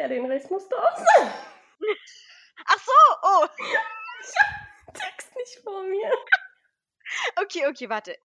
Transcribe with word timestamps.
Ja, 0.00 0.08
den 0.08 0.24
Rest 0.24 0.50
musst 0.50 0.72
du 0.72 0.76
auch 0.76 0.96
sagen. 0.96 1.30
Ach 2.64 2.78
so, 2.78 2.92
oh. 3.22 3.46
Ich 4.22 4.34
hab 4.38 4.86
den 4.86 4.94
Text 4.94 5.36
nicht 5.36 5.58
vor 5.62 5.82
mir. 5.82 6.10
Okay, 7.42 7.66
okay, 7.68 7.90
warte. 7.90 8.16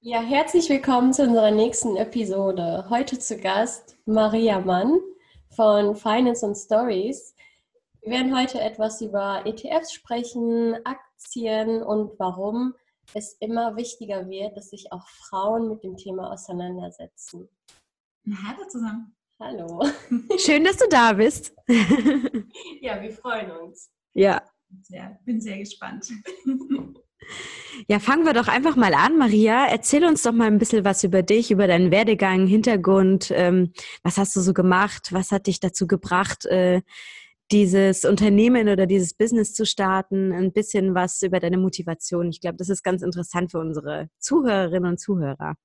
Ja, 0.00 0.22
herzlich 0.22 0.68
willkommen 0.68 1.12
zu 1.12 1.22
unserer 1.22 1.52
nächsten 1.52 1.96
Episode. 1.96 2.86
Heute 2.90 3.20
zu 3.20 3.38
Gast 3.38 3.96
Maria 4.06 4.58
Mann 4.58 4.98
von 5.54 5.94
Finance 5.94 6.44
and 6.44 6.56
Stories. 6.56 7.36
Wir 8.00 8.10
werden 8.10 8.36
heute 8.36 8.60
etwas 8.60 9.00
über 9.02 9.42
ETFs 9.46 9.92
sprechen, 9.92 10.84
Aktien 10.84 11.80
und 11.80 12.18
warum 12.18 12.74
es 13.14 13.34
immer 13.40 13.76
wichtiger 13.76 14.28
wird, 14.28 14.56
dass 14.56 14.70
sich 14.70 14.92
auch 14.92 15.06
Frauen 15.08 15.68
mit 15.68 15.82
dem 15.82 15.96
Thema 15.96 16.32
auseinandersetzen. 16.32 17.48
Hallo 18.26 18.68
zusammen. 18.68 19.16
Hallo. 19.40 19.84
Schön, 20.36 20.64
dass 20.64 20.76
du 20.76 20.88
da 20.88 21.12
bist. 21.12 21.54
ja, 22.80 23.00
wir 23.00 23.12
freuen 23.12 23.50
uns. 23.52 23.90
Ja. 24.14 24.42
Sehr, 24.82 25.18
bin 25.24 25.40
sehr 25.40 25.58
gespannt. 25.58 26.10
Ja, 27.86 28.00
fangen 28.00 28.26
wir 28.26 28.32
doch 28.32 28.48
einfach 28.48 28.76
mal 28.76 28.94
an, 28.94 29.16
Maria. 29.16 29.66
Erzähl 29.66 30.04
uns 30.04 30.22
doch 30.22 30.32
mal 30.32 30.46
ein 30.46 30.58
bisschen 30.58 30.84
was 30.84 31.04
über 31.04 31.22
dich, 31.22 31.50
über 31.50 31.66
deinen 31.66 31.90
Werdegang, 31.90 32.46
Hintergrund. 32.46 33.30
Ähm, 33.34 33.72
was 34.02 34.18
hast 34.18 34.34
du 34.34 34.40
so 34.40 34.52
gemacht? 34.52 35.08
Was 35.12 35.30
hat 35.30 35.46
dich 35.46 35.60
dazu 35.60 35.86
gebracht, 35.86 36.46
äh, 36.46 36.82
dieses 37.50 38.04
Unternehmen 38.04 38.68
oder 38.68 38.86
dieses 38.86 39.14
Business 39.14 39.54
zu 39.54 39.64
starten? 39.66 40.32
Ein 40.32 40.52
bisschen 40.52 40.94
was 40.94 41.22
über 41.22 41.40
deine 41.40 41.58
Motivation. 41.58 42.28
Ich 42.28 42.40
glaube, 42.40 42.56
das 42.56 42.68
ist 42.68 42.82
ganz 42.82 43.02
interessant 43.02 43.50
für 43.50 43.58
unsere 43.58 44.08
Zuhörerinnen 44.18 44.90
und 44.90 45.00
Zuhörer. 45.00 45.56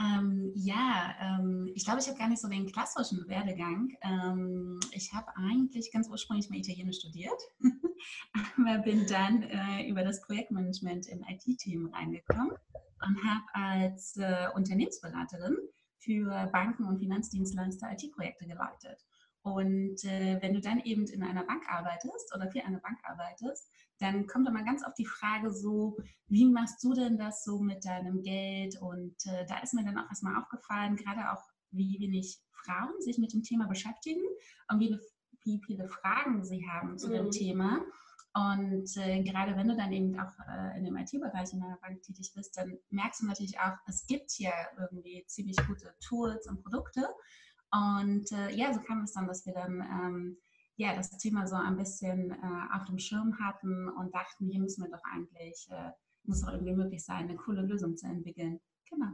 Ähm, 0.00 0.52
ja, 0.54 1.14
ähm, 1.20 1.70
ich 1.74 1.84
glaube, 1.84 2.00
ich 2.00 2.08
habe 2.08 2.18
gar 2.18 2.28
nicht 2.28 2.40
so 2.40 2.48
den 2.48 2.66
klassischen 2.66 3.28
Werdegang. 3.28 3.94
Ähm, 4.00 4.80
ich 4.92 5.12
habe 5.12 5.26
eigentlich 5.36 5.92
ganz 5.92 6.08
ursprünglich 6.08 6.48
mal 6.48 6.58
Italienisch 6.58 7.00
studiert, 7.00 7.38
aber 8.56 8.78
bin 8.78 9.06
dann 9.06 9.42
äh, 9.42 9.86
über 9.88 10.02
das 10.02 10.22
Projektmanagement 10.22 11.06
im 11.08 11.22
IT-Team 11.28 11.90
reingekommen 11.92 12.52
und 12.52 13.24
habe 13.24 13.44
als 13.52 14.16
äh, 14.16 14.48
Unternehmensberaterin 14.54 15.56
für 15.98 16.48
Banken 16.50 16.84
und 16.84 16.98
Finanzdienstleister 16.98 17.92
IT-Projekte 17.92 18.46
geleitet. 18.46 19.04
Und 19.42 20.04
äh, 20.04 20.38
wenn 20.42 20.52
du 20.52 20.60
dann 20.60 20.80
eben 20.80 21.06
in 21.06 21.22
einer 21.22 21.44
Bank 21.44 21.64
arbeitest 21.68 22.34
oder 22.34 22.50
für 22.50 22.64
eine 22.64 22.78
Bank 22.78 22.98
arbeitest, 23.04 23.70
dann 23.98 24.26
kommt 24.26 24.48
immer 24.48 24.64
ganz 24.64 24.84
oft 24.84 24.98
die 24.98 25.06
Frage 25.06 25.50
so, 25.52 25.96
wie 26.26 26.44
machst 26.44 26.82
du 26.84 26.92
denn 26.92 27.16
das 27.16 27.44
so 27.44 27.58
mit 27.58 27.84
deinem 27.84 28.22
Geld? 28.22 28.80
Und 28.80 29.16
äh, 29.26 29.46
da 29.46 29.58
ist 29.60 29.74
mir 29.74 29.84
dann 29.84 29.98
auch 29.98 30.08
erstmal 30.08 30.36
aufgefallen, 30.36 30.96
gerade 30.96 31.32
auch, 31.32 31.42
wie 31.72 32.00
wenig 32.00 32.40
Frauen 32.64 33.00
sich 33.00 33.18
mit 33.18 33.32
dem 33.32 33.42
Thema 33.42 33.68
beschäftigen 33.68 34.22
und 34.68 34.80
wie, 34.80 34.98
wie 35.44 35.62
viele 35.64 35.88
Fragen 35.88 36.44
sie 36.44 36.66
haben 36.68 36.98
zu 36.98 37.08
mhm. 37.08 37.12
dem 37.12 37.30
Thema. 37.30 37.80
Und 38.32 38.96
äh, 38.96 39.22
gerade 39.22 39.56
wenn 39.56 39.68
du 39.68 39.76
dann 39.76 39.92
eben 39.92 40.18
auch 40.18 40.32
äh, 40.48 40.78
in 40.78 40.84
dem 40.84 40.96
IT-Bereich 40.96 41.52
in 41.52 41.62
einer 41.62 41.78
Bank 41.78 42.02
tätig 42.02 42.32
bist, 42.34 42.56
dann 42.56 42.78
merkst 42.90 43.22
du 43.22 43.26
natürlich 43.26 43.58
auch, 43.58 43.76
es 43.86 44.06
gibt 44.06 44.30
hier 44.30 44.52
irgendwie 44.78 45.24
ziemlich 45.26 45.56
gute 45.66 45.94
Tools 46.00 46.46
und 46.46 46.62
Produkte. 46.62 47.08
Und 47.72 48.32
äh, 48.32 48.50
ja, 48.54 48.72
so 48.72 48.80
kam 48.80 49.02
es 49.02 49.12
dann, 49.12 49.26
dass 49.26 49.46
wir 49.46 49.52
dann 49.52 49.80
ähm, 49.80 50.36
ja, 50.80 50.96
das 50.96 51.10
Thema 51.18 51.46
so 51.46 51.56
ein 51.56 51.76
bisschen 51.76 52.30
äh, 52.30 52.76
auf 52.76 52.86
dem 52.86 52.98
Schirm 52.98 53.38
hatten 53.38 53.88
und 53.88 54.14
dachten, 54.14 54.48
hier 54.48 54.60
müssen 54.60 54.82
wir 54.82 54.90
doch 54.90 55.04
eigentlich, 55.12 55.68
äh, 55.70 55.90
muss 56.24 56.40
doch 56.40 56.52
irgendwie 56.52 56.74
möglich 56.74 57.04
sein, 57.04 57.28
eine 57.28 57.36
coole 57.36 57.60
Lösung 57.62 57.96
zu 57.96 58.06
entwickeln. 58.06 58.60
Genau. 58.88 59.12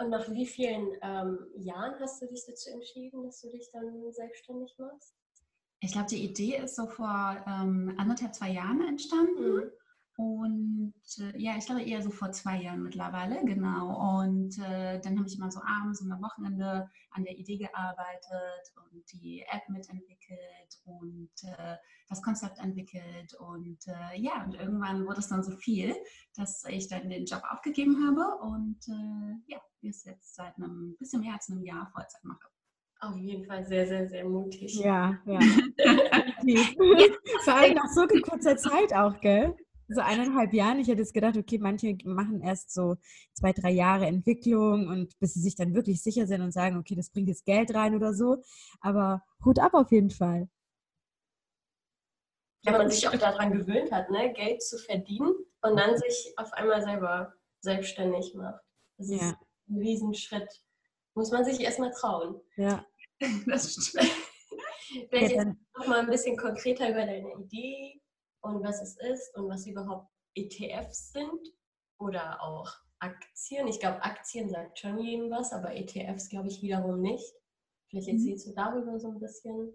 Und 0.00 0.10
nach 0.10 0.30
wie 0.30 0.46
vielen 0.46 0.92
ähm, 1.02 1.38
Jahren 1.56 1.98
hast 2.00 2.22
du 2.22 2.26
dich 2.28 2.44
dazu 2.46 2.70
entschieden, 2.70 3.24
dass 3.24 3.40
du 3.40 3.50
dich 3.50 3.68
dann 3.72 4.12
selbstständig 4.12 4.76
machst? 4.78 5.16
Ich 5.80 5.92
glaube, 5.92 6.08
die 6.08 6.24
Idee 6.24 6.58
ist 6.58 6.76
so 6.76 6.86
vor 6.86 7.44
ähm, 7.46 7.94
anderthalb, 7.98 8.32
zwei 8.34 8.50
Jahren 8.50 8.80
entstanden. 8.86 9.56
Mhm. 9.56 9.70
Und 10.18 10.94
äh, 11.20 11.38
ja, 11.38 11.56
ich 11.56 11.66
glaube 11.66 11.84
eher 11.84 12.02
so 12.02 12.10
vor 12.10 12.32
zwei 12.32 12.60
Jahren 12.60 12.82
mittlerweile, 12.82 13.40
genau. 13.44 14.18
Und 14.18 14.58
äh, 14.58 15.00
dann 15.00 15.16
habe 15.16 15.28
ich 15.28 15.38
immer 15.38 15.52
so 15.52 15.60
abends 15.60 16.02
und 16.02 16.10
am 16.10 16.20
Wochenende 16.20 16.90
an 17.12 17.22
der 17.22 17.38
Idee 17.38 17.56
gearbeitet 17.56 18.72
und 18.90 19.04
die 19.12 19.44
App 19.48 19.68
mitentwickelt 19.68 20.82
und 20.86 21.30
äh, 21.44 21.76
das 22.08 22.20
Konzept 22.20 22.58
entwickelt. 22.58 23.32
Und 23.38 23.78
äh, 23.86 24.18
ja, 24.18 24.42
und 24.42 24.56
irgendwann 24.56 25.06
wurde 25.06 25.20
es 25.20 25.28
dann 25.28 25.44
so 25.44 25.52
viel, 25.52 25.94
dass 26.34 26.64
ich 26.64 26.88
dann 26.88 27.08
den 27.08 27.24
Job 27.24 27.44
aufgegeben 27.48 28.04
habe 28.04 28.42
und 28.42 28.88
äh, 28.88 29.36
ja, 29.46 29.60
wir 29.82 29.90
es 29.90 30.02
jetzt 30.02 30.34
seit 30.34 30.56
einem 30.56 30.96
bisschen 30.98 31.20
mehr 31.20 31.34
als 31.34 31.48
einem 31.48 31.62
Jahr 31.62 31.92
Vollzeit 31.92 32.24
mache. 32.24 32.48
Auf 32.98 33.16
jeden 33.16 33.44
Fall 33.44 33.64
sehr, 33.64 33.86
sehr, 33.86 34.08
sehr 34.08 34.28
mutig. 34.28 34.80
Ja, 34.80 35.16
ja. 35.26 35.38
Vor 37.44 37.54
allem 37.54 37.74
nach 37.74 37.88
so 37.94 38.04
kurzer 38.28 38.56
Zeit 38.56 38.92
auch, 38.92 39.20
gell? 39.20 39.54
So 39.88 40.00
eineinhalb 40.00 40.52
Jahren. 40.52 40.78
Ich 40.78 40.88
hätte 40.88 41.00
jetzt 41.00 41.14
gedacht, 41.14 41.36
okay, 41.36 41.58
manche 41.58 41.96
machen 42.04 42.40
erst 42.40 42.72
so 42.72 42.96
zwei, 43.32 43.52
drei 43.52 43.70
Jahre 43.70 44.06
Entwicklung 44.06 44.88
und 44.88 45.18
bis 45.18 45.34
sie 45.34 45.40
sich 45.40 45.56
dann 45.56 45.74
wirklich 45.74 46.02
sicher 46.02 46.26
sind 46.26 46.42
und 46.42 46.52
sagen, 46.52 46.76
okay, 46.76 46.94
das 46.94 47.10
bringt 47.10 47.28
jetzt 47.28 47.44
Geld 47.44 47.74
rein 47.74 47.94
oder 47.94 48.12
so. 48.12 48.42
Aber 48.80 49.22
Hut 49.44 49.58
ab 49.58 49.74
auf 49.74 49.90
jeden 49.90 50.10
Fall. 50.10 50.48
Wenn 52.64 52.74
man 52.74 52.90
sich 52.90 53.08
auch 53.08 53.16
daran 53.16 53.52
gewöhnt 53.52 53.90
hat, 53.92 54.10
ne, 54.10 54.32
Geld 54.34 54.62
zu 54.62 54.78
verdienen 54.78 55.34
und 55.62 55.76
dann 55.76 55.96
sich 55.96 56.34
auf 56.36 56.52
einmal 56.52 56.82
selber 56.82 57.32
selbstständig 57.60 58.34
macht. 58.34 58.60
Das 58.98 59.08
ist 59.08 59.22
ja. 59.22 59.38
ein 59.68 59.78
Riesenschritt. 59.78 60.48
Muss 61.14 61.30
man 61.30 61.44
sich 61.44 61.60
erstmal 61.60 61.92
trauen. 61.92 62.40
Ja. 62.56 62.84
Das 63.46 63.72
stimmt. 63.72 64.12
Vielleicht 65.10 65.34
ja, 65.34 65.42
jetzt 65.42 65.56
noch 65.76 65.86
mal 65.88 66.00
ein 66.00 66.06
bisschen 66.06 66.36
konkreter 66.36 66.88
über 66.88 67.04
deine 67.04 67.34
Idee 67.40 68.00
und 68.40 68.62
was 68.62 68.80
es 68.82 68.96
ist 68.96 69.36
und 69.36 69.48
was 69.48 69.66
überhaupt 69.66 70.08
ETFs 70.34 71.12
sind 71.12 71.40
oder 71.98 72.42
auch 72.42 72.70
Aktien. 73.00 73.68
Ich 73.68 73.80
glaube, 73.80 74.02
Aktien 74.02 74.48
sagt 74.48 74.78
schon 74.78 74.98
jedem 74.98 75.30
was, 75.30 75.52
aber 75.52 75.74
ETFs 75.74 76.28
glaube 76.28 76.48
ich 76.48 76.62
wiederum 76.62 77.00
nicht. 77.00 77.32
Vielleicht 77.88 78.08
mhm. 78.08 78.14
erzählst 78.14 78.46
du 78.46 78.52
darüber 78.54 78.98
so 78.98 79.08
ein 79.10 79.20
bisschen. 79.20 79.72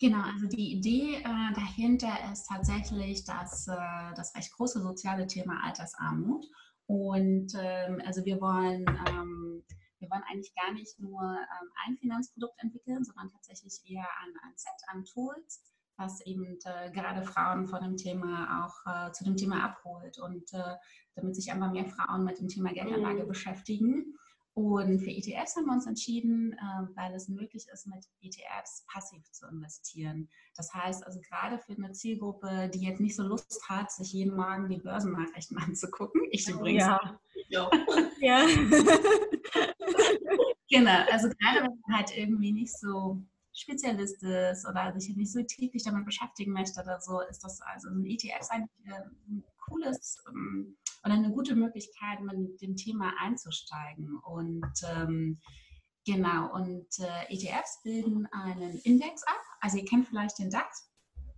Genau, 0.00 0.22
also 0.22 0.46
die 0.46 0.72
Idee 0.74 1.16
äh, 1.16 1.54
dahinter 1.54 2.12
ist 2.32 2.46
tatsächlich 2.46 3.24
das, 3.24 3.66
äh, 3.66 4.14
das 4.14 4.34
recht 4.36 4.52
große 4.52 4.80
soziale 4.80 5.26
Thema 5.26 5.64
Altersarmut. 5.64 6.46
Und 6.86 7.52
ähm, 7.58 8.00
also 8.06 8.24
wir 8.24 8.40
wollen, 8.40 8.86
ähm, 9.08 9.64
wir 9.98 10.08
wollen 10.10 10.22
eigentlich 10.30 10.54
gar 10.54 10.72
nicht 10.72 10.98
nur 11.00 11.20
ähm, 11.20 11.68
ein 11.84 11.96
Finanzprodukt 11.96 12.54
entwickeln, 12.62 13.04
sondern 13.04 13.28
tatsächlich 13.28 13.80
eher 13.84 14.06
ein, 14.22 14.32
ein 14.44 14.52
Set 14.56 14.70
an 14.86 15.04
Tools, 15.04 15.62
was 15.98 16.24
eben 16.24 16.58
äh, 16.64 16.90
gerade 16.92 17.22
Frauen 17.22 17.66
von 17.66 17.82
dem 17.82 17.96
Thema 17.96 18.64
auch 18.64 19.08
äh, 19.08 19.12
zu 19.12 19.24
dem 19.24 19.36
Thema 19.36 19.64
abholt 19.64 20.18
und 20.18 20.52
äh, 20.54 20.76
damit 21.14 21.34
sich 21.34 21.50
einfach 21.50 21.72
mehr 21.72 21.86
Frauen 21.86 22.24
mit 22.24 22.38
dem 22.38 22.48
Thema 22.48 22.72
Geldanlage 22.72 23.24
mhm. 23.24 23.28
beschäftigen. 23.28 24.14
Und 24.54 24.98
für 24.98 25.10
ETFs 25.10 25.54
haben 25.54 25.66
wir 25.66 25.72
uns 25.72 25.86
entschieden, 25.86 26.52
äh, 26.52 26.96
weil 26.96 27.14
es 27.14 27.28
möglich 27.28 27.66
ist, 27.72 27.86
mit 27.86 28.04
ETFs 28.20 28.84
passiv 28.92 29.22
zu 29.30 29.46
investieren. 29.46 30.28
Das 30.56 30.72
heißt 30.74 31.04
also 31.06 31.20
gerade 31.20 31.58
für 31.58 31.74
eine 31.74 31.92
Zielgruppe, 31.92 32.68
die 32.72 32.86
jetzt 32.86 33.00
nicht 33.00 33.14
so 33.14 33.22
Lust 33.22 33.68
hat, 33.68 33.92
sich 33.92 34.12
jeden 34.12 34.34
Morgen 34.34 34.68
die 34.68 34.78
Börsennachrichten 34.78 35.58
anzugucken. 35.64 36.22
Ich 36.30 36.48
übrigens. 36.48 36.84
Ja. 36.84 37.20
ja. 37.48 37.70
ja. 38.20 38.46
genau, 40.68 41.04
also 41.10 41.28
gerade 41.28 41.62
wenn 41.62 41.80
man 41.86 41.98
halt 41.98 42.16
irgendwie 42.16 42.52
nicht 42.52 42.76
so 42.76 43.22
Spezialist 43.58 44.22
ist 44.22 44.66
oder 44.68 44.98
sich 44.98 45.16
nicht 45.16 45.32
so 45.32 45.42
täglich 45.42 45.82
damit 45.82 46.04
beschäftigen 46.04 46.52
möchte 46.52 46.80
oder 46.80 47.00
so, 47.00 47.20
ist 47.22 47.42
das 47.42 47.60
also 47.60 47.88
ein 47.88 48.04
ETF 48.04 48.48
eigentlich 48.50 48.86
äh, 48.86 49.02
ein 49.28 49.44
cooles 49.66 50.22
ähm, 50.28 50.76
oder 51.04 51.14
eine 51.14 51.32
gute 51.32 51.54
Möglichkeit, 51.54 52.20
mit 52.20 52.60
dem 52.60 52.76
Thema 52.76 53.12
einzusteigen. 53.20 54.16
Und 54.18 54.72
ähm, 54.94 55.40
genau, 56.04 56.54
und 56.54 56.86
äh, 56.98 57.32
ETFs 57.32 57.82
bilden 57.82 58.26
einen 58.26 58.78
Index 58.78 59.22
ab. 59.24 59.40
Also 59.60 59.78
ihr 59.78 59.84
kennt 59.84 60.06
vielleicht 60.08 60.38
den 60.38 60.50
DAX. 60.50 60.90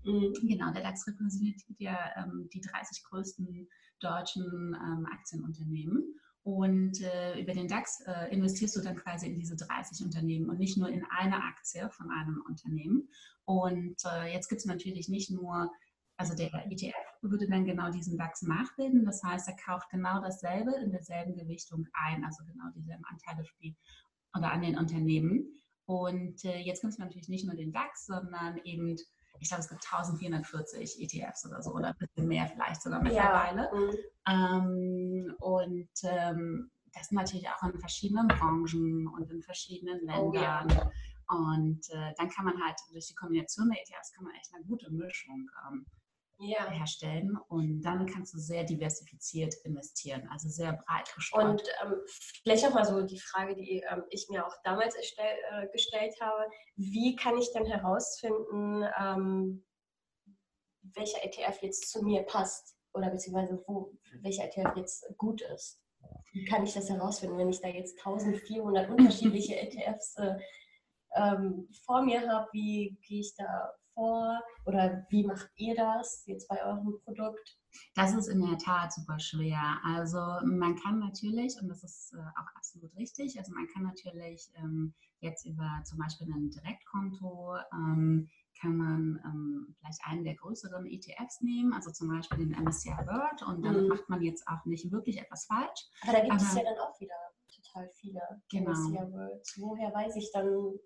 Mhm. 0.05 0.33
Genau, 0.43 0.73
der 0.73 0.83
DAX 0.83 1.07
repräsentiert 1.07 1.61
ja 1.79 1.99
ähm, 2.17 2.49
die 2.53 2.61
30 2.61 3.05
größten 3.05 3.69
deutschen 4.01 4.75
ähm, 4.75 5.07
Aktienunternehmen. 5.11 6.21
Und 6.43 7.01
äh, 7.03 7.39
über 7.39 7.53
den 7.53 7.69
DAX 7.69 8.01
äh, 8.07 8.33
investierst 8.33 8.75
du 8.77 8.81
dann 8.81 8.97
quasi 8.97 9.27
in 9.27 9.39
diese 9.39 9.57
30 9.57 10.05
Unternehmen 10.05 10.49
und 10.49 10.59
nicht 10.59 10.79
nur 10.79 10.89
in 10.89 11.05
eine 11.11 11.43
Aktie 11.43 11.91
von 11.91 12.11
einem 12.11 12.43
Unternehmen. 12.49 13.09
Und 13.45 13.97
äh, 14.05 14.33
jetzt 14.33 14.49
gibt 14.49 14.61
es 14.61 14.67
natürlich 14.67 15.09
nicht 15.09 15.31
nur, 15.31 15.71
also 16.17 16.35
der 16.35 16.51
ETF 16.71 16.95
würde 17.21 17.47
dann 17.47 17.67
genau 17.67 17.91
diesen 17.91 18.17
DAX 18.17 18.43
nachbilden. 18.43 19.05
Das 19.05 19.23
heißt, 19.23 19.49
er 19.49 19.57
kauft 19.57 19.91
genau 19.91 20.21
dasselbe 20.23 20.73
in 20.83 20.93
derselben 20.93 21.35
Gewichtung 21.37 21.87
ein, 21.93 22.25
also 22.25 22.45
genau 22.45 22.71
dieselben 22.75 23.05
Anteile 23.05 23.45
die 23.63 23.77
oder 24.37 24.53
an 24.53 24.63
den 24.63 24.79
Unternehmen. 24.79 25.61
Und 25.85 26.45
äh, 26.45 26.59
jetzt 26.59 26.83
gibt 26.83 26.93
es 26.93 26.99
natürlich 26.99 27.29
nicht 27.29 27.45
nur 27.45 27.57
den 27.57 27.73
DAX, 27.73 28.07
sondern 28.07 28.59
eben 28.65 28.97
ich 29.41 29.49
glaube, 29.49 29.63
es 29.63 29.69
gibt 29.69 29.85
1440 29.85 31.01
ETFs 31.01 31.47
oder 31.47 31.63
so, 31.63 31.73
oder 31.73 31.89
ein 31.89 31.97
bisschen 31.99 32.29
mehr 32.29 32.47
vielleicht 32.47 32.83
sogar 32.83 33.03
mittlerweile. 33.03 33.71
Ja. 33.73 34.61
Mhm. 34.61 35.27
Ähm, 35.27 35.35
und 35.39 35.91
ähm, 36.03 36.71
das 36.93 37.11
natürlich 37.11 37.49
auch 37.49 37.63
in 37.63 37.79
verschiedenen 37.79 38.29
Branchen 38.29 39.09
und 39.09 39.31
in 39.31 39.43
verschiedenen 39.43 39.99
Ländern. 40.05 40.21
Oh, 40.21 40.35
ja. 40.35 40.67
Und 41.29 41.89
äh, 41.91 42.13
dann 42.19 42.29
kann 42.29 42.45
man 42.45 42.61
halt 42.63 42.77
durch 42.93 43.07
die 43.07 43.15
Kombination 43.15 43.71
der 43.71 43.81
ETFs 43.81 44.13
kann 44.13 44.25
man 44.25 44.35
echt 44.35 44.53
eine 44.53 44.65
gute 44.65 44.91
Mischung 44.91 45.49
ähm, 45.69 45.87
ja. 46.41 46.71
herstellen 46.71 47.37
und 47.49 47.83
dann 47.83 48.07
kannst 48.07 48.35
du 48.35 48.39
sehr 48.39 48.65
diversifiziert 48.65 49.55
investieren, 49.65 50.29
also 50.31 50.49
sehr 50.49 50.73
breit 50.73 51.13
gestreut. 51.15 51.45
Und 51.45 51.63
ähm, 51.83 51.95
vielleicht 52.43 52.67
auch 52.67 52.75
mal 52.75 52.85
so 52.85 53.03
die 53.03 53.21
Frage, 53.21 53.55
die 53.55 53.83
ähm, 53.91 54.05
ich 54.11 54.29
mir 54.31 54.47
auch 54.47 54.55
damals 54.65 54.95
erstell, 54.95 55.37
äh, 55.51 55.69
gestellt 55.69 56.15
habe, 56.21 56.45
wie 56.77 57.17
kann 57.17 57.37
ich 57.39 57.53
denn 57.53 57.67
herausfinden, 57.67 58.85
ähm, 58.99 59.65
welcher 60.95 61.25
ETF 61.25 61.63
jetzt 61.63 61.91
zu 61.91 62.03
mir 62.03 62.23
passt 62.23 62.77
oder 62.95 63.11
beziehungsweise 63.11 63.63
wo, 63.67 63.93
welcher 64.23 64.45
ETF 64.45 64.77
jetzt 64.77 65.07
gut 65.17 65.43
ist? 65.43 65.81
Wie 66.33 66.45
kann 66.45 66.65
ich 66.65 66.73
das 66.73 66.89
herausfinden, 66.89 67.39
wenn 67.39 67.51
ich 67.51 67.61
da 67.61 67.69
jetzt 67.69 67.99
1400 67.99 68.89
unterschiedliche 68.89 69.57
ETFs 69.57 70.17
äh, 70.17 70.37
ähm, 71.15 71.69
vor 71.85 72.03
mir 72.03 72.27
habe? 72.27 72.49
Wie 72.53 72.97
gehe 73.03 73.21
ich 73.21 73.35
da 73.37 73.73
vor? 74.01 74.41
Oder 74.65 75.05
wie 75.11 75.27
macht 75.27 75.51
ihr 75.57 75.75
das 75.75 76.25
jetzt 76.27 76.49
bei 76.49 76.65
eurem 76.65 76.99
Produkt? 77.05 77.59
Das 77.95 78.15
ist 78.15 78.29
in 78.29 78.41
der 78.41 78.59
Tat 78.59 78.93
super 78.93 79.19
schwer. 79.19 79.79
Also 79.85 80.19
man 80.45 80.75
kann 80.77 80.99
natürlich, 80.99 81.57
und 81.61 81.69
das 81.69 81.85
ist 81.85 82.15
äh, 82.15 82.19
auch 82.19 82.57
absolut 82.57 82.95
richtig, 82.97 83.39
also 83.39 83.53
man 83.53 83.69
kann 83.69 83.83
natürlich 83.83 84.51
ähm, 84.57 84.95
jetzt 85.21 85.45
über 85.45 85.83
zum 85.85 85.99
Beispiel 85.99 86.27
ein 86.33 86.51
Direktkonto 86.51 87.57
ähm, 87.73 88.29
kann 88.61 88.77
man 88.77 89.21
ähm, 89.25 89.75
vielleicht 89.79 90.01
einen 90.05 90.25
der 90.25 90.35
größeren 90.35 90.87
ETFs 90.87 91.41
nehmen, 91.41 91.73
also 91.73 91.91
zum 91.93 92.09
Beispiel 92.09 92.39
den 92.39 92.63
MSCI 92.63 92.91
World 92.91 93.43
und 93.47 93.63
dann 93.65 93.83
mhm. 93.83 93.89
macht 93.89 94.09
man 94.09 94.23
jetzt 94.23 94.47
auch 94.49 94.65
nicht 94.67 94.91
wirklich 94.93 95.19
etwas 95.19 95.47
falsch. 95.47 95.89
Aber 96.03 96.13
da 96.13 96.21
gibt 96.21 96.33
Aber, 96.33 96.43
es 96.43 96.55
ja 96.55 96.63
dann 96.65 96.79
auch 96.79 97.01
wieder 97.01 97.15
total 97.55 97.89
viele 97.95 98.21
genau. 98.51 98.71
MSCI 98.71 99.13
Worlds. 99.13 99.55
Woher 99.59 99.95
weiß 99.95 100.17
ich 100.17 100.31
dann, 100.33 100.79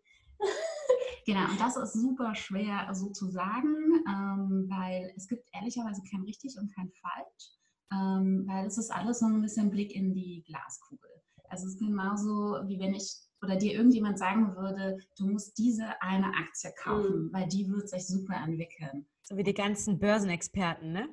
Genau, 1.26 1.50
und 1.50 1.60
das 1.60 1.76
ist 1.76 1.94
super 1.94 2.34
schwer 2.34 2.88
so 2.92 3.10
zu 3.10 3.30
sagen, 3.30 3.74
ähm, 4.06 4.66
weil 4.68 5.12
es 5.16 5.26
gibt 5.26 5.48
ehrlicherweise 5.52 6.02
kein 6.10 6.22
richtig 6.22 6.56
und 6.58 6.74
kein 6.74 6.90
falsch, 6.90 7.50
ähm, 7.92 8.44
weil 8.46 8.66
es 8.66 8.78
ist 8.78 8.90
alles 8.90 9.20
so 9.20 9.26
ein 9.26 9.40
bisschen 9.40 9.70
Blick 9.70 9.94
in 9.94 10.14
die 10.14 10.44
Glaskugel. 10.46 11.10
Also 11.48 11.66
es 11.66 11.74
ist 11.74 11.78
genauso, 11.78 12.58
wie 12.66 12.78
wenn 12.78 12.94
ich 12.94 13.24
oder 13.44 13.56
dir 13.56 13.74
irgendjemand 13.74 14.18
sagen 14.18 14.56
würde, 14.56 14.98
du 15.18 15.26
musst 15.26 15.56
diese 15.58 16.00
eine 16.00 16.28
Aktie 16.28 16.72
kaufen, 16.76 17.26
mhm. 17.26 17.32
weil 17.32 17.46
die 17.46 17.68
wird 17.70 17.88
sich 17.88 18.06
super 18.06 18.36
entwickeln. 18.36 19.06
So 19.22 19.36
wie 19.36 19.42
die 19.42 19.54
ganzen 19.54 19.98
Börsenexperten, 19.98 20.92
ne? 20.92 21.08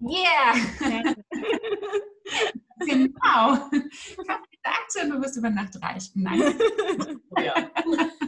Yeah! 0.00 0.54
genau. 2.80 3.56
Kauf 3.56 3.70
diese 4.52 4.64
Aktie 4.64 5.02
und 5.04 5.10
du 5.10 5.20
wirst 5.20 5.36
über 5.36 5.50
Nacht 5.50 5.80
reich. 5.82 6.10
Nein. 6.14 6.40
ja. 7.38 7.54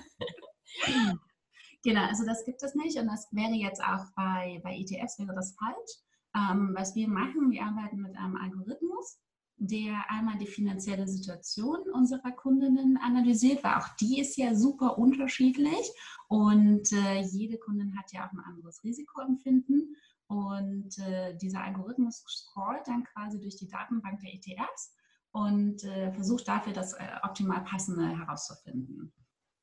Genau, 1.84 2.02
also 2.06 2.25
das 2.25 2.44
gibt 2.44 2.62
es 2.62 2.75
nicht 2.76 2.96
und 2.96 3.08
das 3.08 3.26
wäre 3.32 3.55
jetzt 3.55 3.82
auch 3.82 4.05
bei, 4.14 4.61
bei 4.62 4.76
ETFs 4.76 5.19
wäre 5.19 5.34
das 5.34 5.56
falsch. 5.58 5.90
Ähm, 6.34 6.73
was 6.76 6.94
wir 6.94 7.08
machen, 7.08 7.50
wir 7.50 7.64
arbeiten 7.64 8.00
mit 8.00 8.17
einem 8.17 8.37
Algorithmus, 8.37 9.19
der 9.56 10.08
einmal 10.08 10.38
die 10.38 10.46
finanzielle 10.46 11.08
Situation 11.08 11.81
unserer 11.93 12.31
Kundinnen 12.32 12.96
analysiert, 12.96 13.64
weil 13.64 13.75
auch 13.75 13.88
die 14.00 14.20
ist 14.20 14.37
ja 14.37 14.55
super 14.55 14.96
unterschiedlich 14.96 15.90
und 16.29 16.90
äh, 16.93 17.20
jede 17.20 17.58
Kundin 17.58 17.99
hat 17.99 18.12
ja 18.12 18.26
auch 18.26 18.32
ein 18.32 18.40
anderes 18.40 18.82
Risikoempfinden. 18.84 19.96
Und 20.29 20.99
äh, 20.99 21.37
dieser 21.37 21.62
Algorithmus 21.62 22.25
scrollt 22.26 22.87
dann 22.87 23.05
quasi 23.05 23.38
durch 23.38 23.56
die 23.56 23.69
Datenbank 23.69 24.20
der 24.20 24.32
ETFs 24.32 24.94
und 25.32 25.84
äh, 25.84 26.11
versucht 26.12 26.49
dafür 26.49 26.73
das 26.73 26.94
äh, 26.94 27.06
optimal 27.23 27.62
passende 27.64 28.08
herauszufinden. 28.17 29.12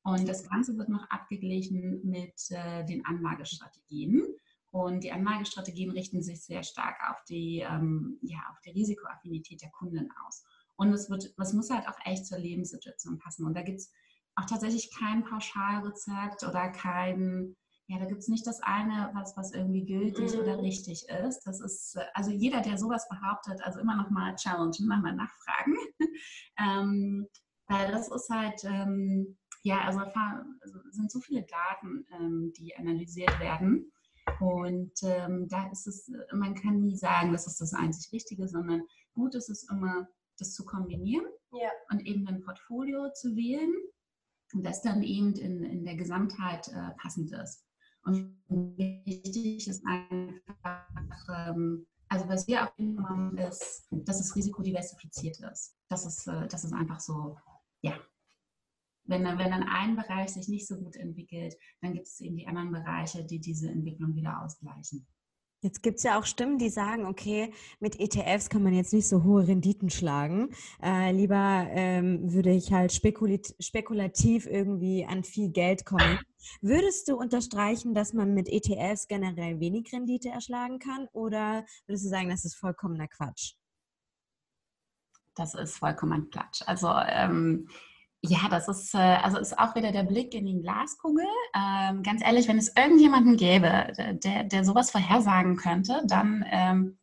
Und 0.10 0.28
das 0.28 0.50
Ganze 0.50 0.76
wird 0.78 0.90
noch 0.90 1.08
abgeglichen 1.10 2.02
mit 2.04 2.34
äh, 2.50 2.84
den 2.86 3.06
Anlagestrategien. 3.06 4.24
Und 4.72 5.04
die 5.04 5.12
Anlagestrategien 5.12 5.92
richten 5.92 6.22
sich 6.22 6.44
sehr 6.44 6.64
stark 6.64 6.98
auf 7.10 7.24
die, 7.26 7.60
ähm, 7.60 8.20
ja, 8.22 8.40
auf 8.52 8.60
die 8.62 8.72
Risikoaffinität 8.72 9.62
der 9.62 9.72
Kunden 9.72 10.10
aus. 10.26 10.44
Und 10.78 10.94
es, 10.94 11.10
wird, 11.10 11.34
es 11.38 11.54
muss 11.54 11.70
halt 11.70 11.88
auch 11.88 11.98
echt 12.06 12.26
zur 12.26 12.40
Lebenssituation 12.40 13.20
passen. 13.20 13.46
Und 13.46 13.56
da 13.56 13.62
gibt 13.62 13.80
es 13.80 13.92
auch 14.36 14.46
tatsächlich 14.46 14.92
kein 14.98 15.24
Pauschalrezept 15.24 16.44
oder 16.44 16.70
kein, 16.70 17.56
ja, 17.88 18.00
da 18.00 18.06
gibt 18.06 18.22
es 18.22 18.30
nicht 18.30 18.48
das 18.48 18.62
eine, 18.62 19.12
was, 19.14 19.36
was 19.38 19.54
irgendwie 19.54 19.86
gültig 19.86 20.34
mhm. 20.34 20.40
oder 20.40 20.62
richtig 20.62 21.08
ist. 21.10 21.42
Das 21.46 21.60
ist, 21.60 21.96
äh, 21.98 22.06
also 22.14 22.32
jeder, 22.32 22.62
der 22.62 22.78
sowas 22.78 23.08
behauptet, 23.10 23.62
also 23.64 23.80
immer 23.80 23.96
noch 23.96 24.10
mal 24.10 24.36
challengen, 24.36 24.88
nochmal 24.88 25.16
nachfragen. 25.16 25.76
ähm, 26.60 27.28
weil 27.68 27.92
das 27.92 28.10
ist 28.10 28.30
halt, 28.30 28.64
ähm, 28.64 29.38
ja, 29.62 29.82
also, 29.82 30.00
also 30.00 30.80
sind 30.92 31.12
so 31.12 31.20
viele 31.20 31.44
Daten, 31.44 32.06
ähm, 32.14 32.54
die 32.58 32.76
analysiert 32.76 33.40
werden. 33.40 33.92
Und 34.40 34.94
ähm, 35.04 35.48
da 35.50 35.70
ist 35.72 35.88
es, 35.88 36.12
man 36.34 36.56
kann 36.56 36.82
nie 36.82 36.96
sagen, 36.96 37.32
das 37.32 37.48
ist 37.48 37.60
das 37.60 37.74
einzig 37.74 38.12
Richtige, 38.14 38.48
sondern 38.48 38.84
gut 39.14 39.36
ist 39.36 39.50
es 39.50 39.68
immer, 39.70 40.08
das 40.38 40.54
zu 40.54 40.66
kombinieren 40.66 41.26
ja. 41.52 41.70
und 41.90 42.06
eben 42.06 42.28
ein 42.28 42.42
Portfolio 42.42 43.12
zu 43.14 43.36
wählen, 43.36 43.74
das 44.54 44.82
dann 44.82 45.04
eben 45.04 45.34
in, 45.34 45.64
in 45.64 45.84
der 45.84 45.96
Gesamtheit 45.96 46.68
äh, 46.70 46.92
passend 47.02 47.32
ist. 47.32 47.66
Und 48.04 48.42
wichtig 48.48 49.68
ist 49.68 49.84
einfach, 49.86 51.28
ähm, 51.48 51.86
also 52.08 52.28
was 52.28 52.48
wir 52.48 52.64
auch 52.64 52.78
haben, 52.78 53.38
ist, 53.38 53.88
dass 53.92 54.18
das 54.18 54.36
Risiko 54.36 54.62
diversifiziert 54.62 55.40
ist. 55.52 55.76
Das 55.90 56.06
ist, 56.06 56.28
äh, 56.28 56.48
das 56.48 56.64
ist 56.64 56.74
einfach 56.74 57.00
so, 57.00 57.38
ja, 57.82 57.94
wenn, 59.10 59.24
wenn 59.24 59.52
dann 59.52 59.64
ein 59.64 59.96
Bereich 59.96 60.30
sich 60.30 60.48
nicht 60.48 60.68
so 60.68 60.78
gut 60.78 60.96
entwickelt, 60.96 61.56
dann 61.82 61.94
gibt 61.94 62.08
es 62.08 62.20
eben 62.20 62.38
die 62.38 62.48
anderen 62.48 62.72
Bereiche, 62.72 63.26
die 63.26 63.40
diese 63.40 63.70
Entwicklung 63.70 64.16
wieder 64.16 64.44
ausgleichen. 64.44 65.08
Jetzt 65.62 65.84
gibt 65.84 65.98
es 65.98 66.04
ja 66.04 66.18
auch 66.18 66.24
Stimmen, 66.24 66.58
die 66.58 66.70
sagen, 66.70 67.06
okay, 67.06 67.52
mit 67.82 68.00
ETFs 68.00 68.48
kann 68.48 68.64
man 68.64 68.74
jetzt 68.74 68.94
nicht 68.94 69.10
so 69.10 69.26
hohe 69.26 69.46
Renditen 69.46 69.90
schlagen. 69.90 70.52
Äh, 70.82 71.12
lieber 71.12 71.68
ähm, 71.72 72.32
würde 72.32 72.52
ich 72.52 72.72
halt 72.72 72.94
spekulat 72.94 73.54
spekulativ 73.60 74.46
irgendwie 74.46 75.06
an 75.06 75.26
viel 75.26 75.50
Geld 75.50 75.84
kommen. 75.84 76.20
Würdest 76.62 77.10
du 77.10 77.18
unterstreichen, 77.18 77.94
dass 77.94 78.14
man 78.14 78.34
mit 78.34 78.48
ETFs 78.48 79.10
generell 79.10 79.60
wenig 79.60 79.92
Rendite 79.92 80.30
erschlagen 80.30 80.80
kann 80.80 81.10
oder 81.12 81.66
würdest 81.88 82.06
du 82.06 82.10
sagen, 82.10 82.30
das 82.30 82.46
ist 82.46 82.56
vollkommener 82.56 83.10
Quatsch? 83.10 83.56
Das 85.36 85.56
ist 85.56 85.78
vollkommen 85.78 86.30
Quatsch. 86.30 86.62
Also 86.66 86.90
ähm, 86.90 87.68
ja, 88.22 88.50
das 88.50 88.68
ist, 88.68 88.94
äh, 88.94 88.98
also 88.98 89.38
ist 89.38 89.58
auch 89.58 89.76
wieder 89.76 89.92
der 89.92 90.04
Blick 90.04 90.34
in 90.34 90.46
die 90.46 90.62
Glaskugel. 90.62 91.26
Ähm, 91.56 92.04
ganz 92.04 92.22
ehrlich, 92.24 92.48
wenn 92.48 92.58
es 92.58 92.76
irgendjemanden 92.76 93.38
gäbe, 93.38 93.94
der, 93.98 94.44
der 94.44 94.64
sowas 94.66 94.92
vorhersagen 94.92 95.56
könnte, 95.56 96.02
dann 96.06 96.46
ähm, 96.50 97.00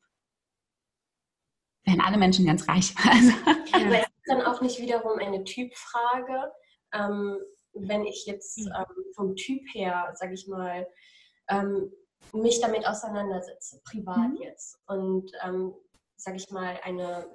wären 1.85 2.00
alle 2.00 2.18
Menschen 2.18 2.46
ganz 2.46 2.68
reich. 2.68 2.94
Also, 3.06 3.32
Aber 3.73 3.99
ist 3.99 4.08
dann 4.26 4.42
auch 4.42 4.61
nicht 4.61 4.78
wiederum 4.78 5.18
eine 5.18 5.44
Typfrage? 5.44 6.52
Ähm, 6.92 7.38
wenn 7.73 8.04
ich 8.04 8.26
jetzt 8.26 8.58
hm. 8.58 8.73
ähm, 8.76 9.04
vom 9.14 9.37
Typ 9.37 9.62
her, 9.73 10.12
sage 10.14 10.35
ich 10.35 10.46
mal, 10.46 10.87
ähm, 11.49 11.90
mich 12.32 12.61
damit 12.61 12.87
auseinandersetze, 12.87 13.80
privat 13.85 14.30
mhm. 14.30 14.38
jetzt, 14.42 14.78
und, 14.87 15.30
ähm, 15.44 15.75
sage 16.16 16.38
ich 16.38 16.50
mal, 16.50 16.80
eine 16.82 17.26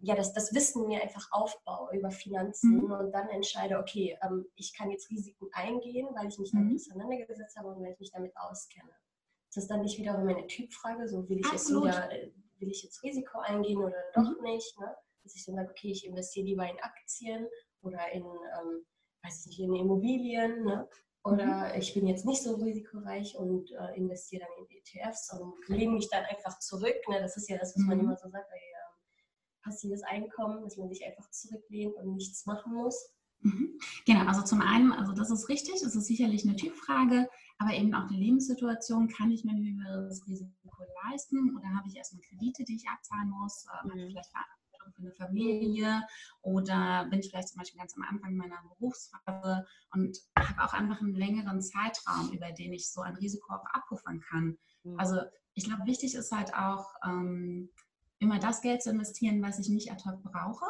ja, 0.00 0.14
das, 0.14 0.32
das 0.32 0.54
Wissen 0.54 0.86
mir 0.86 1.02
einfach 1.02 1.28
aufbaue 1.32 1.96
über 1.96 2.10
Finanzen 2.10 2.78
mhm. 2.78 2.90
und 2.90 3.12
dann 3.12 3.28
entscheide, 3.28 3.78
okay, 3.78 4.18
ähm, 4.22 4.46
ich 4.54 4.74
kann 4.76 4.90
jetzt 4.90 5.10
Risiken 5.10 5.48
eingehen, 5.52 6.08
weil 6.14 6.28
ich 6.28 6.38
mich 6.38 6.50
damit 6.52 6.70
mhm. 6.70 6.76
auseinandergesetzt 6.76 7.56
habe 7.56 7.68
und 7.68 7.82
weil 7.82 7.92
ich 7.92 8.00
mich 8.00 8.12
damit 8.12 8.36
auskenne. 8.36 8.90
Das 9.48 9.64
ist 9.64 9.70
dann 9.70 9.80
nicht 9.80 9.98
wiederum 9.98 10.28
eine 10.28 10.46
Typfrage, 10.46 11.08
so 11.08 11.28
will 11.28 11.38
ich 11.38 11.46
Absolut. 11.46 11.86
jetzt 11.86 11.96
wieder, 11.96 12.12
äh, 12.12 12.30
will 12.58 12.70
ich 12.70 12.82
jetzt 12.82 13.02
Risiko 13.02 13.38
eingehen 13.38 13.78
oder 13.78 13.96
doch 14.14 14.38
mhm. 14.38 14.42
nicht. 14.42 14.78
Ne? 14.78 14.94
Dass 15.22 15.34
ich 15.34 15.44
dann 15.44 15.56
sage, 15.56 15.70
okay, 15.70 15.90
ich 15.90 16.06
investiere 16.06 16.46
lieber 16.46 16.68
in 16.68 16.78
Aktien 16.80 17.48
oder 17.82 18.12
in, 18.12 18.22
ähm, 18.22 18.84
weiß 19.22 19.40
ich 19.40 19.46
nicht, 19.46 19.60
in 19.60 19.74
Immobilien. 19.74 20.64
Ne? 20.64 20.88
Oder 21.24 21.72
mhm. 21.72 21.80
ich 21.80 21.94
bin 21.94 22.06
jetzt 22.06 22.24
nicht 22.24 22.42
so 22.42 22.54
risikoreich 22.54 23.36
und 23.36 23.72
äh, 23.72 23.96
investiere 23.96 24.44
dann 24.44 24.64
in 24.64 24.76
ETFs 24.76 25.32
und 25.32 25.54
lehne 25.68 25.92
mich 25.92 26.08
dann 26.08 26.24
einfach 26.24 26.58
zurück. 26.60 26.96
Ne? 27.08 27.20
Das 27.20 27.36
ist 27.36 27.48
ja 27.48 27.58
das, 27.58 27.74
was 27.74 27.82
man 27.82 27.98
mhm. 27.98 28.04
immer 28.04 28.16
so 28.16 28.28
sagt, 28.28 28.50
ey, 28.52 28.75
passives 29.66 30.02
Einkommen, 30.02 30.62
dass 30.62 30.76
man 30.76 30.88
sich 30.88 31.04
einfach 31.04 31.28
zurücklehnt 31.30 31.94
und 31.96 32.14
nichts 32.14 32.46
machen 32.46 32.72
muss? 32.72 33.10
Mhm. 33.40 33.78
Genau, 34.06 34.24
also 34.26 34.42
zum 34.42 34.60
einen, 34.60 34.92
also 34.92 35.12
das 35.12 35.30
ist 35.30 35.48
richtig, 35.48 35.74
es 35.74 35.94
ist 35.94 36.06
sicherlich 36.06 36.44
eine 36.44 36.56
Typfrage, 36.56 37.28
aber 37.58 37.74
eben 37.74 37.94
auch 37.94 38.06
die 38.08 38.16
Lebenssituation, 38.16 39.08
kann 39.08 39.30
ich 39.30 39.44
mir 39.44 39.52
ein 39.52 39.84
höheres 39.86 40.26
Risiko 40.26 40.52
leisten 41.10 41.56
oder 41.56 41.68
habe 41.76 41.88
ich 41.88 41.96
erstmal 41.96 42.22
Kredite, 42.22 42.64
die 42.64 42.76
ich 42.76 42.88
abzahlen 42.88 43.30
muss, 43.30 43.66
äh, 43.66 43.86
mhm. 43.86 44.08
vielleicht 44.08 44.30
Verantwortung 44.30 44.92
für 44.94 45.02
eine 45.02 45.12
Familie 45.12 46.02
oder 46.42 47.06
bin 47.10 47.20
ich 47.20 47.30
vielleicht 47.30 47.48
zum 47.48 47.58
Beispiel 47.58 47.78
ganz 47.78 47.94
am 47.96 48.04
Anfang 48.04 48.36
meiner 48.36 48.62
Berufsphase 48.62 49.66
und 49.92 50.16
habe 50.38 50.64
auch 50.64 50.72
einfach 50.72 51.00
einen 51.00 51.14
längeren 51.14 51.60
Zeitraum, 51.60 52.32
über 52.32 52.52
den 52.52 52.72
ich 52.72 52.90
so 52.90 53.02
ein 53.02 53.16
Risiko 53.16 53.54
auch 53.54 53.64
abpuffern 53.72 54.20
kann. 54.20 54.58
Mhm. 54.84 54.98
Also 54.98 55.20
ich 55.54 55.64
glaube, 55.64 55.86
wichtig 55.86 56.14
ist 56.14 56.32
halt 56.32 56.54
auch, 56.54 56.94
ähm, 57.04 57.70
immer 58.26 58.38
das 58.38 58.60
Geld 58.60 58.82
zu 58.82 58.90
investieren, 58.90 59.42
was 59.42 59.58
ich 59.58 59.68
nicht 59.68 59.90
ad 59.90 60.04
hoc 60.04 60.22
brauche. 60.22 60.66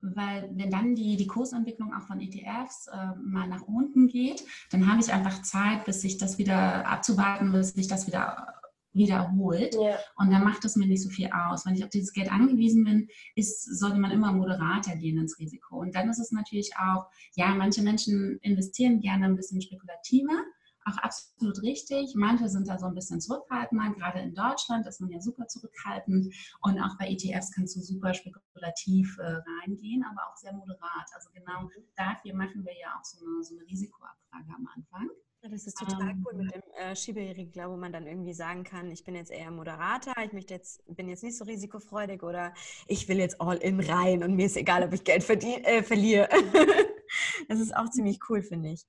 Weil 0.00 0.50
wenn 0.54 0.70
dann 0.70 0.94
die, 0.94 1.16
die 1.16 1.26
Kursentwicklung 1.26 1.92
auch 1.92 2.02
von 2.02 2.20
ETFs 2.20 2.86
äh, 2.86 3.14
mal 3.20 3.48
nach 3.48 3.62
unten 3.62 4.06
geht, 4.06 4.44
dann 4.70 4.90
habe 4.90 5.00
ich 5.00 5.12
einfach 5.12 5.42
Zeit, 5.42 5.84
bis 5.84 6.00
sich 6.00 6.18
das 6.18 6.38
wieder 6.38 6.86
abzuwarten, 6.86 7.50
bis 7.50 7.70
sich 7.70 7.88
das 7.88 8.06
wieder 8.06 8.54
wiederholt. 8.92 9.74
Ja. 9.74 9.98
Und 10.16 10.30
dann 10.30 10.44
macht 10.44 10.64
es 10.64 10.76
mir 10.76 10.86
nicht 10.86 11.02
so 11.02 11.10
viel 11.10 11.30
aus. 11.32 11.66
Wenn 11.66 11.74
ich 11.74 11.84
auf 11.84 11.90
dieses 11.90 12.12
Geld 12.12 12.30
angewiesen 12.30 12.84
bin, 12.84 13.08
ist, 13.34 13.78
sollte 13.78 13.98
man 13.98 14.10
immer 14.10 14.32
moderater 14.32 14.96
gehen 14.96 15.18
ins 15.18 15.38
Risiko. 15.38 15.78
Und 15.78 15.94
dann 15.94 16.08
ist 16.08 16.18
es 16.18 16.30
natürlich 16.30 16.72
auch, 16.76 17.06
ja, 17.34 17.54
manche 17.54 17.82
Menschen 17.82 18.38
investieren 18.42 19.00
gerne 19.00 19.26
ein 19.26 19.36
bisschen 19.36 19.60
spekulativer 19.60 20.44
auch 20.88 20.98
absolut 20.98 21.62
richtig. 21.62 22.14
Manche 22.14 22.48
sind 22.48 22.68
da 22.68 22.78
so 22.78 22.86
ein 22.86 22.94
bisschen 22.94 23.20
zurückhaltender. 23.20 23.94
Gerade 23.96 24.20
in 24.20 24.34
Deutschland 24.34 24.86
ist 24.86 25.00
man 25.00 25.10
ja 25.10 25.20
super 25.20 25.46
zurückhaltend. 25.46 26.34
Und 26.62 26.80
auch 26.80 26.96
bei 26.98 27.08
ETFs 27.08 27.52
kannst 27.52 27.76
du 27.76 27.80
super 27.80 28.14
spekulativ 28.14 29.18
äh, 29.18 29.40
reingehen, 29.62 30.04
aber 30.10 30.28
auch 30.28 30.36
sehr 30.36 30.52
moderat. 30.52 31.10
Also 31.14 31.30
genau 31.32 31.68
dafür 31.96 32.34
machen 32.34 32.64
wir 32.64 32.76
ja 32.78 32.98
auch 32.98 33.04
so 33.04 33.18
eine, 33.24 33.42
so 33.42 33.56
eine 33.56 33.66
Risikoabfrage 33.66 34.54
am 34.54 34.68
Anfang. 34.74 35.08
Das 35.40 35.66
ist 35.66 35.78
total 35.78 36.16
cool 36.24 36.34
mit 36.34 36.52
ähm. 36.54 36.60
dem 36.60 36.72
äh, 36.74 36.96
Schieberegler, 36.96 37.70
wo 37.70 37.76
man 37.76 37.92
dann 37.92 38.06
irgendwie 38.06 38.32
sagen 38.32 38.64
kann, 38.64 38.90
ich 38.90 39.04
bin 39.04 39.14
jetzt 39.14 39.30
eher 39.30 39.50
Moderator, 39.52 40.14
ich 40.24 40.32
möchte 40.32 40.54
jetzt, 40.54 40.82
bin 40.88 41.08
jetzt 41.08 41.22
nicht 41.22 41.36
so 41.36 41.44
risikofreudig 41.44 42.24
oder 42.24 42.52
ich 42.88 43.08
will 43.08 43.18
jetzt 43.18 43.40
all 43.40 43.56
in 43.58 43.78
rein 43.78 44.24
und 44.24 44.34
mir 44.34 44.46
ist 44.46 44.56
egal, 44.56 44.82
ob 44.82 44.92
ich 44.92 45.04
Geld 45.04 45.22
verdien, 45.22 45.62
äh, 45.62 45.84
verliere. 45.84 46.28
das 47.48 47.60
ist 47.60 47.74
auch 47.76 47.88
ziemlich 47.88 48.18
cool, 48.28 48.42
finde 48.42 48.70
ich. 48.70 48.84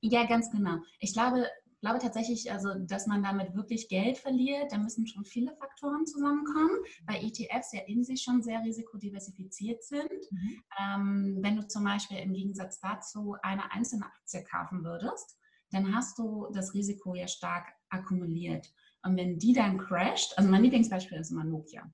Ja, 0.00 0.26
ganz 0.26 0.50
genau. 0.50 0.78
Ich 1.00 1.12
glaube, 1.12 1.46
glaube 1.80 1.98
tatsächlich, 1.98 2.50
also, 2.50 2.74
dass 2.74 3.06
man 3.06 3.22
damit 3.22 3.54
wirklich 3.54 3.88
Geld 3.88 4.18
verliert, 4.18 4.72
da 4.72 4.78
müssen 4.78 5.06
schon 5.06 5.24
viele 5.24 5.54
Faktoren 5.56 6.06
zusammenkommen, 6.06 6.78
weil 7.06 7.24
ETFs 7.24 7.72
ja 7.72 7.82
in 7.86 8.04
sich 8.04 8.22
schon 8.22 8.42
sehr 8.42 8.62
risikodiversifiziert 8.62 9.82
sind. 9.82 10.10
Mhm. 10.30 10.62
Ähm, 10.80 11.38
wenn 11.40 11.56
du 11.56 11.66
zum 11.66 11.84
Beispiel 11.84 12.18
im 12.18 12.32
Gegensatz 12.32 12.80
dazu 12.80 13.36
eine 13.42 13.70
einzelne 13.72 14.06
Aktie 14.06 14.42
kaufen 14.44 14.84
würdest, 14.84 15.38
dann 15.70 15.94
hast 15.94 16.18
du 16.18 16.48
das 16.52 16.74
Risiko 16.74 17.14
ja 17.14 17.28
stark 17.28 17.68
akkumuliert. 17.90 18.72
Und 19.02 19.16
wenn 19.16 19.38
die 19.38 19.52
dann 19.52 19.78
crasht, 19.78 20.36
also 20.36 20.50
mein 20.50 20.62
Lieblingsbeispiel 20.62 21.18
ist 21.18 21.30
immer 21.30 21.44
Nokia. 21.44 21.90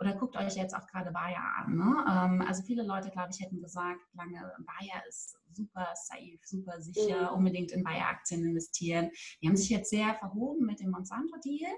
Oder 0.00 0.14
guckt 0.14 0.36
euch 0.36 0.56
jetzt 0.56 0.74
auch 0.74 0.86
gerade 0.88 1.12
Bayer 1.12 1.42
an. 1.58 1.76
Ne? 1.76 2.04
Ähm, 2.08 2.46
also 2.46 2.62
viele 2.62 2.82
Leute, 2.82 3.10
glaube 3.10 3.28
ich, 3.32 3.40
hätten 3.40 3.60
gesagt, 3.60 4.00
lange 4.14 4.52
Bayer 4.58 5.06
ist 5.08 5.36
super 5.52 5.88
safe, 5.94 6.38
super 6.44 6.80
sicher, 6.80 7.30
mhm. 7.30 7.36
unbedingt 7.38 7.70
in 7.72 7.84
Bayer-Aktien 7.84 8.44
investieren. 8.44 9.10
Die 9.40 9.48
haben 9.48 9.56
sich 9.56 9.70
jetzt 9.70 9.90
sehr 9.90 10.14
verhoben 10.14 10.66
mit 10.66 10.80
dem 10.80 10.90
Monsanto-Deal. 10.90 11.70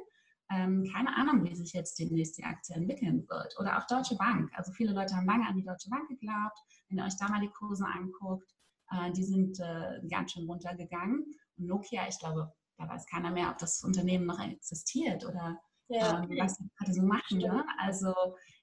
Ähm, 0.51 0.89
keine 0.93 1.15
Ahnung, 1.17 1.45
wie 1.45 1.55
sich 1.55 1.73
jetzt 1.73 1.99
demnächst 1.99 2.39
die 2.39 2.45
Aktie 2.45 2.75
entwickeln 2.77 3.27
wird. 3.29 3.59
Oder 3.59 3.79
auch 3.79 3.87
Deutsche 3.87 4.17
Bank. 4.17 4.51
Also 4.55 4.73
viele 4.73 4.93
Leute 4.93 5.15
haben 5.15 5.27
lange 5.27 5.47
an 5.47 5.57
die 5.57 5.65
Deutsche 5.65 5.91
Bank 5.91 6.09
geglaubt. 6.09 6.59
Wenn 6.89 6.99
ihr 6.99 7.05
euch 7.05 7.17
da 7.19 7.29
mal 7.29 7.41
die 7.41 7.51
Kurse 7.51 7.85
anguckt, 7.85 8.49
äh, 8.93 9.11
die 9.13 9.25
sind 9.25 9.59
äh, 9.61 10.01
ganz 10.09 10.33
schön 10.33 10.47
runtergegangen. 10.47 11.35
Und 11.59 11.67
Nokia, 11.67 12.09
ich 12.09 12.19
glaube, 12.19 12.53
da 12.79 12.89
weiß 12.89 13.07
keiner 13.07 13.31
mehr, 13.31 13.51
ob 13.51 13.59
das 13.59 13.83
Unternehmen 13.83 14.27
noch 14.27 14.39
existiert 14.39 15.25
oder 15.25 15.59
ja. 15.89 16.23
ähm, 16.23 16.39
was 16.39 16.59
wir 16.59 16.69
gerade 16.79 16.93
so 16.93 17.03
machen. 17.03 17.39
Ne? 17.39 17.65
Also 17.79 18.15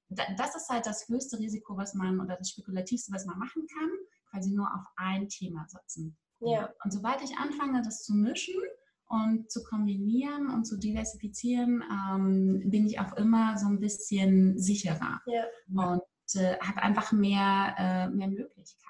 da, 0.09 0.23
das 0.37 0.55
ist 0.55 0.69
halt 0.69 0.85
das 0.85 1.07
höchste 1.07 1.39
Risiko, 1.39 1.77
was 1.77 1.93
man 1.93 2.19
oder 2.19 2.35
das 2.35 2.49
spekulativste, 2.49 3.13
was 3.13 3.25
man 3.25 3.39
machen 3.39 3.65
kann, 3.67 3.89
quasi 4.29 4.51
nur 4.51 4.67
auf 4.67 4.85
ein 4.95 5.27
Thema 5.29 5.65
setzen. 5.67 6.17
Ja. 6.39 6.73
Und 6.83 6.91
sobald 6.91 7.21
ich 7.21 7.37
anfange, 7.37 7.81
das 7.81 8.03
zu 8.03 8.13
mischen 8.13 8.61
und 9.07 9.51
zu 9.51 9.63
kombinieren 9.63 10.49
und 10.49 10.65
zu 10.65 10.77
diversifizieren, 10.77 11.83
ähm, 11.89 12.69
bin 12.69 12.87
ich 12.87 12.99
auch 12.99 13.13
immer 13.13 13.57
so 13.57 13.67
ein 13.67 13.79
bisschen 13.79 14.57
sicherer 14.57 15.21
ja. 15.25 15.45
und 15.73 16.01
äh, 16.35 16.57
habe 16.59 16.81
einfach 16.81 17.11
mehr, 17.11 17.75
äh, 17.77 18.07
mehr 18.09 18.27
Möglichkeiten. 18.27 18.89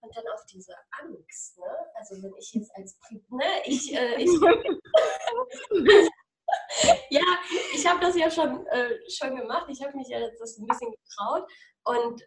Und 0.00 0.16
dann 0.16 0.24
auch 0.34 0.44
diese 0.46 0.74
Angst, 1.02 1.58
ne? 1.58 1.64
Also 1.94 2.22
wenn 2.22 2.32
ich 2.38 2.54
jetzt 2.54 2.74
als 2.76 2.98
ne, 3.10 3.44
ich, 3.66 3.94
äh, 3.94 4.14
ich 4.22 4.30
ja, 7.10 7.22
ich 7.74 7.86
habe 7.86 8.00
das 8.00 8.16
ja 8.16 8.30
schon, 8.30 8.66
äh, 8.68 8.98
schon 9.10 9.36
gemacht. 9.36 9.66
Ich 9.68 9.82
habe 9.82 9.96
mich 9.96 10.08
ja 10.08 10.20
das 10.38 10.58
ein 10.58 10.66
bisschen 10.66 10.92
getraut. 10.92 11.50
Und 11.84 12.22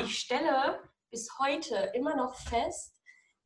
ich 0.00 0.18
stelle 0.18 0.80
bis 1.10 1.28
heute 1.38 1.92
immer 1.94 2.16
noch 2.16 2.34
fest, 2.34 2.94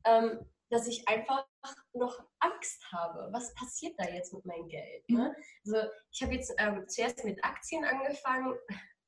ähm, 0.05 0.45
dass 0.69 0.87
ich 0.87 1.07
einfach 1.07 1.45
noch 1.93 2.17
Angst 2.39 2.83
habe. 2.91 3.29
Was 3.31 3.53
passiert 3.55 3.93
da 3.97 4.05
jetzt 4.09 4.33
mit 4.33 4.45
meinem 4.45 4.67
Geld? 4.69 5.09
Ne? 5.09 5.35
Also 5.65 5.89
ich 6.11 6.21
habe 6.21 6.33
jetzt 6.33 6.53
ähm, 6.57 6.87
zuerst 6.87 7.23
mit 7.23 7.43
Aktien 7.43 7.83
angefangen. 7.83 8.57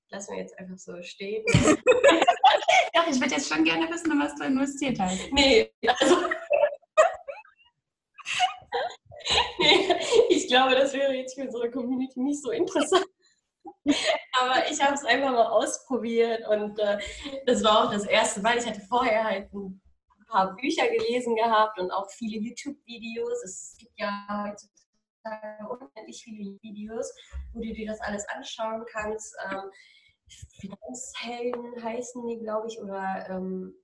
Lassen 0.09 0.33
wir 0.33 0.41
jetzt 0.41 0.57
einfach 0.59 0.77
so 0.77 1.01
stehen. 1.01 1.43
ja, 2.93 3.05
ich 3.09 3.19
würde 3.19 3.35
jetzt 3.35 3.51
schon 3.51 3.63
gerne 3.63 3.89
wissen, 3.89 4.19
was 4.19 4.35
du 4.35 4.43
investiert 4.43 4.99
hast. 4.99 5.31
Nee, 5.31 5.73
also 5.87 6.29
ich 9.59 10.02
glaube, 10.53 10.75
das 10.75 10.93
wäre 10.93 11.13
jetzt 11.13 11.33
für 11.33 11.41
unsere 11.41 11.71
Community 11.71 12.19
nicht 12.19 12.41
so 12.41 12.51
interessant. 12.51 13.05
Aber 14.39 14.69
ich 14.69 14.81
habe 14.81 14.93
es 14.93 15.03
einfach 15.03 15.31
mal 15.31 15.47
ausprobiert 15.47 16.47
und 16.47 16.77
äh, 16.79 16.99
das 17.45 17.63
war 17.63 17.85
auch 17.85 17.91
das 17.91 18.05
erste 18.05 18.41
Mal. 18.41 18.57
Ich 18.57 18.65
hatte 18.65 18.81
vorher 18.81 19.23
halt 19.23 19.51
ein 19.53 19.81
paar 20.29 20.55
Bücher 20.55 20.87
gelesen 20.87 21.35
gehabt 21.35 21.79
und 21.79 21.91
auch 21.91 22.09
viele 22.11 22.37
YouTube-Videos. 22.37 23.43
Es 23.43 23.75
gibt 23.79 23.93
ja 23.97 24.47
heutzutage 24.47 25.67
unendlich 25.69 26.23
viele 26.23 26.57
Videos, 26.61 27.11
wo 27.53 27.61
du 27.61 27.73
dir 27.73 27.87
das 27.87 28.01
alles 28.01 28.27
anschauen 28.29 28.85
kannst. 28.91 29.35
Ähm, 29.49 29.71
Finanzhelden 30.59 31.83
heißen 31.83 32.27
die, 32.27 32.39
glaube 32.39 32.67
ich, 32.67 32.79
oder 32.79 33.27
ähm, 33.29 33.75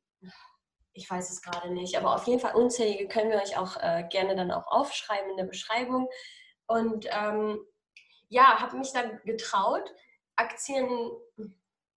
ich 0.93 1.09
weiß 1.09 1.29
es 1.31 1.41
gerade 1.41 1.71
nicht, 1.71 1.97
aber 1.97 2.15
auf 2.15 2.27
jeden 2.27 2.39
Fall 2.39 2.55
unzählige 2.55 3.07
können 3.07 3.31
wir 3.31 3.41
euch 3.41 3.57
auch 3.57 3.77
äh, 3.77 4.05
gerne 4.09 4.35
dann 4.35 4.51
auch 4.51 4.67
aufschreiben 4.67 5.31
in 5.31 5.37
der 5.37 5.45
Beschreibung. 5.45 6.09
Und 6.69 7.07
ähm, 7.09 7.59
ja, 8.27 8.59
habe 8.59 8.77
mich 8.77 8.93
dann 8.93 9.19
getraut. 9.25 9.91
Aktien, 10.35 10.87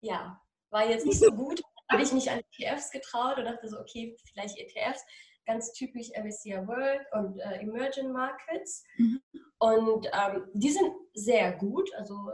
ja, 0.00 0.40
war 0.70 0.88
jetzt 0.88 1.04
nicht 1.04 1.20
so 1.20 1.30
gut. 1.36 1.60
habe 1.90 2.02
ich 2.02 2.12
mich 2.12 2.30
an 2.30 2.40
ETFs 2.40 2.90
getraut 2.90 3.36
und 3.36 3.44
dachte 3.44 3.68
so, 3.68 3.78
okay, 3.78 4.16
vielleicht 4.24 4.58
ETFs. 4.58 5.04
Ganz 5.44 5.72
typisch 5.72 6.10
MSCI 6.16 6.66
World 6.66 7.00
und 7.12 7.38
äh, 7.40 7.60
Emerging 7.60 8.12
Markets. 8.12 8.84
Mhm. 8.96 9.20
Und 9.58 10.06
ähm, 10.12 10.48
die 10.54 10.70
sind 10.70 10.92
sehr 11.14 11.52
gut. 11.52 11.92
Also 11.96 12.30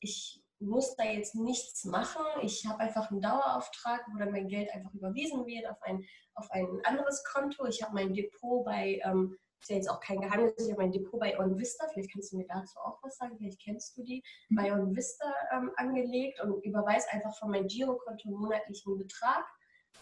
ich 0.00 0.42
muss 0.58 0.96
da 0.96 1.04
jetzt 1.04 1.36
nichts 1.36 1.84
machen. 1.84 2.24
Ich 2.42 2.66
habe 2.66 2.80
einfach 2.80 3.10
einen 3.10 3.20
Dauerauftrag, 3.20 4.06
wo 4.10 4.18
dann 4.18 4.32
mein 4.32 4.48
Geld 4.48 4.70
einfach 4.72 4.92
überwiesen 4.94 5.46
wird 5.46 5.66
auf 5.66 5.80
ein, 5.82 6.04
auf 6.34 6.50
ein 6.50 6.80
anderes 6.84 7.22
Konto. 7.24 7.66
Ich 7.66 7.82
habe 7.82 7.94
mein 7.94 8.14
Depot 8.14 8.64
bei, 8.64 9.00
ähm, 9.04 9.36
ist 9.60 9.70
ja 9.70 9.76
jetzt 9.76 9.90
auch 9.90 10.00
kein 10.00 10.20
Geheimnis, 10.20 10.54
ich 10.58 10.70
habe 10.70 10.82
mein 10.82 10.92
Depot 10.92 11.18
bei 11.18 11.38
OnVista, 11.38 11.86
vielleicht 11.88 12.12
kannst 12.12 12.32
du 12.32 12.36
mir 12.36 12.46
dazu 12.46 12.78
auch 12.80 12.98
was 13.02 13.16
sagen, 13.16 13.36
vielleicht 13.36 13.60
kennst 13.60 13.96
du 13.96 14.02
die, 14.02 14.22
mhm. 14.48 14.56
bei 14.56 14.72
OnVista 14.72 15.32
ähm, 15.52 15.70
angelegt 15.76 16.40
und 16.42 16.64
überweise 16.64 17.10
einfach 17.10 17.36
von 17.38 17.50
meinem 17.50 17.66
Girokonto 17.66 18.28
monatlichen 18.30 18.98
Betrag 18.98 19.44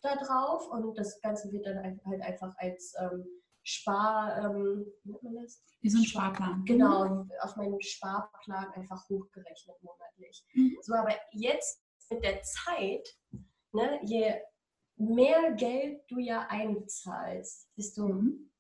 da 0.03 0.17
drauf 0.17 0.69
und 0.69 0.99
das 0.99 1.21
Ganze 1.21 1.51
wird 1.51 1.67
dann 1.67 2.01
halt 2.05 2.23
einfach 2.23 2.55
als 2.59 2.95
ähm, 3.01 3.25
Spar, 3.63 4.37
ähm, 4.39 4.85
wie 5.05 5.13
nennt 5.13 5.23
man 5.23 5.37
das? 5.37 5.63
Wie 5.81 5.89
so 5.89 5.99
ein 5.99 6.05
Sparplan. 6.05 6.65
Genau, 6.67 7.09
mhm. 7.09 7.31
auf 7.41 7.57
meinen 7.57 7.81
Sparplan 7.81 8.71
einfach 8.75 9.09
hochgerechnet 9.09 9.77
monatlich. 9.83 10.45
Mhm. 10.53 10.77
So, 10.83 10.95
aber 10.95 11.15
jetzt 11.33 11.83
mit 12.11 12.23
der 12.23 12.43
Zeit, 12.43 13.09
ne, 13.73 14.01
je 14.05 14.35
mehr 14.97 15.53
Geld 15.53 16.03
du 16.09 16.19
ja 16.19 16.47
einzahlst, 16.51 17.71
desto 17.77 18.09
mhm. 18.09 18.51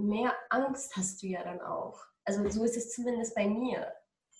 Mehr 0.00 0.34
Angst 0.50 0.96
hast 0.96 1.22
du 1.22 1.26
ja 1.26 1.42
dann 1.44 1.60
auch. 1.60 1.98
Also 2.24 2.48
so 2.50 2.64
ist 2.64 2.76
es 2.76 2.92
zumindest 2.92 3.34
bei 3.34 3.48
mir. 3.48 3.92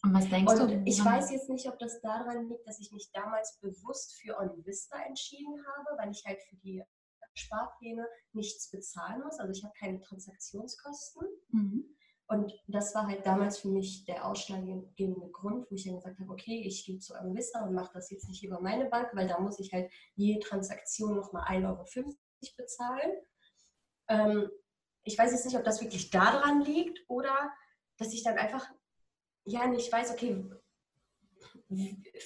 Und 0.03 0.15
was 0.15 0.29
denkst 0.29 0.53
und 0.53 0.71
du? 0.71 0.83
Ich 0.87 1.05
weiß 1.05 1.31
jetzt 1.31 1.51
nicht, 1.51 1.69
ob 1.69 1.79
das 1.79 2.01
daran 2.01 2.49
liegt, 2.49 2.67
dass 2.67 2.81
ich 2.81 2.91
mich 2.93 3.11
damals 3.13 3.59
bewusst 3.61 4.19
für 4.21 4.39
OnVista 4.39 4.99
entschieden 5.03 5.65
habe, 5.67 5.99
weil 5.99 6.11
ich 6.11 6.25
halt 6.25 6.41
für 6.49 6.57
die 6.57 6.83
Sparpläne 7.35 8.07
nichts 8.33 8.71
bezahlen 8.71 9.23
muss. 9.23 9.39
Also 9.39 9.53
ich 9.53 9.63
habe 9.63 9.75
keine 9.79 10.01
Transaktionskosten. 10.01 11.27
Mhm. 11.49 11.97
Und 12.29 12.53
das 12.69 12.95
war 12.95 13.09
halt 13.09 13.27
damals 13.27 13.59
für 13.59 13.69
mich 13.69 14.05
der 14.05 14.25
ausschlaggebende 14.25 15.31
Grund, 15.31 15.69
wo 15.69 15.75
ich 15.75 15.85
dann 15.85 15.97
gesagt 15.97 16.21
habe, 16.21 16.31
okay, 16.31 16.63
ich 16.65 16.87
gehe 16.87 17.01
zu 17.01 17.15
einem 17.15 17.35
Wisser 17.37 17.65
und 17.65 17.75
mache 17.75 17.91
das 17.93 18.09
jetzt 18.11 18.29
nicht 18.29 18.45
über 18.45 18.61
meine 18.61 18.85
Bank, 18.89 19.11
weil 19.15 19.27
da 19.27 19.41
muss 19.41 19.59
ich 19.59 19.73
halt 19.73 19.91
jede 20.15 20.39
Transaktion 20.39 21.17
nochmal 21.17 21.43
1,50 21.49 21.67
Euro 21.67 21.85
bezahlen. 22.57 23.13
Ähm, 24.09 24.49
ich 25.05 25.19
weiß 25.19 25.33
jetzt 25.33 25.45
nicht, 25.45 25.57
ob 25.57 25.65
das 25.65 25.81
wirklich 25.81 26.11
daran 26.11 26.63
liegt 26.63 27.05
oder 27.09 27.53
dass 27.97 28.13
ich 28.13 28.23
dann 28.23 28.39
einfach 28.39 28.69
ja 29.45 29.67
nicht 29.67 29.93
weiß, 29.93 30.13
okay, 30.13 30.45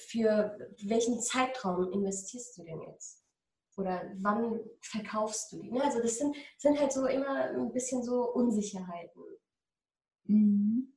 für 0.07 0.57
welchen 0.83 1.19
Zeitraum 1.21 1.91
investierst 1.91 2.57
du 2.57 2.63
denn 2.63 2.81
jetzt? 2.81 3.23
Oder 3.77 4.09
wann 4.21 4.61
verkaufst 4.81 5.51
du 5.51 5.61
die? 5.61 5.71
Ne, 5.71 5.83
also 5.83 6.01
das 6.01 6.17
sind, 6.17 6.35
sind 6.57 6.79
halt 6.79 6.93
so 6.93 7.05
immer 7.07 7.49
ein 7.49 7.71
bisschen 7.73 8.03
so 8.03 8.31
Unsicherheiten. 8.33 9.23
Mhm. 10.23 10.94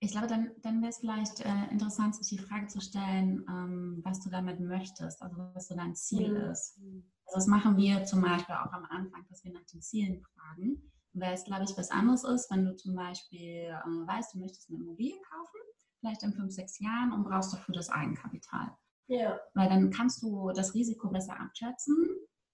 Ich 0.00 0.12
glaube, 0.12 0.28
dann, 0.28 0.50
dann 0.62 0.80
wäre 0.80 0.90
es 0.90 0.98
vielleicht 0.98 1.40
äh, 1.40 1.70
interessant, 1.70 2.14
sich 2.14 2.28
die 2.28 2.44
Frage 2.44 2.68
zu 2.68 2.80
stellen, 2.80 3.44
ähm, 3.48 4.00
was 4.04 4.20
du 4.20 4.30
damit 4.30 4.60
möchtest, 4.60 5.20
also 5.22 5.36
was 5.54 5.66
so 5.66 5.74
dein 5.74 5.96
Ziel 5.96 6.30
mhm. 6.30 6.50
ist. 6.50 6.78
Also 7.26 7.34
das 7.34 7.46
machen 7.46 7.76
wir 7.76 8.04
zum 8.04 8.22
Beispiel 8.22 8.54
auch 8.54 8.72
am 8.72 8.84
Anfang, 8.84 9.26
dass 9.28 9.42
wir 9.44 9.52
nach 9.52 9.64
den 9.72 9.82
Zielen 9.82 10.22
fragen. 10.22 10.92
Weil 11.14 11.34
es, 11.34 11.44
glaube 11.44 11.64
ich, 11.64 11.76
was 11.76 11.90
anderes 11.90 12.22
ist, 12.22 12.50
wenn 12.50 12.64
du 12.64 12.76
zum 12.76 12.94
Beispiel 12.94 13.40
äh, 13.40 14.06
weißt, 14.06 14.34
du 14.34 14.38
möchtest 14.38 14.70
eine 14.70 14.78
Immobilie 14.78 15.20
kaufen, 15.28 15.60
vielleicht 15.98 16.22
in 16.22 16.32
fünf, 16.32 16.52
sechs 16.52 16.78
Jahren 16.78 17.12
und 17.12 17.24
brauchst 17.24 17.52
dafür 17.52 17.74
das 17.74 17.90
Eigenkapital. 17.90 18.70
Ja. 19.08 19.40
Weil 19.54 19.68
dann 19.68 19.90
kannst 19.90 20.22
du 20.22 20.52
das 20.52 20.74
Risiko 20.74 21.08
besser 21.08 21.40
abschätzen, 21.40 21.96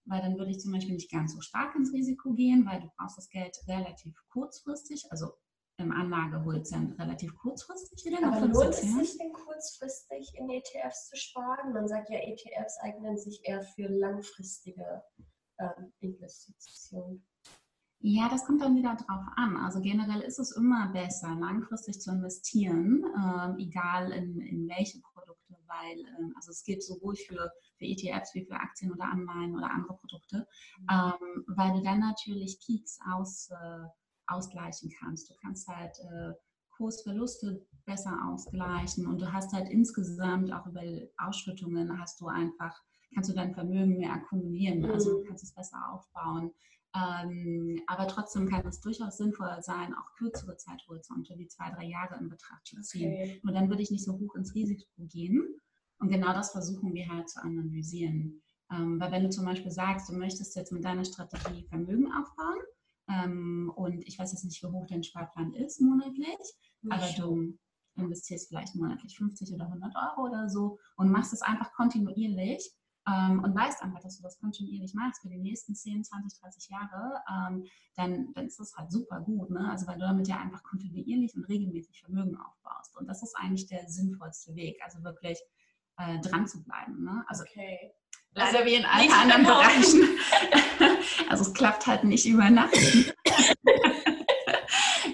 weil 0.07 0.23
dann 0.23 0.39
würde 0.39 0.51
ich 0.51 0.61
zum 0.61 0.73
Beispiel 0.73 0.95
nicht 0.95 1.11
ganz 1.11 1.35
so 1.35 1.41
stark 1.41 1.75
ins 1.75 1.93
Risiko 1.93 2.33
gehen, 2.33 2.65
weil 2.65 2.81
du 2.81 2.91
brauchst 2.97 3.19
das 3.19 3.29
Geld 3.29 3.57
relativ 3.67 4.15
kurzfristig, 4.31 5.05
also 5.11 5.33
im 5.77 5.93
Anlagehorizont 5.93 6.99
relativ 6.99 7.35
kurzfristig 7.37 8.05
wieder. 8.05 8.27
Aber 8.27 8.47
lohnt 8.47 8.71
es 8.71 8.81
sich 8.81 9.19
denn 9.19 9.33
kurzfristig 9.33 10.33
in 10.35 10.51
ETFs 10.51 11.09
zu 11.09 11.17
sparen? 11.17 11.73
Man 11.73 11.89
sagt 11.89 12.11
ja, 12.11 12.19
ETFs 12.19 12.79
eignen 12.81 13.19
sich 13.19 13.41
eher 13.45 13.63
für 13.63 13.89
langfristige 13.89 15.03
ähm, 15.59 15.93
Investitionen. 16.01 17.27
Ja, 18.07 18.29
das 18.29 18.45
kommt 18.45 18.61
dann 18.61 18.77
wieder 18.77 18.95
drauf 18.97 19.25
an. 19.37 19.57
Also 19.57 19.81
generell 19.81 20.21
ist 20.21 20.39
es 20.39 20.55
immer 20.55 20.89
besser, 20.89 21.35
langfristig 21.37 22.03
zu 22.03 22.11
investieren, 22.11 23.03
ähm, 23.17 23.57
egal 23.59 24.13
in, 24.13 24.43
in 24.43 24.69
welche 24.69 25.01
Produkte, 25.01 25.57
weil 25.67 26.01
ähm, 26.19 26.35
also 26.37 26.51
es 26.51 26.65
gilt 26.65 26.83
sowohl 26.83 27.17
für, 27.17 27.51
für 27.79 27.85
ETFs 27.87 28.35
wie 28.35 28.45
für 28.45 28.57
Aktien 28.57 28.93
oder 28.93 29.05
Anleihen 29.05 29.57
oder 29.57 29.71
andere 29.71 29.97
Produkte, 29.97 30.47
mhm. 30.81 30.87
ähm, 30.91 31.45
weil 31.47 31.73
du 31.73 31.83
dann 31.83 32.01
natürlich 32.01 32.61
Peaks 32.61 32.99
aus, 33.11 33.49
äh, 33.51 33.87
ausgleichen 34.27 34.91
kannst. 34.99 35.31
Du 35.31 35.35
kannst 35.41 35.69
halt 35.69 35.97
äh, 36.01 36.33
Kursverluste 36.77 37.67
besser 37.85 38.19
ausgleichen 38.29 39.07
und 39.07 39.21
du 39.21 39.33
hast 39.33 39.53
halt 39.53 39.69
insgesamt 39.69 40.53
auch 40.53 40.67
über 40.67 40.83
Ausschüttungen 41.19 41.99
hast 42.01 42.21
du 42.21 42.29
einfach, 42.29 42.77
kannst 43.15 43.31
du 43.31 43.35
dein 43.35 43.55
Vermögen 43.55 43.99
mehr 43.99 44.13
akkumulieren, 44.13 44.85
also 44.91 45.19
du 45.19 45.23
mhm. 45.23 45.29
kannst 45.29 45.45
es 45.45 45.55
besser 45.55 45.79
aufbauen. 45.93 46.53
Ähm, 46.97 47.83
aber 47.89 48.07
trotzdem 48.07 48.49
kann 48.49 48.65
es 48.67 48.81
durchaus 48.81 49.17
sinnvoll 49.17 49.57
sein, 49.63 49.95
auch 49.95 50.15
kürzere 50.17 50.57
Zeithorizonte 50.57 51.35
wie 51.37 51.49
zwei, 51.49 51.71
drei 51.71 51.85
Jahre 51.85 52.17
in 52.21 52.29
Betracht 52.29 52.65
zu 52.67 52.81
ziehen. 52.83 53.13
Okay. 53.13 53.41
Nur 53.43 53.53
dann 53.53 53.69
würde 53.69 53.83
ich 53.83 53.91
nicht 53.91 54.05
so 54.05 54.13
hoch 54.13 54.37
ins 54.37 54.55
Risiko 54.55 54.87
gehen. 54.99 55.43
Und 55.99 56.11
genau 56.11 56.33
das 56.33 56.53
versuchen 56.53 56.95
wir 56.95 57.09
halt 57.09 57.29
zu 57.29 57.43
analysieren. 57.43 58.43
Ähm, 58.71 59.01
weil 59.01 59.11
wenn 59.11 59.25
du 59.25 59.31
zum 59.31 59.45
Beispiel 59.45 59.73
sagst, 59.73 60.09
du 60.09 60.15
möchtest 60.15 60.55
jetzt 60.55 60.71
mit 60.71 60.85
deiner 60.85 61.05
Strategie 61.05 61.67
Vermögen 61.69 62.13
aufbauen 62.13 62.61
ähm, 63.09 63.73
und 63.75 64.03
ich 64.07 64.19
weiß 64.19 64.33
jetzt 64.33 64.45
nicht, 64.45 64.63
wie 64.63 64.67
hoch 64.69 64.87
dein 64.89 65.03
Sparplan 65.03 65.53
ist 65.55 65.81
monatlich, 65.81 66.39
aber 66.89 67.07
du 67.17 67.59
investierst 67.97 68.49
vielleicht 68.49 68.75
monatlich 68.75 69.17
50 69.17 69.53
oder 69.55 69.67
100 69.67 69.95
Euro 69.95 70.29
oder 70.29 70.49
so 70.49 70.79
und 70.97 71.11
machst 71.11 71.33
es 71.33 71.43
einfach 71.43 71.73
kontinuierlich, 71.75 72.75
ähm, 73.07 73.45
und 73.45 73.55
weißt 73.55 73.83
einfach, 73.83 74.01
dass 74.01 74.17
du 74.17 74.23
das 74.23 74.39
kontinuierlich 74.39 74.95
machst 74.95 75.21
für 75.21 75.29
die 75.29 75.39
nächsten 75.39 75.75
10, 75.75 76.05
20, 76.05 76.41
30 76.41 76.71
Jahre, 76.71 77.23
ähm, 77.31 77.65
dann, 77.97 78.33
dann 78.33 78.47
ist 78.47 78.59
das 78.59 78.75
halt 78.77 78.91
super 78.91 79.21
gut. 79.21 79.51
Ne? 79.51 79.69
Also 79.71 79.87
weil 79.87 79.99
du 79.99 80.07
damit 80.07 80.27
ja 80.27 80.39
einfach 80.39 80.63
kontinuierlich 80.63 81.35
und 81.37 81.45
regelmäßig 81.45 82.01
Vermögen 82.01 82.37
aufbaust. 82.37 82.97
Und 82.97 83.07
das 83.07 83.23
ist 83.23 83.37
eigentlich 83.37 83.67
der 83.67 83.89
sinnvollste 83.89 84.55
Weg, 84.55 84.81
also 84.83 85.05
wirklich 85.05 85.39
äh, 85.99 86.19
dran 86.21 86.47
zu 86.47 86.65
bleiben. 86.65 87.05
Ne? 87.05 87.25
Also 87.29 87.43
okay. 87.43 87.93
Leider 88.35 88.59
also, 88.59 88.71
wie 88.71 88.75
in 88.75 88.85
allen 88.85 89.13
anderen 89.13 89.45
Bereichen. 89.45 90.03
also 91.29 91.45
es 91.45 91.55
klappt 91.55 91.87
halt 91.87 92.05
nicht 92.05 92.27
über 92.27 92.51
Nacht. 92.51 92.75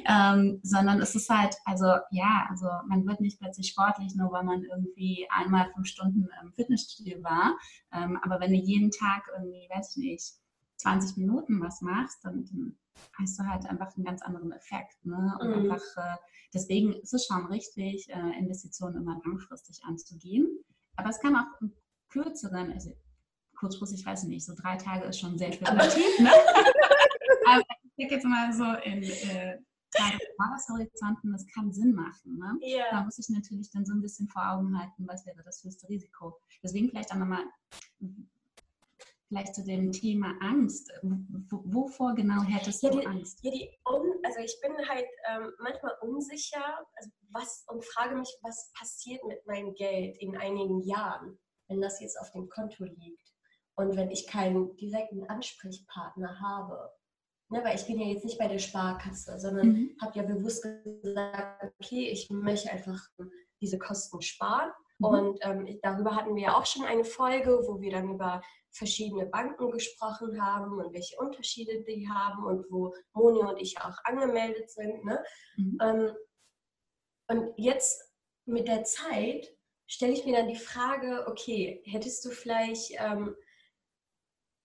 ähm, 0.07 0.61
sondern 0.63 1.01
es 1.01 1.15
ist 1.15 1.29
halt, 1.31 1.55
also 1.65 1.87
ja, 2.11 2.47
also 2.49 2.67
man 2.89 3.07
wird 3.07 3.21
nicht 3.21 3.39
plötzlich 3.39 3.69
sportlich, 3.69 4.15
nur 4.17 4.33
weil 4.33 4.45
man 4.45 4.65
irgendwie 4.65 5.29
einmal 5.31 5.71
fünf 5.73 5.87
Stunden 5.87 6.29
im 6.43 6.53
Fitnessstudio 6.53 7.23
war. 7.23 7.57
Ähm, 7.93 8.19
aber 8.23 8.41
wenn 8.41 8.51
du 8.51 8.59
jeden 8.59 8.91
Tag 8.91 9.31
irgendwie, 9.37 9.69
weiß 9.73 9.97
ich 9.97 10.03
nicht, 10.03 10.33
20 10.77 11.19
Minuten 11.19 11.61
was 11.61 11.81
machst, 11.83 12.25
dann, 12.25 12.45
dann 12.47 12.77
hast 13.19 13.39
du 13.39 13.47
halt 13.47 13.67
einfach 13.67 13.95
einen 13.97 14.05
ganz 14.05 14.23
anderen 14.23 14.53
Effekt. 14.53 15.05
Ne? 15.05 15.39
Und 15.41 15.49
mhm. 15.49 15.71
einfach, 15.71 15.83
äh, 15.97 16.17
deswegen 16.55 16.95
ist 16.95 17.15
es 17.15 17.27
schon 17.27 17.47
richtig, 17.47 18.09
äh, 18.09 18.39
Investitionen 18.39 18.97
immer 18.97 19.21
langfristig 19.25 19.85
anzugehen. 19.85 20.49
Aber 20.97 21.11
es 21.11 21.21
kann 21.21 21.37
auch 21.37 21.61
im 21.61 21.73
kürzeren, 22.09 22.73
also 22.73 22.91
kurzfristig 23.61 24.05
weiß 24.05 24.25
ich 24.25 24.29
nicht, 24.31 24.45
so 24.45 24.55
drei 24.55 24.77
Tage 24.77 25.05
ist 25.05 25.21
schon 25.21 25.39
sehr 25.39 25.53
spekulativ. 25.53 26.05
Ne? 26.19 26.31
Aber 27.47 27.63
ich 27.83 27.95
denke 27.99 28.15
jetzt 28.15 28.25
mal 28.25 28.53
so 28.53 28.65
in 28.85 29.03
äh, 29.03 29.59
Jahreshorizonten, 30.39 31.33
das 31.33 31.47
kann 31.49 31.73
Sinn 31.73 31.93
machen. 31.93 32.39
Ne? 32.39 32.59
Ja. 32.63 32.85
Da 32.91 33.03
muss 33.03 33.19
ich 33.19 33.29
natürlich 33.29 33.71
dann 33.71 33.85
so 33.85 33.93
ein 33.93 34.01
bisschen 34.01 34.29
vor 34.29 34.43
Augen 34.51 34.79
halten, 34.79 35.07
was 35.07 35.27
wäre 35.27 35.43
das 35.45 35.63
höchste 35.63 35.89
Risiko. 35.89 36.39
Deswegen 36.63 36.89
vielleicht 36.89 37.13
auch 37.13 37.17
nochmal 37.17 37.45
vielleicht 39.29 39.55
zu 39.55 39.65
dem 39.65 39.93
Thema 39.93 40.35
Angst. 40.41 40.91
Wovor 41.03 42.15
genau 42.15 42.43
hättest 42.43 42.83
ja, 42.83 42.91
du 42.91 43.01
Angst? 43.01 43.41
Ja, 43.43 43.51
die 43.51 43.71
also 44.23 44.41
ich 44.41 44.57
bin 44.61 44.73
halt 44.89 45.07
ähm, 45.29 45.53
manchmal 45.59 45.93
unsicher 46.03 46.65
also 46.95 47.11
was, 47.31 47.65
und 47.69 47.85
frage 47.85 48.17
mich, 48.17 48.29
was 48.43 48.71
passiert 48.79 49.25
mit 49.25 49.45
meinem 49.47 49.75
Geld 49.75 50.17
in 50.19 50.37
einigen 50.37 50.83
Jahren, 50.83 51.39
wenn 51.69 51.81
das 51.81 52.01
jetzt 52.01 52.19
auf 52.21 52.31
dem 52.33 52.49
Konto 52.49 52.85
liegt 52.85 53.30
und 53.81 53.97
wenn 53.97 54.11
ich 54.11 54.27
keinen 54.27 54.77
direkten 54.77 55.25
Ansprechpartner 55.29 56.41
habe. 56.41 56.93
Ne, 57.53 57.65
weil 57.65 57.75
ich 57.75 57.87
bin 57.87 57.99
ja 57.99 58.07
jetzt 58.07 58.25
nicht 58.25 58.39
bei 58.39 58.47
der 58.47 58.61
Sparkasse, 58.61 59.41
sondern 59.41 59.69
mhm. 59.69 59.97
habe 60.01 60.17
ja 60.17 60.23
bewusst 60.23 60.65
gesagt, 61.03 61.73
okay, 61.81 62.09
ich 62.09 62.31
möchte 62.31 62.71
einfach 62.71 63.01
diese 63.61 63.77
Kosten 63.79 64.23
sparen. 64.23 64.71
Mhm. 64.99 65.07
Und 65.07 65.39
ähm, 65.43 65.79
darüber 65.83 66.15
hatten 66.15 66.37
wir 66.37 66.43
ja 66.43 66.57
auch 66.57 66.67
schon 66.67 66.85
eine 66.85 67.05
Folge, 67.05 67.65
wo 67.67 67.81
wir 67.81 67.91
dann 67.91 68.15
über 68.15 68.41
verschiedene 68.71 69.27
Banken 69.27 69.71
gesprochen 69.73 70.41
haben 70.41 70.79
und 70.79 70.93
welche 70.93 71.19
Unterschiede 71.19 71.83
die 71.83 72.09
haben 72.09 72.45
und 72.45 72.67
wo 72.71 72.95
Moni 73.15 73.41
und 73.41 73.61
ich 73.61 73.81
auch 73.81 73.97
angemeldet 74.05 74.71
sind. 74.71 75.05
Ne? 75.05 75.23
Mhm. 75.57 75.79
Ähm, 75.83 76.13
und 77.29 77.53
jetzt 77.57 78.13
mit 78.45 78.69
der 78.69 78.85
Zeit 78.85 79.49
stelle 79.87 80.13
ich 80.13 80.25
mir 80.25 80.37
dann 80.37 80.49
die 80.49 80.57
Frage, 80.57 81.27
okay, 81.27 81.83
hättest 81.85 82.25
du 82.25 82.31
vielleicht 82.31 82.93
ähm, 82.99 83.35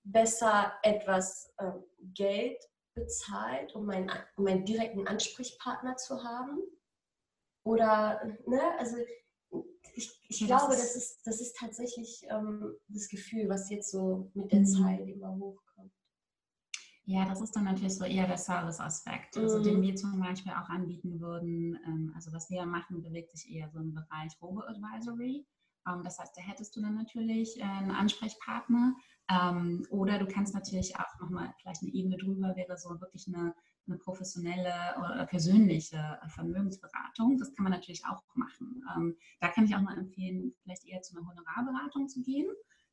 besser 0.05 0.73
etwas 0.83 1.53
ähm, 1.59 1.83
Geld 2.13 2.63
bezahlt, 2.93 3.75
um 3.75 3.85
meinen, 3.85 4.09
um 4.37 4.47
einen 4.47 4.65
direkten 4.65 5.07
Ansprechpartner 5.07 5.97
zu 5.97 6.23
haben? 6.23 6.59
Oder, 7.63 8.21
ne, 8.45 8.61
also 8.77 8.97
ich, 9.95 10.21
ich 10.27 10.39
ja, 10.41 10.47
glaube, 10.47 10.73
das 10.73 10.95
ist, 10.95 10.95
das 10.95 10.95
ist, 10.95 11.27
das 11.27 11.41
ist 11.41 11.57
tatsächlich 11.57 12.25
ähm, 12.29 12.75
das 12.87 13.09
Gefühl, 13.09 13.49
was 13.49 13.69
jetzt 13.69 13.91
so 13.91 14.31
mit 14.33 14.51
der 14.51 14.59
mhm. 14.59 14.65
Zeit 14.65 15.07
immer 15.07 15.35
hochkommt. 15.35 15.91
Ja, 17.05 17.25
das 17.25 17.41
ist 17.41 17.55
dann 17.55 17.65
natürlich 17.65 17.95
so 17.95 18.03
eher 18.03 18.27
der 18.27 18.37
Service-Aspekt, 18.37 19.37
also 19.37 19.59
mhm. 19.59 19.63
den 19.63 19.81
wir 19.81 19.95
zum 19.95 20.19
Beispiel 20.19 20.51
auch 20.53 20.69
anbieten 20.69 21.19
würden. 21.19 21.79
Ähm, 21.85 22.11
also 22.15 22.31
was 22.33 22.49
wir 22.49 22.65
machen, 22.65 23.01
bewegt 23.01 23.31
sich 23.31 23.51
eher 23.51 23.69
so 23.69 23.79
im 23.79 23.93
Bereich 23.93 24.33
Robo-Advisory. 24.41 25.45
Ähm, 25.87 26.03
das 26.03 26.19
heißt, 26.19 26.35
da 26.35 26.41
hättest 26.41 26.75
du 26.75 26.81
dann 26.81 26.95
natürlich 26.95 27.59
äh, 27.59 27.63
einen 27.63 27.91
Ansprechpartner, 27.91 28.95
ähm, 29.29 29.85
oder 29.89 30.19
du 30.19 30.27
kannst 30.27 30.53
natürlich 30.53 30.95
auch 30.97 31.19
nochmal 31.19 31.53
vielleicht 31.59 31.81
eine 31.81 31.91
Ebene 31.93 32.17
drüber, 32.17 32.55
wäre 32.55 32.77
so 32.77 32.89
wirklich 33.01 33.27
eine, 33.27 33.55
eine 33.87 33.97
professionelle 33.97 34.95
oder 34.99 35.25
persönliche 35.25 36.19
Vermögensberatung. 36.27 37.37
Das 37.37 37.53
kann 37.53 37.63
man 37.63 37.71
natürlich 37.71 38.03
auch 38.05 38.23
machen. 38.35 38.83
Ähm, 38.95 39.15
da 39.39 39.47
kann 39.47 39.65
ich 39.65 39.75
auch 39.75 39.81
mal 39.81 39.97
empfehlen, 39.97 40.53
vielleicht 40.61 40.85
eher 40.85 41.01
zu 41.01 41.17
einer 41.17 41.27
Honorarberatung 41.27 42.07
zu 42.07 42.21
gehen. 42.21 42.47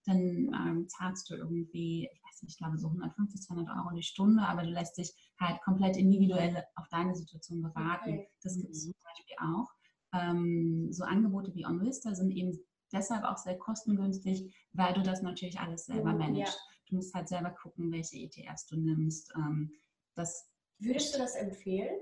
Dann 0.05 0.19
ähm, 0.19 0.89
zahlst 0.89 1.31
du 1.31 1.35
irgendwie, 1.35 2.09
ich 2.13 2.23
weiß 2.25 2.43
nicht, 2.43 2.53
ich 2.53 2.59
glaube 2.59 2.79
so 2.79 2.89
150, 2.89 3.43
200 3.43 3.77
Euro 3.77 3.95
die 3.95 4.03
Stunde, 4.03 4.43
aber 4.43 4.63
du 4.63 4.71
lässt 4.71 4.99
dich 4.99 5.13
halt 5.39 5.61
komplett 5.63 5.97
individuell 5.97 6.65
auf 6.77 6.89
deine 6.89 7.15
Situation 7.15 7.63
beraten. 7.63 8.11
Okay. 8.11 8.29
Das 8.43 8.57
gibt 8.57 8.71
es 8.71 8.85
zum 8.85 8.95
Beispiel 9.05 9.37
auch. 9.39 9.71
Ähm, 10.15 10.89
so 10.93 11.05
Angebote 11.05 11.55
wie 11.55 11.67
OnVista 11.67 12.15
sind 12.15 12.33
eben 12.33 12.59
deshalb 12.93 13.25
auch 13.25 13.37
sehr 13.37 13.59
kostengünstig, 13.59 14.55
weil 14.73 14.95
du 14.95 15.03
das 15.03 15.23
natürlich 15.23 15.59
alles 15.61 15.87
selber 15.87 16.13
mhm, 16.13 16.19
managst. 16.19 16.55
Ja. 16.55 16.77
Du 16.89 16.97
musst 16.97 17.15
halt 17.15 17.29
selber 17.29 17.51
gucken, 17.51 17.91
welche 17.93 18.17
ETFs 18.17 18.67
du 18.67 18.77
nimmst. 18.77 19.33
Ähm, 19.37 19.73
das 20.15 20.49
Würdest 20.79 21.15
du 21.15 21.19
das 21.19 21.35
empfehlen? 21.35 21.97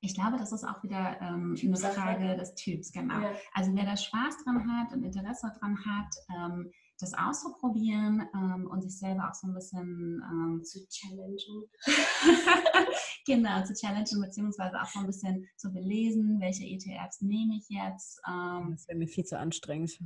Ich 0.00 0.14
glaube, 0.14 0.36
das 0.38 0.52
ist 0.52 0.64
auch 0.64 0.82
wieder 0.82 1.20
ähm, 1.20 1.56
eine 1.60 1.76
Frage 1.76 2.36
des 2.36 2.54
Typs, 2.54 2.92
genau. 2.92 3.20
Ja. 3.20 3.32
Also 3.52 3.74
wer 3.74 3.84
da 3.84 3.96
Spaß 3.96 4.44
dran 4.44 4.70
hat 4.70 4.92
und 4.92 5.02
Interesse 5.02 5.52
dran 5.58 5.78
hat, 5.84 6.14
ähm, 6.34 6.70
das 6.98 7.14
auszuprobieren 7.14 8.28
ähm, 8.34 8.68
und 8.70 8.82
sich 8.82 8.98
selber 8.98 9.28
auch 9.28 9.34
so 9.34 9.46
ein 9.46 9.54
bisschen 9.54 10.22
ähm, 10.30 10.64
Zu 10.64 10.86
challengen. 10.88 11.70
genau 13.26 13.62
zu 13.64 13.74
challengen, 13.74 14.20
beziehungsweise 14.20 14.80
auch 14.80 14.86
so 14.86 15.00
ein 15.00 15.06
bisschen 15.06 15.48
zu 15.56 15.72
belesen, 15.72 16.40
welche 16.40 16.64
ETFs 16.64 17.20
nehme 17.20 17.56
ich 17.56 17.68
jetzt. 17.68 18.20
Ähm, 18.28 18.72
Das 18.72 18.88
wäre 18.88 18.98
mir 18.98 19.08
viel 19.08 19.24
zu 19.24 19.38
anstrengend. 19.38 19.98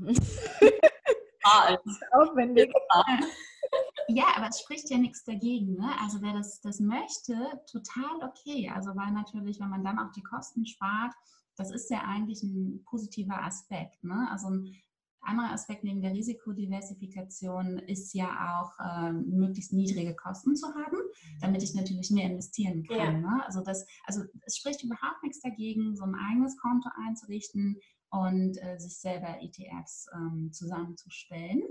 Ah, 1.44 1.76
Aufwendig. 2.12 2.72
Ja, 4.08 4.24
aber 4.36 4.48
es 4.48 4.60
spricht 4.60 4.90
ja 4.90 4.98
nichts 4.98 5.24
dagegen. 5.24 5.76
Ne? 5.76 5.88
Also 6.00 6.20
wer 6.20 6.34
das, 6.34 6.60
das 6.60 6.80
möchte, 6.80 7.34
total 7.70 8.22
okay. 8.22 8.70
Also 8.74 8.90
weil 8.94 9.12
natürlich, 9.12 9.58
wenn 9.60 9.70
man 9.70 9.84
dann 9.84 9.98
auch 9.98 10.10
die 10.12 10.22
Kosten 10.22 10.66
spart, 10.66 11.14
das 11.56 11.70
ist 11.70 11.88
ja 11.88 12.00
eigentlich 12.00 12.42
ein 12.42 12.82
positiver 12.84 13.42
Aspekt. 13.42 14.02
Ne? 14.04 14.28
Also 14.30 14.48
ein 14.48 14.74
anderer 15.22 15.52
Aspekt 15.52 15.84
neben 15.84 16.02
der 16.02 16.12
Risikodiversifikation 16.12 17.78
ist 17.78 18.12
ja 18.14 18.60
auch 18.60 18.72
ähm, 18.84 19.24
möglichst 19.28 19.72
niedrige 19.72 20.14
Kosten 20.14 20.56
zu 20.56 20.66
haben, 20.68 20.96
damit 21.40 21.62
ich 21.62 21.74
natürlich 21.74 22.10
mehr 22.10 22.30
investieren 22.30 22.84
kann. 22.84 22.96
Ja. 22.96 23.12
Ne? 23.12 23.42
Also, 23.46 23.62
das, 23.62 23.86
also 24.04 24.22
es 24.44 24.56
spricht 24.56 24.82
überhaupt 24.82 25.22
nichts 25.22 25.40
dagegen, 25.40 25.96
so 25.96 26.04
ein 26.04 26.14
eigenes 26.14 26.56
Konto 26.58 26.88
einzurichten 27.06 27.78
und 28.10 28.56
äh, 28.62 28.78
sich 28.78 28.98
selber 28.98 29.38
ETFs 29.40 30.06
ähm, 30.14 30.50
zusammenzustellen. 30.52 31.62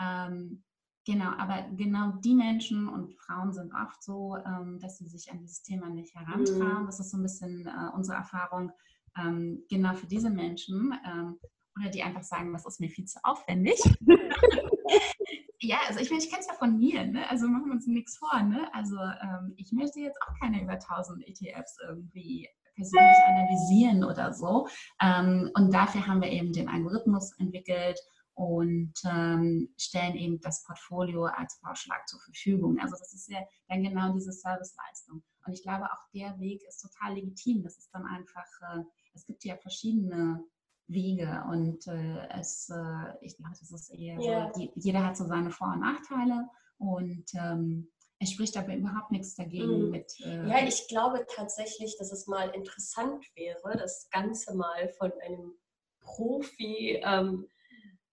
Ähm, 0.00 0.62
Genau, 1.06 1.30
aber 1.38 1.70
genau 1.76 2.14
die 2.18 2.34
Menschen 2.34 2.88
und 2.88 3.14
Frauen 3.14 3.52
sind 3.52 3.72
oft 3.72 4.02
so, 4.02 4.36
ähm, 4.44 4.80
dass 4.80 4.98
sie 4.98 5.06
sich 5.06 5.30
an 5.30 5.38
dieses 5.38 5.62
Thema 5.62 5.88
nicht 5.88 6.12
herantrauen. 6.16 6.82
Mhm. 6.82 6.86
Das 6.86 6.98
ist 6.98 7.12
so 7.12 7.16
ein 7.16 7.22
bisschen 7.22 7.64
äh, 7.64 7.94
unsere 7.94 8.18
Erfahrung. 8.18 8.72
Ähm, 9.16 9.62
genau 9.70 9.94
für 9.94 10.08
diese 10.08 10.30
Menschen 10.30 10.92
ähm, 11.06 11.38
oder 11.78 11.90
die 11.90 12.02
einfach 12.02 12.22
sagen, 12.22 12.52
das 12.52 12.66
ist 12.66 12.80
mir 12.80 12.90
viel 12.90 13.04
zu 13.04 13.18
aufwendig. 13.22 13.78
ja, 15.60 15.78
also 15.88 16.00
ich 16.00 16.10
meine, 16.10 16.22
ich 16.22 16.30
kenne 16.30 16.40
es 16.40 16.48
ja 16.48 16.54
von 16.54 16.78
mir, 16.78 17.06
ne? 17.06 17.28
also 17.28 17.46
machen 17.48 17.66
wir 17.66 17.72
uns 17.72 17.86
nichts 17.86 18.16
vor. 18.18 18.42
Ne? 18.42 18.68
Also 18.72 18.96
ähm, 18.96 19.54
ich 19.56 19.72
möchte 19.72 20.00
jetzt 20.00 20.18
auch 20.22 20.34
keine 20.40 20.62
über 20.62 20.74
1000 20.74 21.26
ETFs 21.26 21.76
irgendwie 21.86 22.48
persönlich 22.74 23.16
analysieren 23.26 24.04
oder 24.04 24.32
so. 24.32 24.68
Ähm, 25.00 25.50
und 25.54 25.72
dafür 25.72 26.06
haben 26.06 26.22
wir 26.22 26.30
eben 26.30 26.52
den 26.52 26.68
Algorithmus 26.68 27.32
entwickelt 27.38 27.98
und 28.34 28.92
ähm, 29.10 29.74
stellen 29.78 30.14
eben 30.14 30.40
das 30.40 30.62
Portfolio 30.64 31.24
als 31.24 31.58
Vorschlag 31.58 32.04
zur 32.06 32.20
Verfügung. 32.20 32.78
Also 32.78 32.94
das 32.98 33.14
ist 33.14 33.30
ja 33.30 33.40
dann 33.68 33.82
genau 33.82 34.12
diese 34.12 34.32
Serviceleistung. 34.32 35.22
Und 35.46 35.52
ich 35.52 35.62
glaube, 35.62 35.86
auch 35.86 36.10
der 36.12 36.38
Weg 36.38 36.62
ist 36.68 36.82
total 36.82 37.14
legitim. 37.14 37.62
Das 37.62 37.78
ist 37.78 37.88
dann 37.94 38.04
einfach, 38.04 38.46
äh, 38.74 38.82
es 39.14 39.24
gibt 39.24 39.42
ja 39.44 39.56
verschiedene 39.56 40.44
Wege 40.88 41.44
und 41.50 41.86
äh, 41.88 42.28
es, 42.38 42.68
äh, 42.70 43.14
ich 43.20 43.36
glaube, 43.36 43.54
das 43.58 43.70
ist 43.70 43.90
eher 43.92 44.20
Ja. 44.20 44.50
so, 44.54 44.60
die, 44.60 44.72
jeder 44.76 45.04
hat 45.04 45.16
so 45.16 45.24
seine 45.26 45.50
Vor- 45.50 45.72
und 45.72 45.80
Nachteile 45.80 46.48
und 46.78 47.24
ähm, 47.34 47.90
es 48.18 48.30
spricht 48.30 48.56
aber 48.56 48.74
überhaupt 48.74 49.10
nichts 49.10 49.34
dagegen 49.34 49.84
Mhm. 49.86 49.90
mit. 49.90 50.12
Äh, 50.20 50.48
Ja, 50.48 50.66
ich 50.66 50.88
glaube 50.88 51.26
tatsächlich, 51.34 51.96
dass 51.98 52.12
es 52.12 52.26
mal 52.26 52.48
interessant 52.54 53.24
wäre, 53.34 53.76
das 53.76 54.08
Ganze 54.10 54.54
mal 54.54 54.88
von 54.98 55.12
einem 55.20 55.52
Profi 56.00 57.00
ähm, 57.02 57.48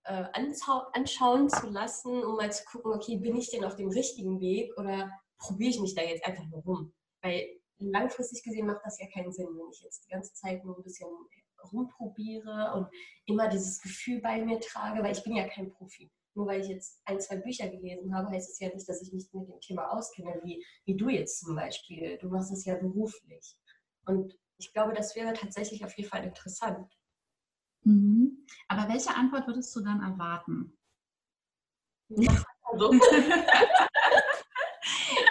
äh, 0.06 0.26
anschauen 0.34 1.50
zu 1.50 1.68
lassen, 1.70 2.24
um 2.24 2.36
mal 2.36 2.52
zu 2.52 2.66
gucken, 2.66 2.92
okay, 2.94 3.18
bin 3.18 3.36
ich 3.38 3.50
denn 3.52 3.64
auf 3.64 3.76
dem 3.76 3.90
richtigen 3.90 4.40
Weg 4.42 4.76
oder 4.78 5.12
probiere 5.38 5.70
ich 5.70 5.80
mich 5.80 5.96
da 5.96 6.02
jetzt 6.02 6.26
einfach 6.26 6.46
nur 6.48 6.62
rum? 6.64 6.94
Weil 7.22 7.48
langfristig 7.78 8.44
gesehen 8.44 8.66
macht 8.68 8.82
das 8.84 9.00
ja 9.00 9.08
keinen 9.14 9.32
Sinn, 9.32 9.48
wenn 9.48 9.70
ich 9.72 9.82
jetzt 9.82 10.06
die 10.06 10.10
ganze 10.10 10.34
Zeit 10.34 10.66
nur 10.66 10.78
ein 10.78 10.84
bisschen 10.84 11.08
rumprobiere 11.72 12.74
und 12.76 12.88
immer 13.26 13.48
dieses 13.50 13.82
Gefühl 13.82 14.22
bei 14.22 14.44
mir 14.44 14.60
trage, 14.60 15.04
weil 15.04 15.14
ich 15.14 15.24
bin 15.24 15.36
ja 15.36 15.48
kein 15.48 15.72
Profi. 15.72 16.12
Nur 16.36 16.48
weil 16.48 16.62
ich 16.62 16.68
jetzt 16.68 17.02
ein, 17.06 17.20
zwei 17.20 17.38
Bücher 17.38 17.70
gelesen 17.70 18.16
habe, 18.16 18.30
heißt 18.30 18.50
es 18.50 18.60
ja 18.60 18.70
nicht, 18.74 18.90
dass 18.90 19.02
ich 19.02 19.14
mich 19.14 19.32
mit 19.34 19.48
dem 19.48 19.60
Thema 19.60 19.92
auskenne, 19.92 20.40
wie, 20.44 20.66
wie 20.86 20.96
du 20.96 21.10
jetzt 21.10 21.42
zum 21.42 21.56
Beispiel. 21.56 22.18
Du 22.18 22.30
machst 22.30 22.52
es 22.52 22.66
ja 22.66 22.76
beruflich. 22.76 23.56
Und 24.06 24.36
ich 24.58 24.74
glaube, 24.74 24.94
das 24.94 25.16
wäre 25.16 25.34
tatsächlich 25.34 25.86
auf 25.86 25.96
jeden 25.96 26.10
Fall 26.10 26.24
interessant. 26.24 26.92
Mhm. 27.84 28.46
Aber 28.68 28.92
welche 28.92 29.16
Antwort 29.16 29.46
würdest 29.46 29.76
du 29.76 29.82
dann 29.82 30.02
erwarten? 30.02 30.76
Also, 32.64 32.92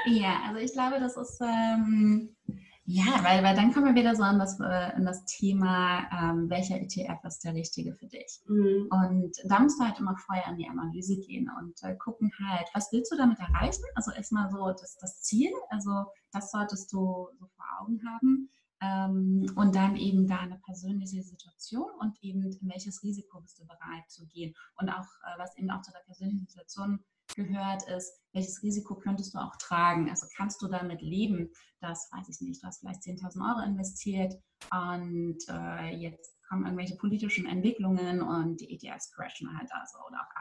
Ja, 0.06 0.42
also 0.46 0.60
ich 0.60 0.72
glaube, 0.72 0.98
das 1.00 1.16
ist, 1.16 1.40
ähm, 1.40 2.36
ja, 2.84 3.22
weil, 3.22 3.44
weil 3.44 3.54
dann 3.54 3.72
kommen 3.72 3.86
wir 3.86 3.94
wieder 3.94 4.16
so 4.16 4.24
an 4.24 4.40
das, 4.40 4.58
äh, 4.58 4.64
an 4.64 5.04
das 5.04 5.24
Thema, 5.24 6.04
ähm, 6.10 6.50
welcher 6.50 6.80
ETF 6.80 7.24
ist 7.24 7.44
der 7.44 7.54
richtige 7.54 7.94
für 7.94 8.06
dich. 8.06 8.40
mhm. 8.46 8.88
Und 8.90 9.32
da 9.44 9.60
musst 9.60 9.78
du 9.78 9.84
halt 9.84 10.00
immer 10.00 10.16
vorher 10.16 10.48
an 10.48 10.56
die 10.56 10.68
Analyse 10.68 11.16
gehen 11.18 11.48
und 11.60 11.80
äh, 11.82 11.94
gucken 11.96 12.32
halt, 12.44 12.68
was 12.74 12.92
willst 12.92 13.12
du 13.12 13.16
damit 13.16 13.38
erreichen? 13.38 13.84
Also 13.94 14.10
erstmal 14.10 14.50
so 14.50 14.72
das, 14.72 14.96
das 14.96 15.22
Ziel, 15.22 15.50
also 15.70 16.06
das 16.32 16.50
solltest 16.50 16.92
du 16.92 17.28
so 17.38 17.46
vor 17.54 17.64
Augen 17.80 18.00
haben. 18.04 18.50
Ähm, 18.80 19.46
und 19.54 19.76
dann 19.76 19.94
eben 19.94 20.26
deine 20.26 20.58
persönliche 20.58 21.22
Situation 21.22 21.86
und 22.00 22.20
eben 22.20 22.42
in 22.42 22.68
welches 22.68 23.04
Risiko 23.04 23.40
bist 23.40 23.60
du 23.60 23.64
bereit 23.64 24.08
zu 24.08 24.26
gehen. 24.26 24.56
Und 24.76 24.88
auch, 24.88 25.06
äh, 25.22 25.38
was 25.38 25.56
eben 25.56 25.70
auch 25.70 25.82
zu 25.82 25.92
der 25.92 26.00
persönlichen 26.00 26.48
Situation 26.48 26.98
gehört, 27.34 27.82
ist, 27.88 28.12
welches 28.32 28.62
Risiko 28.62 28.94
könntest 28.94 29.34
du 29.34 29.38
auch 29.38 29.56
tragen? 29.56 30.08
Also 30.10 30.26
kannst 30.36 30.62
du 30.62 30.68
damit 30.68 31.02
leben, 31.02 31.50
dass, 31.80 32.08
weiß 32.12 32.28
ich 32.28 32.40
nicht, 32.40 32.62
du 32.62 32.66
hast 32.66 32.80
vielleicht 32.80 33.02
10.000 33.02 33.40
Euro 33.40 33.66
investiert 33.66 34.34
und 34.70 35.38
äh, 35.48 35.96
jetzt 35.96 36.36
kommen 36.48 36.64
irgendwelche 36.64 36.96
politischen 36.96 37.46
Entwicklungen 37.46 38.22
und 38.22 38.60
die 38.60 38.74
ETFs 38.74 39.10
crashen 39.12 39.56
halt 39.56 39.70
also 39.72 39.98
oder 40.06 40.18
auch 40.18 40.32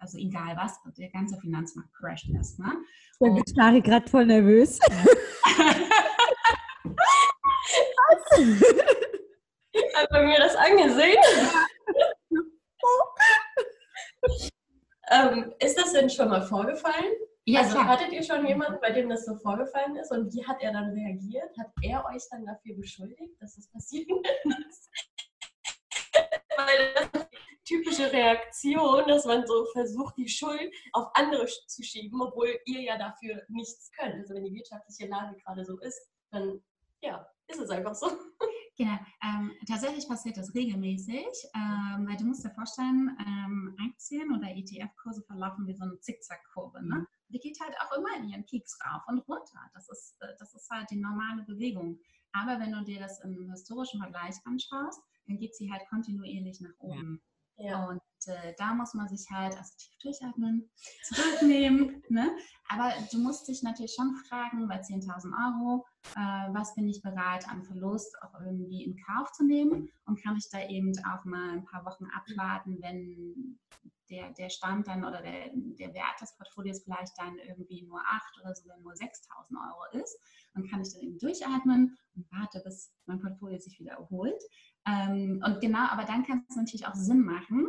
also 0.00 0.16
egal 0.16 0.56
was, 0.56 0.80
der 0.96 1.10
ganze 1.10 1.36
Finanzmarkt 1.38 1.92
crasht 1.94 2.28
erst. 2.30 2.58
Ne? 2.58 2.72
Da 3.20 3.26
wird 3.26 3.54
Cari 3.54 3.82
gerade 3.82 4.08
voll 4.08 4.26
nervös. 4.26 4.80
Hat 9.94 10.08
bei 10.10 10.26
mir 10.26 10.38
das 10.38 10.56
angesehen? 10.56 11.22
ähm, 15.10 15.54
ist 15.58 15.78
das 15.78 15.92
denn 15.92 16.08
schon 16.08 16.28
mal 16.28 16.42
vorgefallen? 16.42 17.12
Ja, 17.44 17.60
also 17.60 17.72
klar. 17.72 17.88
hattet 17.88 18.12
ihr 18.12 18.22
schon 18.22 18.46
jemanden, 18.46 18.80
bei 18.80 18.92
dem 18.92 19.08
das 19.08 19.24
so 19.24 19.34
vorgefallen 19.34 19.96
ist 19.96 20.12
und 20.12 20.32
wie 20.32 20.46
hat 20.46 20.62
er 20.62 20.72
dann 20.72 20.90
reagiert? 20.90 21.50
Hat 21.58 21.70
er 21.82 22.04
euch 22.06 22.22
dann 22.30 22.46
dafür 22.46 22.76
beschuldigt, 22.76 23.40
dass 23.40 23.56
das 23.56 23.66
passiert 23.68 24.08
ist? 24.08 24.90
Weil 26.56 26.94
das 26.94 27.22
ist 27.22 27.28
die 27.32 27.76
typische 27.76 28.12
Reaktion, 28.12 29.08
dass 29.08 29.24
man 29.24 29.46
so 29.46 29.64
versucht, 29.72 30.16
die 30.16 30.28
Schuld 30.28 30.72
auf 30.92 31.08
andere 31.14 31.46
zu 31.46 31.82
schieben, 31.82 32.20
obwohl 32.20 32.58
ihr 32.66 32.82
ja 32.82 32.98
dafür 32.98 33.42
nichts 33.48 33.90
könnt. 33.92 34.14
Also 34.16 34.34
wenn 34.34 34.44
die 34.44 34.54
wirtschaftliche 34.54 35.08
Lage 35.08 35.36
gerade 35.40 35.64
so 35.64 35.78
ist, 35.80 36.00
dann 36.30 36.62
ja, 37.02 37.26
ist 37.48 37.60
es 37.60 37.70
einfach 37.70 37.94
so. 37.94 38.10
Genau. 38.80 38.98
Ähm, 39.22 39.52
tatsächlich 39.68 40.08
passiert 40.08 40.38
das 40.38 40.54
regelmäßig, 40.54 41.26
ähm, 41.54 42.08
weil 42.08 42.16
du 42.16 42.24
musst 42.24 42.42
dir 42.42 42.50
vorstellen, 42.50 43.14
ähm, 43.20 43.76
Aktien 43.78 44.34
oder 44.34 44.48
ETF-Kurse 44.48 45.22
verlaufen 45.24 45.66
wie 45.66 45.74
so 45.74 45.84
eine 45.84 46.00
Zickzackkurve. 46.00 46.82
Ne? 46.82 47.06
Die 47.28 47.40
geht 47.40 47.60
halt 47.60 47.74
auch 47.78 47.98
immer 47.98 48.16
in 48.16 48.30
ihren 48.30 48.46
Peaks 48.46 48.78
rauf 48.82 49.02
und 49.08 49.18
runter. 49.28 49.60
Das 49.74 49.86
ist, 49.90 50.16
äh, 50.20 50.28
das 50.38 50.54
ist 50.54 50.70
halt 50.70 50.90
die 50.90 50.96
normale 50.96 51.42
Bewegung. 51.42 51.98
Aber 52.32 52.58
wenn 52.58 52.72
du 52.72 52.82
dir 52.82 53.00
das 53.00 53.20
im 53.20 53.50
historischen 53.50 54.00
Vergleich 54.00 54.36
anschaust, 54.46 55.02
dann 55.26 55.36
geht 55.36 55.54
sie 55.54 55.70
halt 55.70 55.86
kontinuierlich 55.90 56.62
nach 56.62 56.78
oben. 56.78 57.20
Ja. 57.22 57.29
Und 57.60 58.00
äh, 58.26 58.54
da 58.56 58.74
muss 58.74 58.94
man 58.94 59.08
sich 59.08 59.26
halt 59.30 59.56
also 59.56 59.72
tief 59.76 59.98
durchatmen, 60.02 60.70
zurücknehmen. 61.04 62.02
ne? 62.08 62.30
Aber 62.68 62.92
du 63.12 63.18
musst 63.18 63.48
dich 63.48 63.62
natürlich 63.62 63.94
schon 63.94 64.14
fragen, 64.28 64.66
bei 64.66 64.80
10.000 64.80 65.32
Euro, 65.46 65.84
äh, 66.16 66.54
was 66.54 66.74
bin 66.74 66.88
ich 66.88 67.02
bereit 67.02 67.48
an 67.48 67.62
Verlust 67.64 68.16
auch 68.22 68.40
irgendwie 68.40 68.84
in 68.84 68.96
Kauf 69.06 69.30
zu 69.32 69.44
nehmen 69.44 69.90
und 70.06 70.22
kann 70.22 70.36
ich 70.36 70.48
da 70.50 70.66
eben 70.68 70.92
auch 71.04 71.24
mal 71.24 71.50
ein 71.50 71.64
paar 71.64 71.84
Wochen 71.84 72.06
abwarten, 72.06 72.78
wenn 72.80 73.58
der, 74.10 74.30
der 74.32 74.50
Stand 74.50 74.88
dann 74.88 75.04
oder 75.04 75.22
der, 75.22 75.50
der 75.54 75.94
Wert 75.94 76.20
des 76.20 76.34
Portfolios 76.36 76.82
vielleicht 76.82 77.16
dann 77.18 77.38
irgendwie 77.38 77.82
nur 77.82 78.00
8 78.00 78.40
oder 78.42 78.54
sogar 78.54 78.78
nur 78.78 78.92
6.000 78.92 79.06
Euro 79.52 80.02
ist 80.02 80.18
und 80.54 80.68
kann 80.70 80.82
ich 80.82 80.92
dann 80.92 81.02
eben 81.02 81.18
durchatmen 81.18 81.96
und 82.16 82.26
warte, 82.32 82.60
bis 82.64 82.92
mein 83.06 83.20
Portfolio 83.20 83.58
sich 83.58 83.78
wieder 83.78 83.92
erholt. 83.92 84.42
Ähm, 84.86 85.42
und 85.44 85.60
genau, 85.60 85.86
aber 85.90 86.04
dann 86.04 86.24
kann 86.24 86.44
es 86.48 86.56
natürlich 86.56 86.86
auch 86.86 86.94
Sinn 86.94 87.22
machen, 87.22 87.66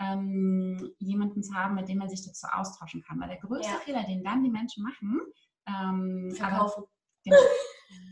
ähm, 0.00 0.92
jemanden 0.98 1.42
zu 1.42 1.54
haben, 1.54 1.76
mit 1.76 1.88
dem 1.88 1.98
man 1.98 2.08
sich 2.08 2.26
dazu 2.26 2.46
austauschen 2.52 3.02
kann. 3.02 3.20
Weil 3.20 3.28
der 3.28 3.38
größte 3.38 3.70
Ja. 3.72 3.78
Fehler, 3.78 4.02
den 4.04 4.24
dann 4.24 4.42
die 4.42 4.50
Menschen 4.50 4.82
machen, 4.82 5.20
ähm, 5.66 6.34
aber, 6.40 6.68
Verkaufen. 6.68 6.84
genau, 7.24 7.38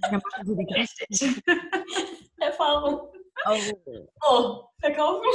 machen 0.13 0.47
Sie 0.47 0.75
richtig. 0.75 1.45
Erfahrung. 2.41 3.09
Oh. 3.47 4.03
Oh, 4.25 4.65
verkaufen? 4.81 5.27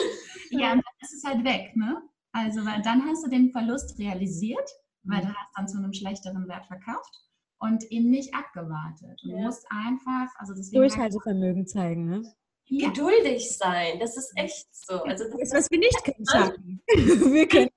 ja, 0.52 0.72
und 0.74 0.78
dann 0.78 0.94
ist 1.02 1.14
es 1.14 1.24
halt 1.24 1.44
weg, 1.44 1.76
ne? 1.76 2.02
Also, 2.38 2.64
weil 2.66 2.82
dann 2.84 3.04
hast 3.08 3.26
du 3.26 3.30
den 3.30 3.52
Verlust 3.52 3.98
realisiert, 3.98 4.70
weil 5.04 5.22
du 5.22 5.28
hast 5.28 5.52
dann 5.56 5.68
zu 5.68 5.78
einem 5.80 5.94
schlechteren 5.94 6.48
Wert 6.48 6.66
verkauft. 6.68 7.14
und 7.60 7.84
eben 7.90 8.12
nicht 8.12 8.36
abgewartet. 8.36 9.20
Und 9.24 9.32
Ja. 9.32 9.38
du 9.38 9.42
musst 9.46 9.66
einfach, 9.72 10.28
also 10.38 10.54
deswegen. 10.54 10.80
Durchhaltevermögen 10.82 11.66
zeigen, 11.66 12.06
ne? 12.08 12.22
Ja. 12.66 12.90
Geduldig 12.90 13.58
sein, 13.58 13.98
das 14.00 14.16
ist 14.16 14.32
echt 14.36 14.68
so. 14.72 15.02
Also 15.02 15.24
das 15.24 15.34
Das 15.34 15.42
ist, 15.42 15.54
was 15.56 15.72
wir 15.72 15.80
nicht 15.80 16.04
können, 16.04 16.26
Shari. 16.30 16.80
Wir 17.34 17.48
können 17.48 17.70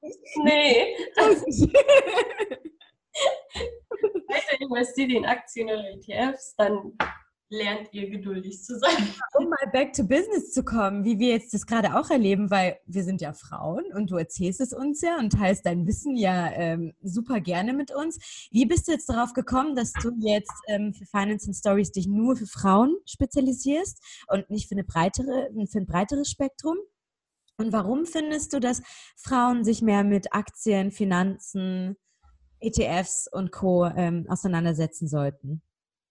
nee, 0.44 0.96
nicht. 1.46 1.74
weiter 4.28 4.60
investiert 4.60 5.12
in 5.12 5.24
Aktien 5.24 5.68
oder 5.68 5.84
ETFs, 5.92 6.54
dann 6.56 6.92
lernt 7.50 7.92
ihr 7.92 8.08
geduldig 8.08 8.62
zu 8.62 8.78
sein. 8.78 8.90
um 9.34 9.48
mal 9.48 9.70
back 9.72 9.92
to 9.92 10.04
business 10.04 10.52
zu 10.52 10.64
kommen, 10.64 11.04
wie 11.04 11.18
wir 11.18 11.28
jetzt 11.30 11.52
das 11.52 11.66
gerade 11.66 11.98
auch 11.98 12.08
erleben, 12.08 12.50
weil 12.50 12.78
wir 12.86 13.02
sind 13.02 13.20
ja 13.20 13.32
Frauen 13.32 13.84
und 13.92 14.10
du 14.10 14.16
erzählst 14.16 14.60
es 14.60 14.72
uns 14.72 15.02
ja 15.02 15.18
und 15.18 15.32
teilst 15.32 15.66
dein 15.66 15.86
Wissen 15.86 16.16
ja 16.16 16.50
ähm, 16.52 16.92
super 17.02 17.40
gerne 17.40 17.72
mit 17.72 17.92
uns. 17.94 18.48
Wie 18.52 18.66
bist 18.66 18.86
du 18.86 18.92
jetzt 18.92 19.08
darauf 19.08 19.32
gekommen, 19.32 19.74
dass 19.74 19.92
du 19.92 20.12
jetzt 20.18 20.52
ähm, 20.68 20.94
für 20.94 21.04
Finance 21.06 21.46
and 21.46 21.56
Stories 21.56 21.90
dich 21.90 22.06
nur 22.06 22.36
für 22.36 22.46
Frauen 22.46 22.96
spezialisierst 23.04 23.98
und 24.28 24.48
nicht 24.48 24.68
für, 24.68 24.76
eine 24.76 24.84
breitere, 24.84 25.50
für 25.68 25.78
ein 25.78 25.86
breiteres 25.86 26.30
Spektrum? 26.30 26.76
Und 27.56 27.72
warum 27.72 28.06
findest 28.06 28.52
du, 28.54 28.60
dass 28.60 28.80
Frauen 29.16 29.64
sich 29.64 29.82
mehr 29.82 30.04
mit 30.04 30.32
Aktien, 30.32 30.92
Finanzen, 30.92 31.96
ETFs 32.60 33.28
und 33.30 33.50
Co. 33.50 33.86
Ähm, 33.86 34.26
auseinandersetzen 34.28 35.08
sollten? 35.08 35.62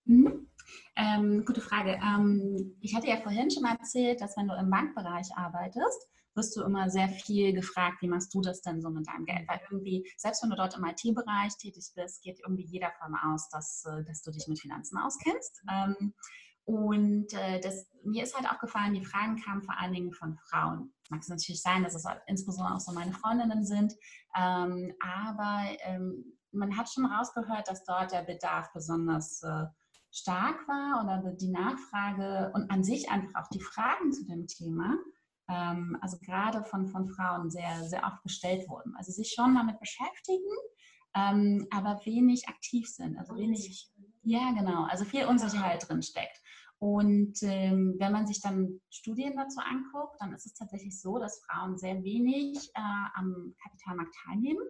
Mhm. 0.06 0.49
Ähm, 0.96 1.46
gute 1.46 1.62
Frage. 1.62 2.00
Ähm, 2.04 2.78
ich 2.82 2.96
hatte 2.96 3.08
ja 3.08 3.18
vorhin 3.18 3.50
schon 3.50 3.66
erzählt, 3.66 4.22
dass 4.22 4.38
wenn 4.38 4.48
du 4.48 4.56
im 4.56 4.70
Bankbereich 4.70 5.28
arbeitest, 5.36 6.08
wirst 6.36 6.56
du 6.56 6.64
immer 6.64 6.90
sehr 6.90 7.10
viel 7.10 7.54
gefragt, 7.54 8.02
wie 8.02 8.08
machst 8.08 8.34
du 8.34 8.42
das 8.42 8.62
denn 8.62 8.82
so 8.82 8.90
mit 8.90 9.08
deinem 9.08 9.26
Geld? 9.26 9.48
Weil 9.48 9.60
irgendwie, 9.70 10.10
selbst 10.18 10.44
wenn 10.44 10.50
du 10.50 10.56
dort 10.56 10.78
im 10.78 10.86
IT-Bereich 10.86 11.58
tätig 11.58 11.92
bist, 11.96 12.22
geht 12.22 12.40
irgendwie 12.40 12.66
jeder 12.66 12.90
davon 12.90 13.16
aus, 13.16 13.50
dass, 13.50 13.84
äh, 13.86 14.04
dass 14.04 14.22
du 14.22 14.32
dich 14.32 14.48
mit 14.48 14.60
Finanzen 14.60 14.98
auskennst. 14.98 15.62
Ähm, 15.72 16.14
und 16.66 17.34
äh, 17.34 17.60
das, 17.62 17.88
mir 18.04 18.24
ist 18.24 18.36
halt 18.36 18.50
aufgefallen, 18.50 18.94
die 18.94 19.04
Fragen 19.04 19.42
kamen 19.42 19.64
vor 19.64 19.78
allen 19.80 19.94
Dingen 19.94 20.14
von 20.14 20.38
Frauen. 20.50 20.94
Mag 21.10 21.22
es 21.22 21.28
natürlich 21.28 21.62
sein, 21.62 21.84
dass 21.84 21.96
es 21.96 22.06
auch 22.06 22.18
insbesondere 22.28 22.76
auch 22.76 22.80
so 22.80 22.92
meine 22.94 23.14
Freundinnen 23.14 23.66
sind, 23.66 23.94
ähm, 24.38 24.94
aber 25.00 25.64
ähm, 25.80 26.38
man 26.52 26.78
hat 26.78 26.90
schon 26.90 27.06
rausgehört, 27.06 27.68
dass 27.68 27.84
dort 27.84 28.12
der 28.12 28.24
Bedarf 28.24 28.72
besonders 28.72 29.42
äh, 29.42 29.66
stark 30.12 30.68
war 30.68 31.04
oder 31.04 31.34
die 31.34 31.52
Nachfrage 31.52 32.52
und 32.54 32.70
an 32.72 32.84
sich 32.84 33.10
einfach 33.10 33.44
auch 33.44 33.50
die 33.50 33.62
Fragen 33.62 34.12
zu 34.12 34.26
dem 34.26 34.48
Thema, 34.48 34.98
ähm, 35.50 35.98
also 36.02 36.18
gerade 36.20 36.64
von, 36.64 36.88
von 36.88 37.08
Frauen 37.08 37.50
sehr, 37.50 37.84
sehr 37.84 38.04
oft 38.04 38.24
gestellt 38.24 38.68
wurden. 38.68 38.96
Also 38.96 39.12
sich 39.12 39.32
schon 39.34 39.56
damit 39.56 39.80
beschäftigen, 39.80 40.50
ähm, 41.16 41.68
aber 41.72 42.02
wenig 42.06 42.48
aktiv 42.48 42.88
sind. 42.88 43.18
Also 43.18 43.36
wenig, 43.36 43.90
ja 44.24 44.52
genau, 44.52 44.84
also 44.84 45.06
viel 45.06 45.26
Unsicherheit 45.26 45.88
drin 45.88 46.02
steckt. 46.02 46.42
Und 46.80 47.44
ähm, 47.44 47.96
wenn 48.00 48.14
man 48.14 48.26
sich 48.26 48.42
dann 48.42 48.80
Studien 48.90 49.36
dazu 49.36 49.60
anguckt, 49.60 50.16
dann 50.20 50.34
ist 50.34 50.46
es 50.46 50.54
tatsächlich 50.54 51.00
so, 51.02 51.20
dass 51.20 51.44
Frauen 51.46 51.78
sehr 51.78 52.04
wenig 52.04 52.70
äh, 52.74 52.82
am 53.16 53.54
Kapitalmarkt 53.62 54.16
teilnehmen. 54.24 54.66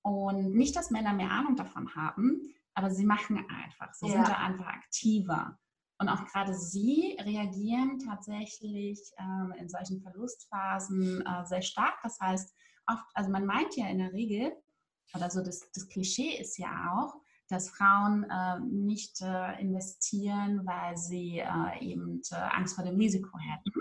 Und 0.00 0.54
nicht, 0.54 0.74
dass 0.74 0.90
Männer 0.90 1.12
mehr 1.12 1.30
Ahnung 1.30 1.54
davon 1.54 1.94
haben, 1.94 2.54
aber 2.74 2.90
sie 2.90 3.04
machen 3.06 3.38
einfach, 3.48 3.92
sie 3.94 4.06
Ja. 4.06 4.12
sind 4.12 4.28
da 4.28 4.36
einfach 4.36 4.66
aktiver. 4.66 5.58
Und 5.98 6.08
auch 6.08 6.24
gerade 6.26 6.54
sie 6.54 7.16
reagieren 7.20 7.98
tatsächlich 8.00 9.00
ähm, 9.18 9.54
in 9.58 9.68
solchen 9.68 10.00
Verlustphasen 10.00 11.24
äh, 11.24 11.44
sehr 11.44 11.62
stark. 11.62 11.94
Das 12.02 12.18
heißt, 12.18 12.52
oft, 12.88 13.04
also 13.14 13.30
man 13.30 13.46
meint 13.46 13.76
ja 13.76 13.86
in 13.86 13.98
der 13.98 14.12
Regel, 14.12 14.52
oder 15.14 15.30
so 15.30 15.42
das, 15.42 15.70
das 15.72 15.88
Klischee 15.88 16.36
ist 16.40 16.58
ja 16.58 16.92
auch, 16.92 17.14
dass 17.48 17.70
Frauen 17.70 18.24
äh, 18.24 18.60
nicht 18.60 19.20
äh, 19.20 19.60
investieren, 19.60 20.66
weil 20.66 20.96
sie 20.96 21.38
äh, 21.38 21.78
eben 21.84 22.20
äh, 22.30 22.34
Angst 22.34 22.74
vor 22.74 22.84
dem 22.84 22.96
Risiko 22.96 23.38
hätten. 23.38 23.72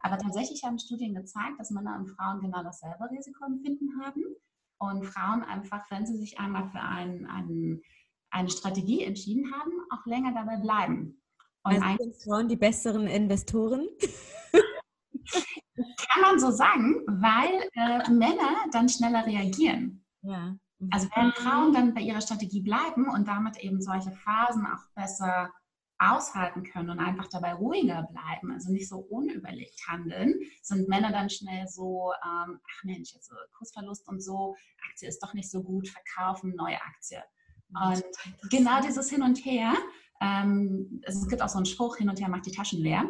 Aber 0.00 0.18
tatsächlich 0.18 0.64
haben 0.64 0.78
Studien 0.78 1.14
gezeigt, 1.14 1.58
dass 1.58 1.70
Männer 1.70 1.96
und 1.96 2.08
Frauen 2.08 2.40
genau 2.40 2.62
dasselbe 2.64 3.08
Risikoempfinden 3.10 4.02
haben. 4.04 4.22
Und 4.78 5.04
Frauen 5.04 5.44
einfach, 5.44 5.88
wenn 5.92 6.04
sie 6.04 6.16
sich 6.16 6.40
einmal 6.40 6.68
für 6.70 6.80
ein, 6.80 7.24
ein, 7.26 7.80
eine 8.32 8.50
Strategie 8.50 9.02
entschieden 9.04 9.52
haben, 9.52 9.72
auch 9.90 10.04
länger 10.06 10.32
dabei 10.34 10.56
bleiben. 10.56 11.22
Und 11.64 11.82
Also 11.82 11.96
sind 11.98 12.16
Frauen 12.16 12.48
die 12.48 12.56
besseren 12.56 13.06
Investoren? 13.06 13.86
kann 16.08 16.22
man 16.22 16.38
so 16.38 16.50
sagen, 16.50 17.02
weil 17.06 17.68
äh, 17.74 18.10
Männer 18.10 18.66
dann 18.72 18.88
schneller 18.88 19.24
reagieren. 19.26 20.04
Ja. 20.22 20.56
Also 20.90 21.08
wenn 21.14 21.32
Frauen 21.32 21.72
dann 21.72 21.94
bei 21.94 22.00
ihrer 22.00 22.20
Strategie 22.20 22.60
bleiben 22.60 23.08
und 23.08 23.28
damit 23.28 23.58
eben 23.58 23.80
solche 23.80 24.10
Phasen 24.10 24.66
auch 24.66 24.84
besser 24.96 25.50
aushalten 25.98 26.64
können 26.64 26.90
und 26.90 26.98
einfach 26.98 27.28
dabei 27.28 27.54
ruhiger 27.54 28.02
bleiben, 28.10 28.50
also 28.52 28.72
nicht 28.72 28.88
so 28.88 28.98
unüberlegt 28.98 29.80
handeln, 29.86 30.34
sind 30.60 30.88
Männer 30.88 31.12
dann 31.12 31.30
schnell 31.30 31.68
so, 31.68 32.12
ähm, 32.24 32.58
ach 32.68 32.84
Mensch, 32.84 33.14
jetzt 33.14 33.32
Kursverlust 33.56 34.08
und 34.08 34.20
so, 34.20 34.56
Aktie 34.90 35.08
ist 35.08 35.22
doch 35.22 35.34
nicht 35.34 35.50
so 35.50 35.62
gut, 35.62 35.88
verkaufen, 35.88 36.56
neue 36.56 36.82
Aktie. 36.82 37.22
Und 37.74 38.04
genau 38.50 38.80
dieses 38.80 39.10
Hin 39.10 39.22
und 39.22 39.38
Her, 39.44 39.74
ähm, 40.22 41.00
es 41.04 41.26
gibt 41.28 41.42
auch 41.42 41.48
so 41.48 41.56
einen 41.56 41.66
Spruch, 41.66 41.96
hin 41.96 42.08
und 42.08 42.20
her 42.20 42.28
macht 42.28 42.46
die 42.46 42.52
Taschen 42.52 42.80
leer. 42.80 43.04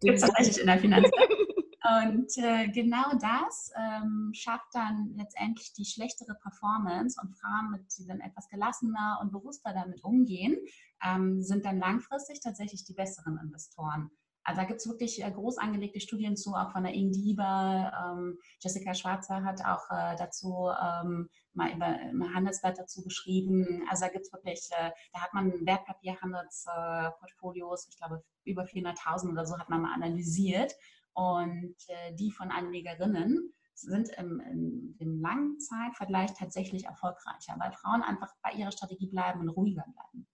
Gibt 0.00 0.16
es 0.16 0.22
tatsächlich 0.22 0.60
in 0.60 0.66
der 0.66 0.78
Finanzwelt. 0.78 1.44
Und 1.84 2.38
äh, 2.38 2.68
genau 2.68 3.10
das 3.20 3.70
ähm, 3.76 4.30
schafft 4.32 4.68
dann 4.72 5.12
letztendlich 5.16 5.74
die 5.74 5.84
schlechtere 5.84 6.34
Performance 6.34 7.20
und 7.22 7.36
Frauen, 7.36 7.72
mit, 7.72 7.82
die 7.98 8.06
dann 8.06 8.20
etwas 8.20 8.48
gelassener 8.48 9.18
und 9.20 9.32
bewusster 9.32 9.74
damit 9.74 10.02
umgehen, 10.02 10.56
ähm, 11.04 11.42
sind 11.42 11.66
dann 11.66 11.78
langfristig 11.78 12.40
tatsächlich 12.40 12.84
die 12.84 12.94
besseren 12.94 13.38
Investoren. 13.38 14.10
Also 14.44 14.60
da 14.60 14.66
gibt 14.66 14.80
es 14.80 14.86
wirklich 14.86 15.24
äh, 15.24 15.30
groß 15.30 15.56
angelegte 15.58 16.00
Studien 16.00 16.36
zu, 16.36 16.54
auch 16.54 16.72
von 16.72 16.84
der 16.84 16.92
Ingdiba. 16.92 18.12
Ähm, 18.12 18.38
Jessica 18.60 18.92
Schwarzer 18.94 19.42
hat 19.42 19.64
auch 19.64 19.90
äh, 19.90 20.16
dazu 20.16 20.68
ähm, 20.68 21.30
mal 21.54 21.72
über, 21.72 21.98
im 22.00 22.34
Handelsblatt 22.34 22.78
dazu 22.78 23.02
geschrieben. 23.02 23.86
Also 23.88 24.04
da 24.04 24.12
gibt 24.12 24.26
es 24.26 24.32
wirklich, 24.32 24.68
äh, 24.72 24.90
da 25.14 25.20
hat 25.20 25.32
man 25.32 25.64
Wertpapierhandelsportfolios, 25.64 27.88
ich 27.88 27.96
glaube 27.96 28.22
über 28.44 28.64
400.000 28.64 29.32
oder 29.32 29.46
so 29.46 29.58
hat 29.58 29.70
man 29.70 29.80
mal 29.82 29.94
analysiert. 29.94 30.74
Und 31.16 31.76
die 32.18 32.32
von 32.32 32.50
Anlegerinnen 32.50 33.54
sind 33.74 34.08
im, 34.18 34.40
im, 34.40 34.96
im 34.98 35.20
Langzeitvergleich 35.20 36.34
tatsächlich 36.34 36.86
erfolgreicher, 36.86 37.54
weil 37.58 37.70
Frauen 37.70 38.02
einfach 38.02 38.34
bei 38.42 38.50
ihrer 38.50 38.72
Strategie 38.72 39.06
bleiben 39.06 39.38
und 39.38 39.50
ruhiger 39.50 39.84
bleiben. 39.92 40.26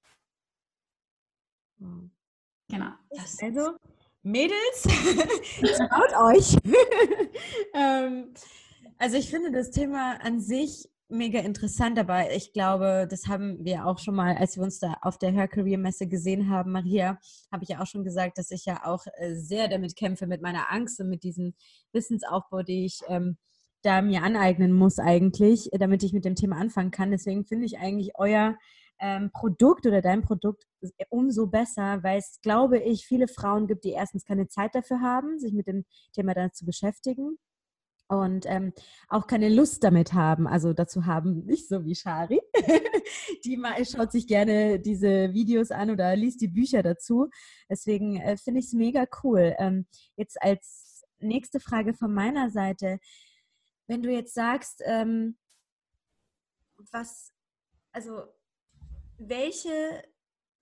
Wow. 1.76 2.10
Genau. 2.68 2.92
Das 3.10 3.38
Also, 3.42 3.76
Mädels, 4.22 4.82
traut 5.62 6.34
euch. 6.34 6.56
ähm, 7.74 8.34
also 8.98 9.16
ich 9.16 9.30
finde 9.30 9.50
das 9.50 9.70
Thema 9.70 10.18
an 10.22 10.40
sich 10.40 10.88
mega 11.08 11.40
interessant, 11.40 11.98
aber 11.98 12.32
ich 12.34 12.52
glaube, 12.52 13.06
das 13.10 13.26
haben 13.26 13.64
wir 13.64 13.86
auch 13.86 13.98
schon 13.98 14.14
mal, 14.14 14.36
als 14.36 14.56
wir 14.56 14.62
uns 14.62 14.78
da 14.78 14.96
auf 15.02 15.18
der 15.18 15.30
Her 15.32 15.48
Career 15.48 15.78
Messe 15.78 16.06
gesehen 16.06 16.48
haben, 16.50 16.72
Maria, 16.72 17.18
habe 17.50 17.64
ich 17.64 17.70
ja 17.70 17.80
auch 17.80 17.86
schon 17.86 18.04
gesagt, 18.04 18.38
dass 18.38 18.50
ich 18.50 18.66
ja 18.66 18.84
auch 18.84 19.04
äh, 19.16 19.34
sehr 19.34 19.68
damit 19.68 19.96
kämpfe, 19.96 20.26
mit 20.26 20.42
meiner 20.42 20.70
Angst 20.70 21.00
und 21.00 21.08
mit 21.08 21.24
diesem 21.24 21.54
Wissensaufbau, 21.92 22.62
die 22.62 22.84
ich 22.84 23.00
ähm, 23.08 23.38
da 23.82 24.02
mir 24.02 24.22
aneignen 24.22 24.72
muss 24.72 24.98
eigentlich, 24.98 25.72
äh, 25.72 25.78
damit 25.78 26.02
ich 26.02 26.12
mit 26.12 26.24
dem 26.24 26.34
Thema 26.34 26.56
anfangen 26.56 26.90
kann. 26.90 27.10
Deswegen 27.10 27.44
finde 27.44 27.66
ich 27.66 27.78
eigentlich 27.78 28.12
euer 28.16 28.56
ähm, 29.00 29.30
Produkt 29.32 29.86
oder 29.86 30.02
dein 30.02 30.22
Produkt 30.22 30.64
umso 31.08 31.46
besser, 31.46 32.02
weil 32.02 32.18
es, 32.18 32.40
glaube 32.42 32.78
ich, 32.78 33.06
viele 33.06 33.28
Frauen 33.28 33.66
gibt, 33.66 33.84
die 33.84 33.90
erstens 33.90 34.24
keine 34.24 34.48
Zeit 34.48 34.74
dafür 34.74 35.00
haben, 35.00 35.38
sich 35.38 35.52
mit 35.52 35.66
dem 35.66 35.84
Thema 36.12 36.34
dann 36.34 36.52
zu 36.52 36.64
beschäftigen 36.64 37.38
und 38.10 38.44
ähm, 38.46 38.72
auch 39.08 39.28
keine 39.28 39.48
Lust 39.48 39.84
damit 39.84 40.12
haben, 40.14 40.48
also 40.48 40.72
dazu 40.72 41.06
haben, 41.06 41.44
nicht 41.46 41.68
so 41.68 41.84
wie 41.84 41.94
Shari, 41.94 42.40
die 43.44 43.56
mal, 43.56 43.84
schaut 43.84 44.10
sich 44.12 44.26
gerne 44.26 44.80
diese 44.80 45.32
Videos 45.32 45.70
an 45.70 45.90
oder 45.90 46.16
liest 46.16 46.40
die 46.40 46.48
Bücher 46.48 46.82
dazu. 46.82 47.28
Deswegen 47.68 48.16
äh, 48.16 48.36
finde 48.36 48.60
ich 48.60 48.66
es 48.66 48.72
mega 48.72 49.06
cool. 49.22 49.54
Ähm, 49.58 49.86
jetzt 50.16 50.42
als 50.42 51.04
nächste 51.20 51.60
Frage 51.60 51.94
von 51.94 52.12
meiner 52.12 52.50
Seite, 52.50 52.98
wenn 53.86 54.02
du 54.02 54.10
jetzt 54.10 54.34
sagst, 54.34 54.82
ähm, 54.84 55.36
was, 56.90 57.32
also 57.92 58.24
welche 59.20 60.02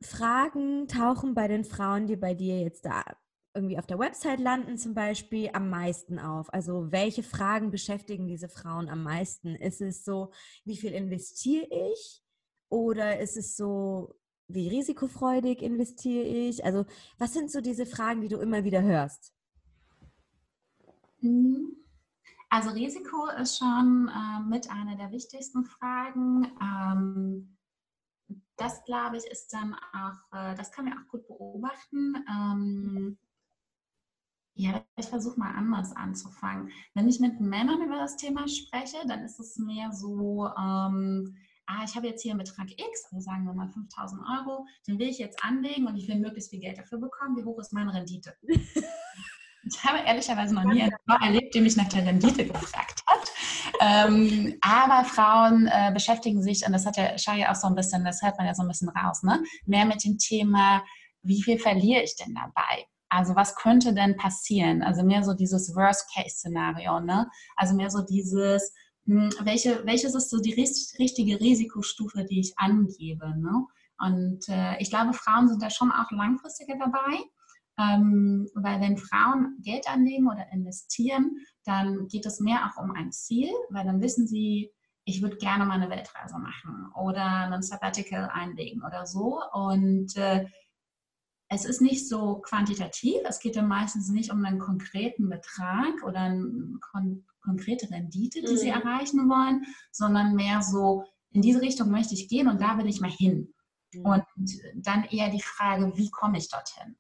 Fragen 0.03 0.89
tauchen 0.89 1.35
bei 1.35 1.49
den 1.49 1.65
Frauen, 1.65 2.07
die 2.07 2.17
bei 2.17 2.35
dir 2.35 2.61
jetzt 2.61 2.85
da 2.85 3.05
irgendwie 3.55 3.79
auf 3.79 3.87
der 3.87 3.99
Website 3.99 4.41
landen 4.41 4.79
zum 4.79 4.95
Beispiel, 4.95 5.51
am 5.53 5.71
meisten 5.71 6.19
auf? 6.19 6.53
Also 6.53 6.93
welche 6.93 7.23
Fragen 7.23 7.71
beschäftigen 7.71 8.27
diese 8.27 8.49
Frauen 8.49 8.89
am 8.89 9.03
meisten? 9.03 9.55
Ist 9.55 9.81
es 9.81 10.05
so, 10.05 10.33
wie 10.65 10.77
viel 10.77 10.93
investiere 10.93 11.67
ich? 11.93 12.23
Oder 12.69 13.19
ist 13.19 13.37
es 13.37 13.57
so, 13.57 14.15
wie 14.49 14.69
risikofreudig 14.69 15.63
investiere 15.63 16.27
ich? 16.27 16.65
Also 16.65 16.85
was 17.19 17.33
sind 17.33 17.51
so 17.51 17.61
diese 17.61 17.87
Fragen, 17.87 18.21
die 18.21 18.29
du 18.29 18.39
immer 18.39 18.65
wieder 18.65 18.83
hörst? 18.83 19.33
Mhm. 21.21 21.75
Also 22.51 22.71
Risiko 22.71 23.27
ist 23.41 23.59
schon 23.59 24.09
äh, 24.09 24.41
mit 24.49 24.71
einer 24.71 24.97
der 24.97 25.11
wichtigsten 25.11 25.65
Fragen. 25.65 26.51
Ähm, 26.63 27.58
das 28.59 28.85
glaube 28.85 29.17
ich 29.17 29.25
ist 29.25 29.53
dann 29.53 29.75
auch, 29.75 30.37
äh, 30.37 30.55
das 30.57 30.71
kann 30.71 30.85
man 30.85 30.95
auch 30.95 31.09
gut 31.09 31.27
beobachten. 31.27 32.15
Ähm, 32.29 33.19
ja, 34.55 34.85
ich 34.97 35.07
versuche 35.07 35.39
mal 35.39 35.55
anders 35.55 35.95
anzufangen. 35.95 36.71
Wenn 36.95 37.09
ich 37.09 37.21
mit 37.21 37.41
Männern 37.41 37.81
über 37.81 37.97
das 37.97 38.17
Thema 38.17 38.49
spreche, 38.49 38.97
dann 39.07 39.23
ist 39.23 39.39
es 39.39 39.57
mehr 39.57 39.93
so, 39.93 40.47
ähm, 40.47 41.37
ah, 41.67 41.85
ich 41.85 41.95
habe 41.95 42.09
jetzt 42.09 42.23
hier 42.23 42.33
einen 42.33 42.41
Betrag 42.41 42.69
X, 42.73 43.05
also 43.05 43.21
sagen 43.21 43.45
wir 43.45 43.53
mal 43.53 43.69
5000 43.69 44.21
Euro, 44.21 44.67
den 44.89 44.99
will 44.99 45.09
ich 45.09 45.19
jetzt 45.19 45.45
anlegen 45.45 45.87
und 45.87 45.97
ich 45.97 46.09
will 46.09 46.19
möglichst 46.19 46.51
viel 46.51 46.59
Geld 46.59 46.77
dafür 46.77 46.99
bekommen. 46.99 47.37
Wie 47.37 47.45
hoch 47.45 47.61
ist 47.61 47.73
meine 47.73 47.95
Rendite? 47.95 48.35
ich 48.43 49.85
habe 49.85 49.99
ehrlicherweise 50.05 50.55
noch 50.57 50.65
nie 50.65 50.83
eine 50.83 50.97
Frau 51.07 51.25
erlebt, 51.25 51.55
die 51.55 51.61
mich 51.61 51.77
nach 51.77 51.89
der 51.89 52.05
Rendite 52.05 52.45
gefragt 52.45 52.75
hat. 52.77 52.98
Ähm, 53.81 54.57
aber 54.61 55.05
Frauen 55.05 55.67
äh, 55.67 55.91
beschäftigen 55.93 56.43
sich, 56.43 56.67
und 56.67 56.73
das 56.73 56.87
hat 56.87 56.97
ja 56.97 57.17
Shari 57.17 57.45
auch 57.47 57.55
so 57.55 57.67
ein 57.67 57.75
bisschen, 57.75 58.05
das 58.05 58.23
hört 58.23 58.37
man 58.39 58.47
ja 58.47 58.55
so 58.55 58.63
ein 58.63 58.69
bisschen 58.69 58.89
raus, 58.89 59.23
ne? 59.23 59.43
mehr 59.67 59.85
mit 59.85 60.05
dem 60.05 60.19
Thema, 60.19 60.83
wie 61.23 61.43
viel 61.43 61.59
verliere 61.59 62.03
ich 62.03 62.17
denn 62.17 62.35
dabei? 62.35 62.87
Also 63.09 63.35
was 63.35 63.55
könnte 63.55 63.95
denn 63.95 64.17
passieren? 64.17 64.83
Also 64.83 65.03
mehr 65.03 65.23
so 65.23 65.35
dieses 65.35 65.75
Worst-Case-Szenario, 65.75 67.01
ne? 67.01 67.29
Also 67.57 67.75
mehr 67.75 67.91
so 67.91 68.03
dieses, 68.03 68.73
hm, 69.07 69.31
welche, 69.41 69.85
welches 69.87 70.15
ist 70.15 70.31
so 70.31 70.39
die 70.39 70.53
richtige 70.53 71.41
Risikostufe, 71.41 72.25
die 72.25 72.41
ich 72.41 72.53
angebe, 72.57 73.35
ne? 73.39 73.67
Und 73.99 74.49
äh, 74.49 74.77
ich 74.79 74.91
glaube, 74.91 75.13
Frauen 75.13 75.49
sind 75.49 75.63
da 75.63 75.71
schon 75.71 75.91
auch 75.91 76.11
langfristiger 76.11 76.77
dabei, 76.79 77.19
ähm, 77.79 78.49
weil 78.55 78.81
wenn 78.81 78.99
Frauen 78.99 79.59
Geld 79.63 79.89
anlegen 79.89 80.27
oder 80.27 80.51
investieren, 80.53 81.39
dann 81.65 82.09
geht 82.09 82.27
es 82.27 82.41
mehr 82.41 82.67
auch 82.67 82.83
um 82.83 82.91
ein 82.91 83.13
Ziel, 83.13 83.51
weil 83.71 83.85
dann 83.85 84.01
wissen 84.01 84.27
sie, 84.27 84.73
ich 85.05 85.23
würde 85.23 85.37
gerne 85.37 85.65
mal 85.65 85.81
eine 85.81 85.91
Weltreise 85.91 86.39
machen 86.39 86.93
oder 86.95 87.25
einen 87.25 87.63
Sabbatical 87.63 88.29
einlegen 88.33 88.83
oder 88.85 89.07
so. 89.07 89.41
Und 89.53 90.17
äh, 90.17 90.47
es 91.49 91.65
ist 91.65 91.81
nicht 91.81 92.09
so 92.09 92.41
quantitativ. 92.41 93.17
Es 93.27 93.39
geht 93.39 93.57
dann 93.57 93.69
meistens 93.69 94.11
nicht 94.11 94.31
um 94.31 94.45
einen 94.45 94.59
konkreten 94.59 95.31
Betrag 95.31 96.03
oder 96.05 96.21
eine 96.21 96.79
kon 96.93 97.25
konkrete 97.41 97.91
Rendite, 97.91 98.43
die 98.43 98.53
mhm. 98.53 98.59
sie 98.59 98.69
erreichen 98.69 99.29
wollen, 99.31 99.65
sondern 99.91 100.35
mehr 100.35 100.61
so, 100.61 101.05
in 101.31 101.41
diese 101.41 101.63
Richtung 101.63 101.91
möchte 101.91 102.13
ich 102.13 102.29
gehen 102.29 102.49
und 102.49 102.61
da 102.61 102.77
will 102.77 102.87
ich 102.87 103.01
mal 103.01 103.11
hin. 103.11 103.55
Mhm. 103.95 104.05
Und 104.05 104.25
dann 104.75 105.05
eher 105.05 105.31
die 105.31 105.41
Frage, 105.41 105.93
wie 105.97 106.11
komme 106.11 106.37
ich 106.37 106.51
dorthin? 106.51 106.97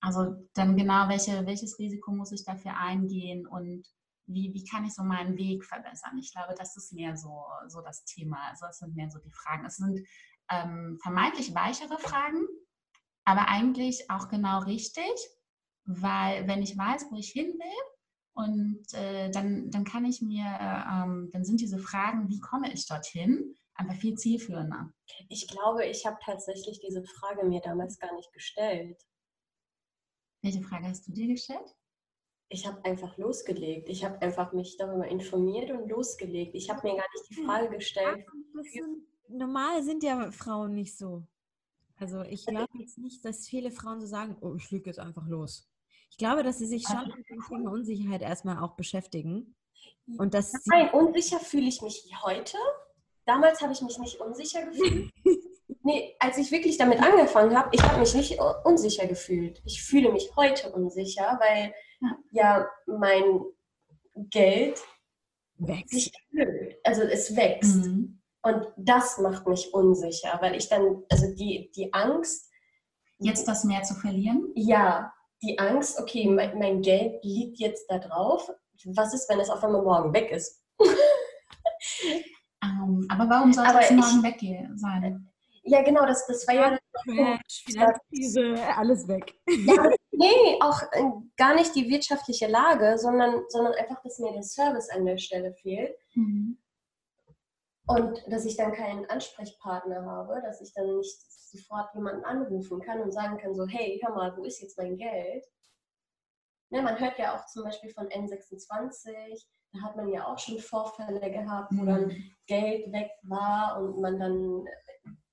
Also 0.00 0.48
dann 0.54 0.76
genau, 0.76 1.08
welche, 1.08 1.44
welches 1.46 1.78
Risiko 1.78 2.12
muss 2.12 2.32
ich 2.32 2.44
dafür 2.44 2.76
eingehen 2.76 3.46
und 3.46 3.86
wie, 4.26 4.52
wie 4.52 4.64
kann 4.64 4.84
ich 4.84 4.94
so 4.94 5.02
meinen 5.02 5.36
Weg 5.36 5.64
verbessern? 5.64 6.18
Ich 6.18 6.32
glaube, 6.32 6.54
das 6.56 6.76
ist 6.76 6.92
mehr 6.92 7.16
so, 7.16 7.44
so 7.66 7.80
das 7.80 8.04
Thema. 8.04 8.48
Also 8.50 8.66
das 8.66 8.78
sind 8.78 8.94
mehr 8.94 9.10
so 9.10 9.18
die 9.18 9.32
Fragen. 9.32 9.64
Es 9.64 9.76
sind 9.76 10.06
ähm, 10.50 10.98
vermeintlich 11.02 11.54
weichere 11.54 11.98
Fragen, 11.98 12.46
aber 13.24 13.48
eigentlich 13.48 14.10
auch 14.10 14.28
genau 14.28 14.60
richtig, 14.60 15.12
weil 15.84 16.46
wenn 16.46 16.62
ich 16.62 16.76
weiß, 16.76 17.06
wo 17.10 17.16
ich 17.16 17.30
hin 17.30 17.46
will, 17.46 17.84
und 18.38 18.94
äh, 18.94 19.30
dann, 19.30 19.68
dann 19.68 19.82
kann 19.82 20.04
ich 20.04 20.22
mir, 20.22 20.44
ähm, 20.44 21.28
dann 21.32 21.44
sind 21.44 21.60
diese 21.60 21.80
Fragen, 21.80 22.28
wie 22.28 22.38
komme 22.38 22.72
ich 22.72 22.86
dorthin, 22.86 23.56
einfach 23.74 23.96
viel 23.96 24.14
zielführender. 24.14 24.92
Ich 25.28 25.48
glaube, 25.48 25.84
ich 25.86 26.06
habe 26.06 26.18
tatsächlich 26.24 26.78
diese 26.78 27.02
Frage 27.02 27.44
mir 27.44 27.60
damals 27.60 27.98
gar 27.98 28.14
nicht 28.14 28.32
gestellt. 28.32 28.96
Welche 30.42 30.62
Frage 30.62 30.86
hast 30.86 31.06
du 31.06 31.12
dir 31.12 31.26
gestellt? 31.28 31.74
Ich 32.48 32.66
habe 32.66 32.82
einfach 32.84 33.16
losgelegt. 33.18 33.88
Ich 33.88 34.04
habe 34.04 34.20
einfach 34.22 34.52
mich 34.52 34.76
darüber 34.76 35.06
informiert 35.06 35.70
und 35.70 35.88
losgelegt. 35.88 36.54
Ich 36.54 36.70
habe 36.70 36.86
mir 36.86 36.96
gar 36.96 37.06
nicht 37.14 37.30
die 37.30 37.44
Frage 37.44 37.68
gestellt. 37.70 38.24
Sind, 38.72 39.02
normal 39.28 39.82
sind 39.82 40.02
ja 40.02 40.30
Frauen 40.30 40.74
nicht 40.74 40.96
so. 40.96 41.26
Also 41.96 42.22
ich 42.22 42.46
glaube 42.46 42.78
jetzt 42.78 42.96
nicht, 42.98 43.24
dass 43.24 43.46
viele 43.46 43.70
Frauen 43.70 44.00
so 44.00 44.06
sagen, 44.06 44.36
oh, 44.40 44.54
ich 44.54 44.70
lüge 44.70 44.86
jetzt 44.86 45.00
einfach 45.00 45.26
los. 45.26 45.68
Ich 46.10 46.16
glaube, 46.16 46.42
dass 46.42 46.58
sie 46.58 46.66
sich 46.66 46.86
schon 46.86 47.12
mit 47.16 47.28
dem 47.28 47.42
Thema 47.48 47.70
Unsicherheit 47.70 48.22
erstmal 48.22 48.62
auch 48.62 48.76
beschäftigen. 48.76 49.54
Und 50.16 50.32
dass 50.32 50.52
Nein, 50.66 50.90
unsicher 50.90 51.38
fühle 51.38 51.68
ich 51.68 51.82
mich 51.82 52.10
heute. 52.22 52.56
Damals 53.26 53.60
habe 53.60 53.72
ich 53.72 53.82
mich 53.82 53.98
nicht 53.98 54.20
unsicher 54.20 54.64
gefühlt. 54.64 55.12
nee, 55.88 56.14
als 56.18 56.36
ich 56.36 56.52
wirklich 56.52 56.76
damit 56.76 57.00
angefangen 57.02 57.56
habe, 57.56 57.70
ich 57.72 57.82
habe 57.82 57.98
mich 57.98 58.14
nicht 58.14 58.38
unsicher 58.64 59.06
gefühlt. 59.06 59.62
Ich 59.64 59.82
fühle 59.82 60.12
mich 60.12 60.30
heute 60.36 60.70
unsicher, 60.72 61.40
weil 61.40 61.74
ja 62.30 62.68
mein 62.86 63.40
Geld 64.14 64.78
wächst. 65.56 65.90
sich 65.90 66.12
erhöht. 66.36 66.76
Also 66.84 67.02
es 67.02 67.34
wächst. 67.34 67.86
Mhm. 67.86 68.20
Und 68.42 68.66
das 68.76 69.18
macht 69.18 69.46
mich 69.46 69.72
unsicher, 69.72 70.36
weil 70.42 70.56
ich 70.56 70.68
dann, 70.68 71.02
also 71.10 71.34
die, 71.34 71.70
die 71.74 71.92
Angst. 71.92 72.50
Jetzt 73.18 73.48
das 73.48 73.64
mehr 73.64 73.82
zu 73.82 73.94
verlieren? 73.94 74.52
Ja, 74.54 75.12
die 75.42 75.58
Angst, 75.58 75.98
okay, 75.98 76.28
mein, 76.28 76.56
mein 76.58 76.82
Geld 76.82 77.24
liegt 77.24 77.58
jetzt 77.58 77.90
da 77.90 77.98
drauf. 77.98 78.48
Was 78.84 79.14
ist, 79.14 79.28
wenn 79.28 79.40
es 79.40 79.50
auf 79.50 79.64
einmal 79.64 79.82
morgen 79.82 80.12
weg 80.12 80.30
ist? 80.30 80.62
um, 80.78 80.86
ähm, 82.62 83.06
aber 83.08 83.28
warum 83.28 83.58
aber 83.58 83.80
es 83.80 83.90
morgen 83.90 84.22
weg 84.22 84.38
sein? 84.76 85.28
Ja, 85.68 85.82
genau, 85.82 86.06
das, 86.06 86.26
das 86.26 86.46
war 86.48 86.54
ja. 86.54 86.78
Finanzkrise, 87.04 88.54
alles 88.76 89.06
weg. 89.06 89.34
Ja, 89.46 89.90
nee, 90.12 90.58
auch 90.60 90.82
äh, 90.92 91.10
gar 91.36 91.54
nicht 91.54 91.74
die 91.74 91.88
wirtschaftliche 91.88 92.46
Lage, 92.46 92.98
sondern, 92.98 93.44
sondern 93.48 93.74
einfach, 93.74 94.02
dass 94.02 94.18
mir 94.18 94.32
der 94.32 94.42
Service 94.42 94.88
an 94.90 95.04
der 95.04 95.18
Stelle 95.18 95.52
fehlt. 95.52 95.94
Mhm. 96.14 96.58
Und 97.86 98.22
dass 98.28 98.44
ich 98.44 98.56
dann 98.56 98.72
keinen 98.72 99.06
Ansprechpartner 99.06 100.04
habe, 100.04 100.42
dass 100.42 100.60
ich 100.60 100.72
dann 100.74 100.96
nicht 100.96 101.18
sofort 101.50 101.94
jemanden 101.94 102.24
anrufen 102.24 102.80
kann 102.80 103.00
und 103.00 103.12
sagen 103.12 103.38
kann, 103.38 103.54
so, 103.54 103.66
hey, 103.66 103.98
hör 104.02 104.14
mal, 104.14 104.36
wo 104.36 104.44
ist 104.44 104.60
jetzt 104.60 104.76
mein 104.76 104.96
Geld? 104.96 105.44
Ne, 106.70 106.82
man 106.82 106.98
hört 106.98 107.18
ja 107.18 107.34
auch 107.34 107.46
zum 107.46 107.64
Beispiel 107.64 107.90
von 107.90 108.08
N26, 108.08 109.46
da 109.72 109.82
hat 109.82 109.96
man 109.96 110.08
ja 110.08 110.26
auch 110.26 110.38
schon 110.38 110.58
Vorfälle 110.58 111.30
gehabt, 111.30 111.72
wo 111.72 111.84
dann 111.84 112.08
mhm. 112.08 112.30
Geld 112.46 112.92
weg 112.92 113.10
war 113.22 113.80
und 113.80 114.00
man 114.00 114.18
dann 114.18 114.64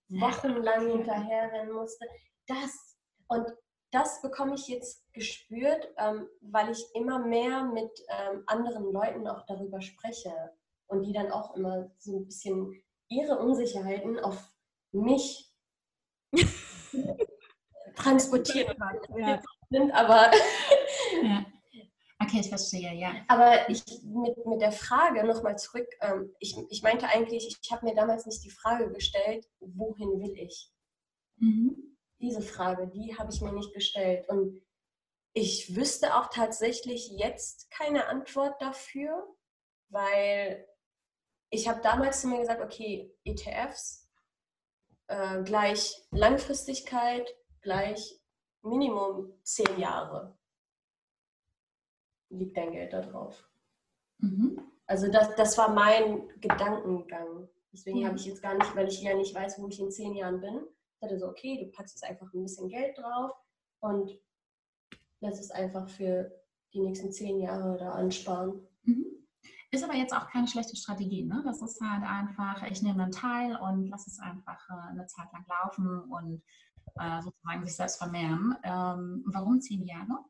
wochenlang 0.09 0.89
hinterherrennen 0.89 1.73
musste. 1.73 2.05
Das 2.47 2.97
und 3.27 3.45
das 3.91 4.21
bekomme 4.21 4.55
ich 4.55 4.67
jetzt 4.67 5.01
gespürt, 5.13 5.87
ähm, 5.97 6.27
weil 6.41 6.69
ich 6.69 6.83
immer 6.93 7.19
mehr 7.19 7.63
mit 7.63 7.91
ähm, 8.09 8.43
anderen 8.45 8.91
Leuten 8.91 9.27
auch 9.27 9.45
darüber 9.45 9.81
spreche 9.81 10.33
und 10.87 11.03
die 11.03 11.13
dann 11.13 11.31
auch 11.31 11.55
immer 11.55 11.89
so 11.97 12.19
ein 12.19 12.25
bisschen 12.25 12.83
ihre 13.07 13.37
Unsicherheiten 13.39 14.19
auf 14.19 14.51
mich 14.91 15.51
transportieren. 17.95 18.75
Ja. 19.17 19.41
Sind 19.69 19.91
aber 19.91 20.31
ja. 21.23 21.45
Okay, 22.19 22.39
ich 22.39 22.49
verstehe, 22.49 22.93
ja. 22.93 23.13
Aber 23.27 23.69
ich 23.69 23.83
mit, 24.03 24.45
mit 24.45 24.61
der 24.61 24.71
Frage 24.71 25.25
nochmal 25.25 25.57
zurück, 25.57 25.87
ähm, 26.01 26.33
ich, 26.39 26.55
ich 26.69 26.81
meinte 26.81 27.07
eigentlich, 27.07 27.47
ich, 27.47 27.57
ich 27.61 27.71
habe 27.71 27.85
mir 27.85 27.95
damals 27.95 28.25
nicht 28.25 28.43
die 28.43 28.49
Frage 28.49 28.91
gestellt, 28.91 29.47
wohin 29.59 30.21
will 30.21 30.33
ich? 30.37 30.71
Mhm. 31.37 31.97
Diese 32.21 32.41
Frage, 32.41 32.87
die 32.87 33.17
habe 33.17 33.31
ich 33.31 33.41
mir 33.41 33.51
nicht 33.51 33.73
gestellt. 33.73 34.27
Und 34.29 34.61
ich 35.33 35.75
wüsste 35.75 36.15
auch 36.15 36.29
tatsächlich 36.29 37.11
jetzt 37.17 37.69
keine 37.69 38.07
Antwort 38.07 38.61
dafür, 38.61 39.27
weil 39.89 40.65
ich 41.49 41.67
habe 41.67 41.81
damals 41.81 42.21
zu 42.21 42.27
mir 42.27 42.39
gesagt, 42.39 42.61
okay, 42.61 43.13
ETFs 43.25 44.09
äh, 45.07 45.43
gleich 45.43 46.07
Langfristigkeit 46.11 47.27
gleich 47.61 48.19
Minimum 48.61 49.33
zehn 49.43 49.79
Jahre 49.79 50.37
liegt 52.37 52.57
dein 52.57 52.71
Geld 52.71 52.93
da 52.93 53.01
drauf. 53.01 53.47
Mhm. 54.19 54.59
Also 54.87 55.11
das, 55.11 55.35
das 55.35 55.57
war 55.57 55.73
mein 55.73 56.27
Gedankengang. 56.39 57.47
Deswegen 57.73 58.01
mhm. 58.01 58.07
habe 58.07 58.17
ich 58.17 58.25
jetzt 58.25 58.41
gar 58.41 58.55
nicht, 58.55 58.75
weil 58.75 58.87
ich 58.87 59.01
ja 59.01 59.15
nicht 59.15 59.33
weiß, 59.33 59.59
wo 59.59 59.67
ich 59.67 59.79
in 59.79 59.91
zehn 59.91 60.15
Jahren 60.15 60.39
bin, 60.39 60.61
ich 60.93 60.99
dachte 61.01 61.19
so, 61.19 61.27
okay, 61.27 61.57
du 61.63 61.71
packst 61.71 61.95
jetzt 61.95 62.09
einfach 62.09 62.33
ein 62.33 62.43
bisschen 62.43 62.69
Geld 62.69 62.97
drauf 62.97 63.31
und 63.79 64.17
lässt 65.19 65.41
es 65.41 65.51
einfach 65.51 65.89
für 65.89 66.31
die 66.73 66.79
nächsten 66.79 67.11
zehn 67.11 67.39
Jahre 67.39 67.77
da 67.77 67.91
ansparen. 67.91 68.65
Mhm. 68.83 69.05
Ist 69.71 69.83
aber 69.83 69.95
jetzt 69.95 70.15
auch 70.15 70.27
keine 70.29 70.47
schlechte 70.47 70.75
Strategie, 70.75 71.25
ne? 71.25 71.41
Das 71.45 71.61
ist 71.61 71.81
halt 71.81 72.03
einfach, 72.03 72.63
ich 72.69 72.81
nehme 72.81 73.03
einen 73.03 73.11
Teil 73.11 73.57
und 73.57 73.87
lasse 73.89 74.09
es 74.09 74.19
einfach 74.19 74.69
äh, 74.69 74.91
eine 74.91 75.05
Zeit 75.07 75.27
lang 75.33 75.45
laufen 75.49 75.99
und 76.11 76.43
äh, 76.97 77.21
sozusagen 77.21 77.65
sich 77.65 77.75
selbst 77.75 77.97
vermehren. 77.97 78.55
Ähm, 78.63 79.23
warum 79.27 79.59
zehn 79.59 79.83
Jahre? 79.83 80.23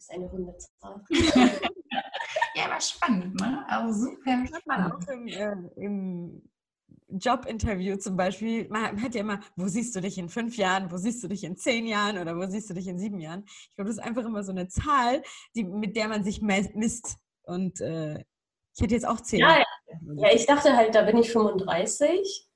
Das 0.00 0.08
ist 0.08 0.14
eine 0.14 0.26
runde 0.26 0.56
Zahl. 0.56 1.04
ja, 2.54 2.70
war 2.70 2.80
spannend, 2.80 3.38
ne? 3.38 3.64
Also 3.68 4.06
super 4.06 4.46
spannend. 4.46 4.66
Man 4.66 4.92
auch 4.92 5.08
im, 5.08 5.26
äh, 5.28 5.56
im 5.76 6.42
Jobinterview 7.08 7.96
zum 7.96 8.16
Beispiel, 8.16 8.66
man 8.70 9.02
hat 9.02 9.14
ja 9.14 9.20
immer, 9.20 9.40
wo 9.56 9.68
siehst 9.68 9.94
du 9.94 10.00
dich 10.00 10.16
in 10.16 10.30
fünf 10.30 10.56
Jahren, 10.56 10.90
wo 10.90 10.96
siehst 10.96 11.22
du 11.22 11.28
dich 11.28 11.44
in 11.44 11.56
zehn 11.56 11.86
Jahren 11.86 12.16
oder 12.16 12.34
wo 12.34 12.46
siehst 12.46 12.70
du 12.70 12.74
dich 12.74 12.88
in 12.88 12.98
sieben 12.98 13.20
Jahren? 13.20 13.44
Ich 13.46 13.74
glaube, 13.74 13.90
das 13.90 13.98
ist 13.98 14.02
einfach 14.02 14.24
immer 14.24 14.42
so 14.42 14.52
eine 14.52 14.68
Zahl, 14.68 15.22
die, 15.54 15.64
mit 15.64 15.96
der 15.96 16.08
man 16.08 16.24
sich 16.24 16.40
misst. 16.40 17.18
Und 17.42 17.80
äh, 17.82 18.24
ich 18.74 18.80
hätte 18.80 18.94
jetzt 18.94 19.06
auch 19.06 19.20
zehn. 19.20 19.40
Ja, 19.40 19.58
ja. 19.58 19.64
ja, 20.16 20.34
ich 20.34 20.46
dachte 20.46 20.74
halt, 20.74 20.94
da 20.94 21.02
bin 21.02 21.18
ich 21.18 21.30
35 21.30 22.50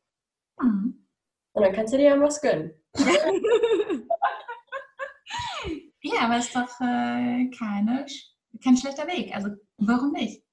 Mhm. 0.61 1.07
Und 1.53 1.63
dann 1.63 1.73
kannst 1.73 1.93
du 1.93 1.99
dir 1.99 2.11
ja 2.11 2.21
was 2.21 2.41
gönnen. 2.41 2.73
Ja, 6.05 6.21
aber 6.27 6.37
ist 6.39 6.55
doch 6.55 6.69
äh, 6.81 7.49
keine, 7.51 8.05
kein 8.63 8.77
schlechter 8.77 9.07
Weg. 9.07 9.35
Also 9.35 9.51
warum 9.79 10.13
nicht? 10.13 10.45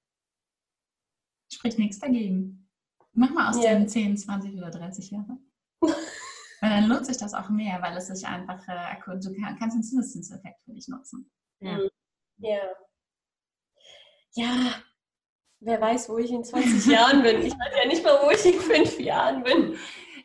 Spricht 1.54 1.78
nichts 1.78 2.00
dagegen. 2.00 2.70
Mach 3.14 3.32
mal 3.32 3.50
aus 3.50 3.62
Ja. 3.62 3.74
den 3.74 3.88
10, 3.90 4.16
20 4.18 4.56
oder 4.56 4.72
30 4.72 5.12
Jahren. 5.12 5.52
Weil 5.82 6.70
dann 6.70 6.88
lohnt 6.88 7.06
sich 7.06 7.18
das 7.18 7.34
auch 7.34 7.50
mehr, 7.50 7.82
weil 7.82 7.98
es 7.98 8.06
sich 8.08 8.26
einfach, 8.28 8.62
äh, 8.68 8.96
du 9.20 9.34
kann- 9.34 9.58
kannst 9.58 9.76
den 9.76 9.84
Zinseszinseffekt 9.84 10.64
für 10.64 10.74
dich 10.74 10.88
nutzen. 10.88 11.30
Ja. 11.60 11.80
Ja. 12.38 12.60
Ja, 14.34 14.76
wer 15.60 15.82
weiß, 15.82 16.08
wo 16.10 16.18
ich 16.20 16.32
in 16.32 16.44
20 16.44 16.86
Jahren 16.94 17.24
bin. 17.24 17.42
Ich 17.42 17.54
weiß 17.54 17.74
ja 17.82 17.88
nicht 17.88 18.04
mal, 18.04 18.20
wo 18.24 18.30
ich 18.30 18.46
in 18.46 18.62
fünf 18.62 19.00
Jahren 19.00 19.44
bin. 19.44 19.76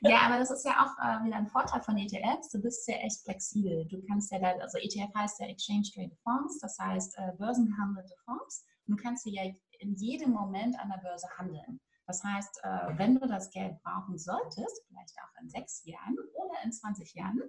Ja, 0.01 0.21
aber 0.23 0.39
das 0.39 0.51
ist 0.51 0.65
ja 0.65 0.73
auch 0.73 0.99
äh, 0.99 1.25
wieder 1.25 1.37
ein 1.37 1.47
Vorteil 1.47 1.81
von 1.83 1.97
ETFs. 1.97 2.51
Du 2.51 2.61
bist 2.61 2.87
ja 2.89 2.97
echt 2.97 3.23
flexibel. 3.23 3.87
Du 3.87 4.03
kannst 4.07 4.33
ja 4.33 4.39
da, 4.39 4.53
also 4.61 4.79
ETF 4.79 5.15
heißt 5.15 5.41
ja 5.41 5.47
Exchange 5.47 5.85
Traded 5.93 6.19
Fonds, 6.23 6.59
das 6.61 6.79
heißt 6.79 7.19
äh, 7.19 7.33
börsengehandelte 7.39 8.15
Fonds. 8.25 8.65
Und 8.87 8.97
du 8.97 9.03
kannst 9.03 9.27
ja 9.27 9.43
in 9.79 9.95
jedem 9.95 10.31
Moment 10.31 10.79
an 10.79 10.89
der 10.89 10.99
Börse 10.99 11.27
handeln. 11.37 11.81
Das 12.07 12.23
heißt, 12.23 12.61
äh, 12.63 12.99
wenn 12.99 13.19
du 13.19 13.27
das 13.27 13.51
Geld 13.51 13.83
brauchen 13.83 14.17
solltest, 14.17 14.85
vielleicht 14.87 15.15
auch 15.19 15.43
in 15.43 15.49
sechs 15.49 15.85
Jahren 15.85 16.17
oder 16.35 16.55
in 16.65 16.73
20 16.73 17.15
Jahren, 17.15 17.43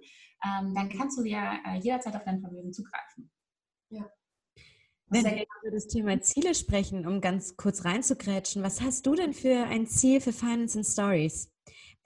ähm, 0.44 0.74
dann 0.74 0.88
kannst 0.88 1.16
du 1.18 1.24
ja 1.24 1.58
äh, 1.64 1.78
jederzeit 1.78 2.16
auf 2.16 2.24
dein 2.24 2.40
Vermögen 2.40 2.72
zugreifen. 2.72 3.30
Wenn 5.10 5.22
Sehr 5.22 5.36
wir 5.36 5.46
über 5.62 5.70
das 5.70 5.86
Thema 5.86 6.20
Ziele 6.20 6.54
sprechen, 6.54 7.06
um 7.06 7.20
ganz 7.20 7.56
kurz 7.56 7.84
reinzugrätschen, 7.84 8.62
was 8.62 8.82
hast 8.82 9.06
du 9.06 9.14
denn 9.14 9.32
für 9.32 9.64
ein 9.64 9.86
Ziel 9.86 10.20
für 10.20 10.32
Finance 10.32 10.78
and 10.78 10.86
Stories? 10.86 11.50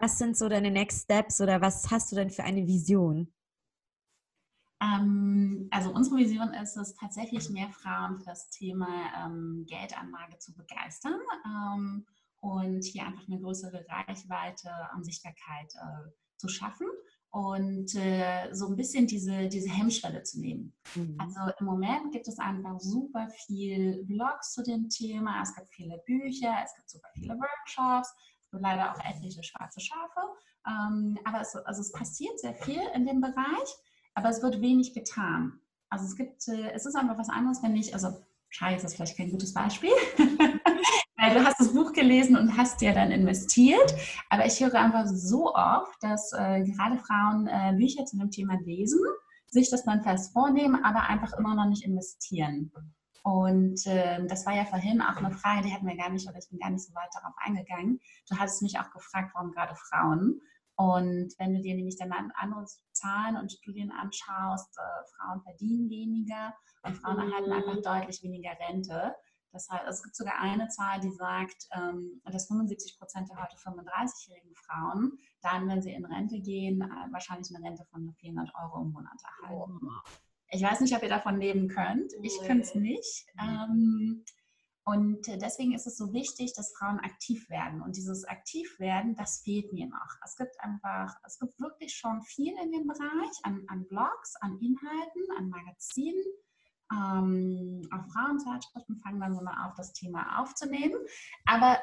Was 0.03 0.19
sind 0.19 0.37
so 0.37 0.49
deine 0.49 0.73
Next 0.73 1.05
Steps 1.05 1.41
oder 1.41 1.61
was 1.61 1.89
hast 1.93 2.11
du 2.11 2.17
denn 2.17 2.29
für 2.29 2.43
eine 2.43 2.67
Vision? 2.67 3.33
Ähm, 4.83 5.69
also 5.71 5.95
unsere 5.95 6.17
Vision 6.17 6.53
ist 6.55 6.77
es, 6.77 6.97
tatsächlich 6.97 7.49
mehr 7.51 7.71
Frauen 7.71 8.19
für 8.19 8.25
das 8.25 8.51
Thema 8.51 8.89
ähm, 9.17 9.65
Geldanlage 9.69 10.39
zu 10.39 10.57
begeistern 10.57 11.21
ähm, 11.47 12.05
und 12.41 12.83
hier 12.83 13.07
einfach 13.07 13.29
eine 13.29 13.41
größere 13.41 13.87
Reichweite 13.89 14.71
und 14.97 15.05
Sichtbarkeit 15.05 15.73
äh, 15.77 16.11
zu 16.37 16.49
schaffen 16.49 16.89
und 17.31 17.95
äh, 17.95 18.53
so 18.53 18.67
ein 18.67 18.77
bisschen 18.77 19.07
diese, 19.07 19.49
diese 19.49 19.71
Hemmschwelle 19.71 20.25
zu 20.25 20.41
nehmen. 20.41 20.75
Also 21.19 21.39
im 21.61 21.67
Moment 21.67 22.11
gibt 22.11 22.27
es 22.27 22.41
einfach 22.41 22.81
super 22.81 23.29
viel 23.47 24.05
Blogs 24.05 24.53
zu 24.53 24.65
dem 24.65 24.89
Thema, 24.89 25.43
es 25.43 25.55
gibt 25.55 25.69
viele 25.71 26.03
Bücher, 26.05 26.57
es 26.65 26.75
gibt 26.75 26.91
super 26.91 27.09
viele 27.15 27.39
Workshops, 27.39 28.13
leider 28.53 28.93
auch 28.93 29.05
etliche 29.05 29.43
schwarze 29.43 29.81
Schafe, 29.81 30.21
ähm, 30.67 31.19
aber 31.25 31.41
es, 31.41 31.57
also 31.57 31.81
es 31.81 31.93
passiert 31.93 32.39
sehr 32.41 32.55
viel 32.55 32.83
in 32.95 33.07
dem 33.07 33.21
Bereich 33.21 33.77
aber 34.15 34.29
es 34.29 34.43
wird 34.43 34.61
wenig 34.61 34.95
getan. 34.95 35.61
Also 35.89 36.07
es 36.07 36.17
gibt, 36.17 36.47
äh, 36.49 36.71
es 36.73 36.87
ist 36.87 36.97
einfach 36.97 37.19
was 37.19 37.29
anderes, 37.29 37.63
wenn 37.63 37.77
ich, 37.77 37.95
also 37.95 38.09
Schei 38.49 38.77
ist 38.77 38.95
vielleicht 38.95 39.17
kein 39.17 39.31
gutes 39.31 39.55
Beispiel, 39.55 39.91
weil 40.19 41.35
du 41.35 41.45
hast 41.45 41.59
das 41.59 41.73
Buch 41.73 41.93
gelesen 41.95 42.37
und 42.37 42.55
hast 42.57 42.83
ja 42.83 42.93
dann 42.93 43.11
investiert, 43.11 43.95
aber 44.29 44.45
ich 44.45 44.61
höre 44.61 44.75
einfach 44.75 45.07
so 45.07 45.55
oft, 45.55 46.03
dass 46.03 46.33
äh, 46.35 46.63
gerade 46.63 46.99
Frauen 46.99 47.47
äh, 47.47 47.75
Bücher 47.77 48.05
zu 48.05 48.19
dem 48.19 48.31
Thema 48.31 48.59
lesen, 48.61 49.01
sich 49.47 49.71
das 49.71 49.85
dann 49.85 50.03
fest 50.03 50.35
vornehmen, 50.35 50.85
aber 50.85 51.09
einfach 51.09 51.33
immer 51.39 51.55
noch 51.55 51.67
nicht 51.67 51.85
investieren. 51.85 52.73
Und 53.23 53.87
äh, 53.87 54.25
das 54.27 54.45
war 54.47 54.55
ja 54.55 54.65
vorhin 54.65 55.01
auch 55.01 55.17
eine 55.17 55.31
Frage, 55.31 55.63
die 55.69 55.73
hatten 55.73 55.87
wir 55.87 55.97
gar 55.97 56.11
nicht, 56.11 56.29
oder 56.29 56.39
ich 56.39 56.49
bin 56.51 56.59
gar 56.59 56.71
nicht 56.71 56.85
so 56.85 56.93
weit 56.95 57.11
darauf 57.15 57.35
eingegangen. 57.37 58.01
Du 58.29 58.37
hattest 58.37 58.63
mich 58.63 58.79
auch 58.79 58.91
gefragt, 58.91 59.31
warum 59.35 59.53
gerade 59.53 59.75
Frauen. 59.77 60.41
Und 60.75 61.33
wenn 61.39 61.55
du 61.55 61.61
dir 61.61 61.75
nämlich 61.77 61.97
dann 61.99 62.11
an- 62.13 62.33
andere 62.35 62.65
Zahlen 62.93 63.37
und 63.37 63.53
Studien 63.53 63.93
anschaust, 63.93 64.77
äh, 64.77 65.07
Frauen 65.17 65.43
verdienen 65.43 65.89
weniger 65.89 66.55
und 66.83 66.97
Frauen 66.97 67.17
Mhm. 67.25 67.31
erhalten 67.33 67.53
einfach 67.53 67.83
deutlich 67.83 68.23
weniger 68.23 68.51
Rente. 68.69 69.15
Das 69.53 69.69
heißt, 69.71 69.85
es 69.87 70.03
gibt 70.03 70.17
sogar 70.17 70.41
eine 70.41 70.67
Zahl, 70.69 70.99
die 70.99 71.11
sagt, 71.13 71.69
ähm, 71.77 72.23
dass 72.25 72.49
75 72.49 72.99
Prozent 72.99 73.29
der 73.29 73.41
heute 73.41 73.57
35-jährigen 73.59 74.55
Frauen 74.55 75.19
dann, 75.43 75.69
wenn 75.69 75.83
sie 75.83 75.93
in 75.93 76.07
Rente 76.07 76.41
gehen, 76.41 76.81
äh, 76.81 77.13
wahrscheinlich 77.13 77.55
eine 77.55 77.65
Rente 77.65 77.85
von 77.85 78.05
nur 78.07 78.15
400 78.15 78.51
Euro 78.57 78.81
im 78.81 78.93
Monat 78.93 79.21
erhalten. 79.43 79.79
Ich 80.55 80.63
weiß 80.63 80.81
nicht, 80.81 80.95
ob 80.95 81.03
ihr 81.03 81.09
davon 81.09 81.41
leben 81.41 81.67
könnt. 81.69 82.13
Ich 82.23 82.39
Nee. 82.41 82.47
könnte 82.47 82.63
es 82.65 82.75
nicht. 82.75 83.27
Ähm, 83.41 84.23
und 84.85 85.27
deswegen 85.27 85.73
ist 85.75 85.87
es 85.87 85.97
so 85.97 86.13
wichtig, 86.13 86.53
dass 86.55 86.75
Frauen 86.77 86.99
aktiv 87.01 87.49
werden. 87.49 87.81
Und 87.81 87.97
dieses 87.97 88.25
Aktivwerden, 88.25 89.15
das 89.17 89.41
fehlt 89.43 89.73
mir 89.73 89.87
noch. 89.87 90.17
Es 90.25 90.37
gibt 90.37 90.55
einfach, 90.61 91.15
es 91.25 91.39
gibt 91.39 91.59
wirklich 91.59 91.95
schon 91.95 92.21
viel 92.23 92.53
in 92.63 92.71
dem 92.73 92.87
Bereich 92.87 93.31
an, 93.45 93.65
an 93.69 93.87
Blogs, 93.89 94.35
an 94.41 94.59
Inhalten, 94.61 95.23
an 95.39 95.49
Magazinen. 95.49 96.23
Ähm, 96.93 97.89
auch 97.91 98.05
Frauenzeitschriften 98.13 99.01
fangen 99.03 99.21
dann 99.21 99.35
so 99.35 99.43
mal 99.43 99.67
auf, 99.67 99.75
das 99.77 99.93
Thema 99.95 100.41
aufzunehmen. 100.43 100.99
Aber 101.47 101.79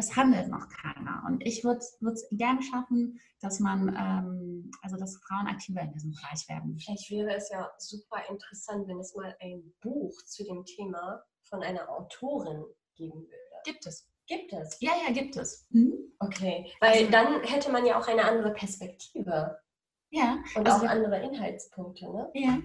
es 0.00 0.16
handelt 0.16 0.48
noch 0.48 0.68
keiner. 0.68 1.22
Und 1.26 1.40
ich 1.46 1.62
würde 1.64 1.78
es 1.80 2.26
gerne 2.32 2.62
schaffen, 2.62 3.20
dass 3.40 3.60
man, 3.60 3.88
ähm, 3.88 4.70
also 4.82 4.96
dass 4.96 5.16
Frauen 5.18 5.46
aktiver 5.46 5.80
in 5.82 5.92
diesem 5.92 6.10
Bereich 6.12 6.48
werden. 6.48 6.78
Vielleicht 6.78 7.10
wäre 7.10 7.34
es 7.34 7.48
ja 7.50 7.70
super 7.78 8.22
interessant, 8.28 8.88
wenn 8.88 8.98
es 8.98 9.14
mal 9.14 9.36
ein 9.40 9.72
Buch 9.80 10.20
zu 10.24 10.44
dem 10.44 10.64
Thema 10.64 11.22
von 11.42 11.62
einer 11.62 11.88
Autorin 11.88 12.64
geben 12.96 13.20
würde. 13.20 13.36
Gibt 13.64 13.86
es. 13.86 14.06
Gibt 14.26 14.52
es? 14.52 14.76
Ja, 14.80 14.92
ja, 15.06 15.12
gibt 15.12 15.36
es. 15.36 15.66
Mhm. 15.70 15.92
Okay, 16.20 16.70
weil 16.80 16.90
Also- 16.92 17.10
dann 17.10 17.42
hätte 17.42 17.72
man 17.72 17.84
ja 17.86 17.98
auch 17.98 18.06
eine 18.08 18.24
andere 18.24 18.52
Perspektive 18.52 19.58
Ja, 20.12 20.42
und 20.56 20.66
Also- 20.68 20.84
auch 20.84 20.90
andere 20.90 21.22
Inhaltspunkte, 21.22 22.04
ne? 22.12 22.30
ja. 22.34 22.58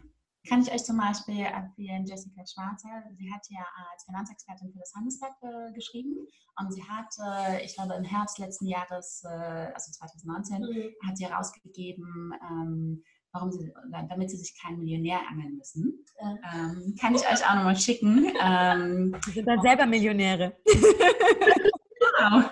Kann 0.48 0.62
ich 0.62 0.72
euch 0.72 0.84
zum 0.84 0.98
Beispiel 0.98 1.44
empfehlen, 1.46 2.06
Jessica 2.06 2.42
Schwarzer. 2.46 3.04
Sie 3.18 3.32
hat 3.34 3.42
ja 3.50 3.66
als 3.92 4.04
Finanzexpertin 4.06 4.72
für 4.72 4.80
das 4.80 4.94
Handelsblatt 4.96 5.36
äh, 5.42 5.74
geschrieben 5.74 6.28
und 6.60 6.72
sie 6.74 6.84
hat, 6.84 7.08
äh, 7.20 7.66
ich 7.66 7.76
glaube, 7.76 7.96
im 7.96 8.04
Herbst 8.04 8.38
letzten 8.38 8.68
Jahres, 8.68 9.24
äh, 9.26 9.28
also 9.74 9.92
2019, 9.92 10.62
Mhm. 10.62 10.94
hat 11.08 11.18
sie 11.18 11.26
herausgegeben, 11.28 12.34
ähm, 12.50 13.04
warum 13.32 13.52
sie, 13.52 13.74
damit 13.92 14.30
sie 14.30 14.38
sich 14.38 14.56
keinen 14.62 14.78
Millionär 14.80 15.20
angeln 15.30 15.58
müssen. 15.58 16.06
Ähm, 16.22 16.96
kann 17.02 17.16
ich 17.16 17.22
euch 17.28 17.46
auch 17.50 17.56
nochmal 17.56 17.76
schicken. 17.76 18.32
Ähm, 18.42 19.16
Wir 19.26 19.34
sind 19.34 19.46
dann 19.48 19.62
selber 19.62 19.86
Millionäre. 19.86 20.56
Genau. 22.18 22.50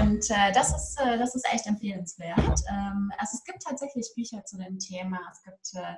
Und 0.00 0.30
äh, 0.30 0.52
das, 0.52 0.74
ist, 0.74 1.00
äh, 1.00 1.18
das 1.18 1.34
ist 1.34 1.46
echt 1.52 1.66
empfehlenswert. 1.66 2.60
Ähm, 2.70 3.12
also 3.18 3.36
es 3.36 3.44
gibt 3.44 3.62
tatsächlich 3.62 4.10
Bücher 4.16 4.44
zu 4.44 4.56
dem 4.58 4.78
Thema, 4.78 5.18
es 5.30 5.42
gibt 5.42 5.74
äh, 5.74 5.94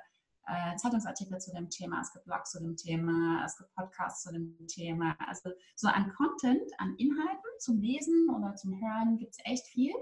äh, 0.47 0.77
Zeitungsartikel 0.77 1.39
zu 1.39 1.53
dem 1.53 1.71
Thema, 1.71 2.01
es 2.01 2.13
gibt 2.13 2.25
Blogs 2.25 2.51
zu 2.51 2.61
dem 2.61 2.77
Thema, 2.77 3.45
es 3.45 3.57
gibt 3.57 3.73
Podcasts 3.75 4.23
zu 4.23 4.33
dem 4.33 4.57
Thema. 4.67 5.17
Also 5.27 5.51
so 5.77 5.89
an 5.89 6.13
Content, 6.15 6.71
an 6.79 6.95
Inhalten 6.97 7.51
zum 7.59 7.81
Lesen 7.81 8.29
oder 8.31 8.55
zum 8.57 8.81
Hören 8.81 9.19
gibt 9.19 9.33
es 9.33 9.39
echt 9.45 9.67
viel, 9.67 9.95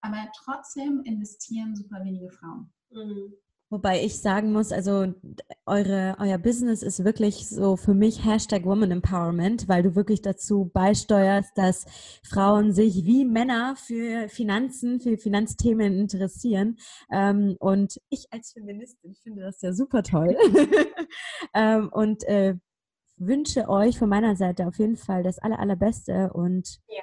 aber 0.00 0.28
trotzdem 0.36 1.02
investieren 1.04 1.74
super 1.74 2.04
wenige 2.04 2.30
Frauen. 2.30 2.72
Mhm. 2.90 3.34
Wobei 3.70 4.02
ich 4.02 4.20
sagen 4.20 4.52
muss, 4.52 4.72
also 4.72 5.12
eure, 5.66 6.16
euer 6.18 6.38
Business 6.38 6.82
ist 6.82 7.04
wirklich 7.04 7.48
so 7.48 7.76
für 7.76 7.92
mich 7.92 8.24
Hashtag 8.24 8.64
Woman 8.64 8.90
Empowerment, 8.90 9.68
weil 9.68 9.82
du 9.82 9.94
wirklich 9.94 10.22
dazu 10.22 10.70
beisteuerst, 10.72 11.50
dass 11.56 11.84
Frauen 12.22 12.72
sich 12.72 13.04
wie 13.04 13.26
Männer 13.26 13.76
für 13.76 14.30
Finanzen, 14.30 15.00
für 15.00 15.18
Finanzthemen 15.18 15.98
interessieren. 15.98 16.78
Ähm, 17.12 17.56
und 17.58 18.00
ich 18.08 18.32
als 18.32 18.52
Feministin 18.52 19.14
finde 19.14 19.42
das 19.42 19.60
ja 19.60 19.74
super 19.74 20.02
toll. 20.02 20.34
ähm, 21.54 21.90
und 21.92 22.24
äh, 22.24 22.54
wünsche 23.18 23.68
euch 23.68 23.98
von 23.98 24.08
meiner 24.08 24.34
Seite 24.36 24.66
auf 24.66 24.78
jeden 24.78 24.96
Fall 24.96 25.22
das 25.22 25.38
aller, 25.38 25.58
allerbeste 25.58 26.32
und 26.32 26.80
Ja. 26.88 27.02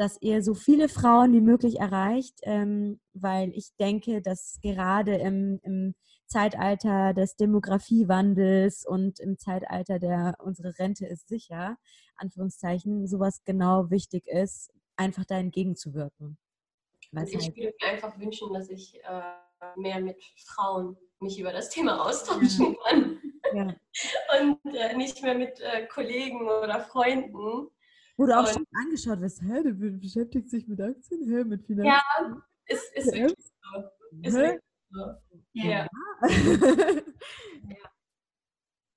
Dass 0.00 0.16
ihr 0.22 0.42
so 0.42 0.54
viele 0.54 0.88
Frauen 0.88 1.34
wie 1.34 1.42
möglich 1.42 1.78
erreicht, 1.78 2.38
ähm, 2.44 3.00
weil 3.12 3.50
ich 3.54 3.76
denke, 3.78 4.22
dass 4.22 4.58
gerade 4.62 5.16
im, 5.16 5.60
im 5.62 5.94
Zeitalter 6.24 7.12
des 7.12 7.36
Demografiewandels 7.36 8.86
und 8.86 9.20
im 9.20 9.36
Zeitalter 9.36 9.98
der 9.98 10.36
unsere 10.42 10.78
Rente 10.78 11.06
ist 11.06 11.28
sicher, 11.28 11.76
Anführungszeichen, 12.16 13.06
sowas 13.08 13.42
genau 13.44 13.90
wichtig 13.90 14.26
ist, 14.26 14.70
einfach 14.96 15.26
da 15.26 15.36
entgegenzuwirken. 15.36 16.38
Was 17.12 17.28
ich 17.28 17.42
halt, 17.42 17.56
würde 17.56 17.74
mir 17.78 17.88
einfach 17.90 18.18
wünschen, 18.18 18.54
dass 18.54 18.70
ich 18.70 18.98
äh, 19.04 19.76
mehr 19.76 20.00
mit 20.00 20.16
Frauen 20.46 20.96
mich 21.18 21.38
über 21.38 21.52
das 21.52 21.68
Thema 21.68 22.06
austauschen 22.06 22.74
kann 22.84 23.18
ja. 23.52 23.74
und 24.40 24.74
äh, 24.74 24.96
nicht 24.96 25.22
mehr 25.22 25.34
mit 25.34 25.60
äh, 25.60 25.86
Kollegen 25.88 26.48
oder 26.48 26.80
Freunden. 26.80 27.68
Wo 28.20 28.26
du 28.26 28.36
auch 28.38 28.46
Und- 28.46 28.52
schon 28.52 28.66
angeschaut 28.74 29.20
wirst, 29.22 29.40
hä, 29.40 29.62
du 29.62 29.72
be- 29.72 29.92
beschäftigst 29.92 30.52
dich 30.52 30.68
mit 30.68 30.78
Aktien, 30.78 31.26
hä, 31.26 31.42
mit 31.44 31.64
Finanzen. 31.64 31.86
Ja, 31.86 32.42
ist, 32.66 32.92
ist 32.94 33.14
Ja. 33.14 33.22
wirklich 33.28 33.46
so. 33.62 33.82
Ist 34.22 34.36
Hä? 34.36 34.40
wirklich 34.40 34.62
so. 34.90 35.00
Ja. 35.54 35.86
Ja. 37.68 37.76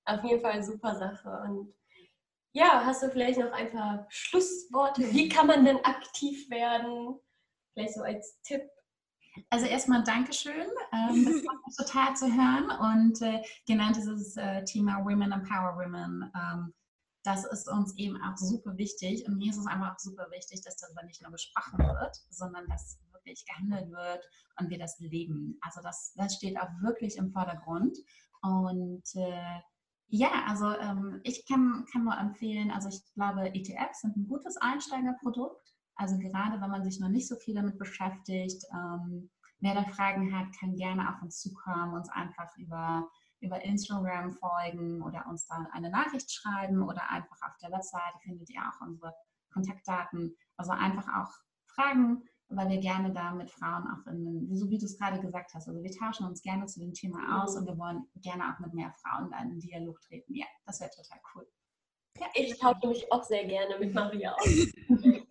Auf 0.06 0.24
jeden 0.26 0.42
Fall 0.42 0.52
eine 0.52 0.64
super 0.64 0.96
Sache. 0.96 1.30
Und 1.48 1.74
ja, 2.54 2.84
hast 2.86 3.02
du 3.04 3.10
vielleicht 3.10 3.40
noch 3.40 3.52
ein 3.54 3.72
paar 3.72 4.06
Schlussworte? 4.10 5.02
Wie 5.14 5.30
kann 5.30 5.48
man 5.48 5.64
denn 5.64 5.78
aktiv 5.86 6.50
werden? 6.50 7.18
Vielleicht 7.74 7.94
so 7.96 8.02
als 8.02 8.40
Tipp. 8.42 8.62
Also 9.50 9.66
erstmal 9.66 10.04
Dankeschön. 10.04 10.68
Ähm, 10.92 11.26
das 11.26 11.42
freut 11.42 11.66
mich 11.66 11.76
total 11.78 12.16
zu 12.16 12.26
hören. 12.28 12.70
Und 13.00 13.22
äh, 13.22 13.42
genau 13.66 13.92
dieses 13.94 14.36
äh, 14.38 14.64
Thema 14.66 15.04
Women 15.06 15.32
Empower 15.32 15.76
Women, 15.78 16.30
ähm, 16.36 16.74
das 17.24 17.46
ist 17.46 17.70
uns 17.70 17.96
eben 17.98 18.22
auch 18.22 18.38
super 18.38 18.78
wichtig. 18.78 19.26
Und 19.28 19.38
mir 19.38 19.52
ist 19.52 19.58
es 19.58 19.68
einfach 19.68 19.94
auch 19.94 20.00
super 20.00 20.28
wichtig, 20.32 20.62
dass 20.62 20.78
darüber 20.78 21.04
nicht 21.04 21.22
nur 21.22 21.32
gesprochen 21.32 21.80
wird, 21.80 22.18
sondern 22.30 22.68
dass 22.68 23.00
wirklich 23.14 23.46
gehandelt 23.46 23.90
wird 23.92 24.30
und 24.60 24.70
wir 24.70 24.78
das 24.78 25.00
leben. 25.00 25.58
Also 25.62 25.82
das, 25.82 26.14
das 26.16 26.36
steht 26.36 26.60
auch 26.60 26.70
wirklich 26.82 27.18
im 27.18 27.32
Vordergrund. 27.32 27.98
Und 28.42 29.04
äh, 29.16 29.60
ja, 30.08 30.30
also 30.48 30.70
ähm, 30.70 31.22
ich 31.24 31.46
kann, 31.48 31.86
kann 31.92 32.04
nur 32.04 32.18
empfehlen, 32.18 32.72
also 32.72 32.90
ich 32.90 33.02
glaube, 33.14 33.56
ETFs 33.56 34.02
sind 34.02 34.18
ein 34.18 34.28
gutes 34.28 34.58
Einsteigerprodukt. 34.58 35.74
Also 35.96 36.18
gerade 36.18 36.60
wenn 36.60 36.70
man 36.70 36.84
sich 36.84 37.00
noch 37.00 37.10
nicht 37.10 37.28
so 37.28 37.36
viel 37.38 37.56
damit 37.56 37.78
beschäftigt, 37.78 38.64
ähm, 38.74 39.30
wer 39.60 39.76
da 39.76 39.86
Fragen 39.86 40.38
hat, 40.38 40.48
kann 40.60 40.76
gerne 40.76 41.10
auf 41.10 41.22
uns 41.22 41.40
zukommen, 41.40 41.94
uns 41.94 42.10
einfach 42.10 42.56
über, 42.58 43.08
über 43.44 43.62
Instagram 43.62 44.32
folgen 44.32 45.02
oder 45.04 45.26
uns 45.28 45.46
dann 45.48 45.68
eine 45.72 45.90
Nachricht 45.90 46.32
schreiben 46.32 46.82
oder 46.82 47.10
einfach 47.10 47.38
auf 47.42 47.58
der 47.62 47.72
Webseite 47.72 48.20
findet 48.24 48.50
ihr 48.50 48.62
auch 48.62 48.86
unsere 48.86 49.14
Kontaktdaten. 49.52 50.36
Also 50.58 50.72
einfach 50.72 51.08
auch 51.08 51.32
Fragen 51.68 52.24
weil 52.56 52.70
wir 52.70 52.78
gerne 52.80 53.12
da 53.12 53.34
mit 53.34 53.50
Frauen 53.50 53.84
auch 53.88 54.12
in, 54.12 54.56
so 54.56 54.70
wie 54.70 54.78
du 54.78 54.86
es 54.86 54.98
gerade 54.98 55.20
gesagt 55.20 55.54
hast, 55.54 55.68
also 55.68 55.82
wir 55.82 55.92
tauschen 55.92 56.26
uns 56.26 56.42
gerne 56.42 56.66
zu 56.66 56.80
dem 56.80 56.94
Thema 56.94 57.44
aus 57.44 57.56
und 57.56 57.66
wir 57.66 57.78
wollen 57.78 58.06
gerne 58.22 58.44
auch 58.54 58.60
mit 58.60 58.74
mehr 58.74 58.94
Frauen 59.02 59.30
da 59.32 59.42
in 59.42 59.50
den 59.50 59.60
Dialog 59.60 60.00
treten. 60.02 60.34
Ja, 60.36 60.46
das 60.66 60.80
wäre 60.80 60.92
total 60.92 61.20
cool. 61.36 61.48
Ja. 62.20 62.28
Ich 62.36 62.60
tausche 62.60 62.88
mich 62.88 63.12
auch 63.12 63.24
sehr 63.24 63.46
gerne 63.46 63.78
mit 63.80 63.94
Maria 63.94 64.34
aus. 64.34 64.72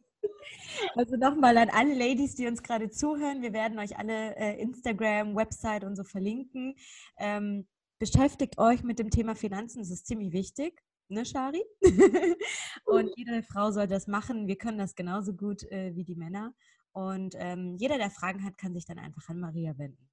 Also 0.97 1.17
nochmal 1.17 1.57
an 1.59 1.71
alle 1.71 1.95
Ladies, 1.95 2.35
die 2.35 2.47
uns 2.47 2.63
gerade 2.63 2.91
zuhören. 2.91 3.43
Wir 3.43 3.53
werden 3.53 3.79
euch 3.79 3.99
alle 3.99 4.35
äh, 4.37 4.61
Instagram, 4.61 5.37
Website 5.37 5.85
und 5.85 5.97
so 5.97 6.03
verlinken. 6.03 6.75
Ähm, 7.19 7.69
beschäftigt 8.03 8.59
euch 8.59 8.83
mit 8.83 8.99
dem 8.99 9.11
Thema 9.11 9.37
Finanzen, 9.37 9.79
das 9.79 9.91
ist 9.91 10.09
ziemlich 10.09 10.33
wichtig. 10.33 10.83
Ne, 11.07 11.25
Shari? 11.25 11.63
und 12.85 13.13
jede 13.17 13.45
Frau 13.45 13.71
soll 13.71 13.87
das 13.87 14.09
machen. 14.09 14.49
Wir 14.49 14.59
können 14.59 14.79
das 14.79 14.97
genauso 14.97 15.35
gut 15.35 15.63
äh, 15.71 15.95
wie 15.95 16.03
die 16.03 16.17
Männer. 16.17 16.53
Und 16.91 17.37
ähm, 17.39 17.77
jeder, 17.79 17.99
der 17.99 18.11
Fragen 18.11 18.43
hat, 18.45 18.59
kann 18.59 18.75
sich 18.75 18.87
dann 18.87 18.99
einfach 18.99 19.29
an 19.29 19.39
Maria 19.39 19.79
wenden. 19.79 20.11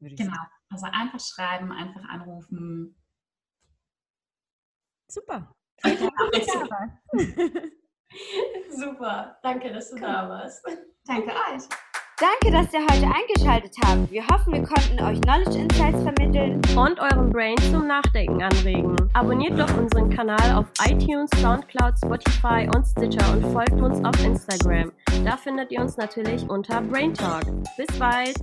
genau. 0.00 0.34
Sagen. 0.34 0.50
Also 0.68 0.86
einfach 0.92 1.20
schreiben, 1.20 1.72
einfach 1.72 2.04
anrufen. 2.06 3.00
Super. 5.08 5.56
Super. 8.68 9.38
Danke, 9.42 9.72
dass 9.72 9.88
du 9.88 9.94
cool. 9.94 10.02
da 10.02 10.28
warst. 10.28 10.62
Danke 11.06 11.30
euch. 11.30 11.62
Danke, 12.22 12.56
dass 12.56 12.72
ihr 12.72 12.82
heute 12.82 13.12
eingeschaltet 13.12 13.74
habt. 13.84 14.12
Wir 14.12 14.24
hoffen, 14.28 14.52
wir 14.52 14.62
konnten 14.62 15.02
euch 15.02 15.20
Knowledge 15.22 15.58
Insights 15.58 16.02
vermitteln 16.04 16.62
und 16.76 17.00
euren 17.00 17.30
Brain 17.30 17.56
zum 17.72 17.88
Nachdenken 17.88 18.40
anregen. 18.40 18.94
Abonniert 19.12 19.58
doch 19.58 19.76
unseren 19.76 20.08
Kanal 20.08 20.52
auf 20.54 20.66
iTunes, 20.86 21.28
Soundcloud, 21.40 21.94
Spotify 21.98 22.68
und 22.76 22.86
Stitcher 22.86 23.28
und 23.32 23.52
folgt 23.52 23.72
uns 23.72 24.04
auf 24.04 24.24
Instagram. 24.24 24.92
Da 25.24 25.36
findet 25.36 25.72
ihr 25.72 25.80
uns 25.80 25.96
natürlich 25.96 26.48
unter 26.48 26.80
Brain 26.82 27.12
Talk. 27.12 27.42
Bis 27.76 27.88
bald! 27.98 28.36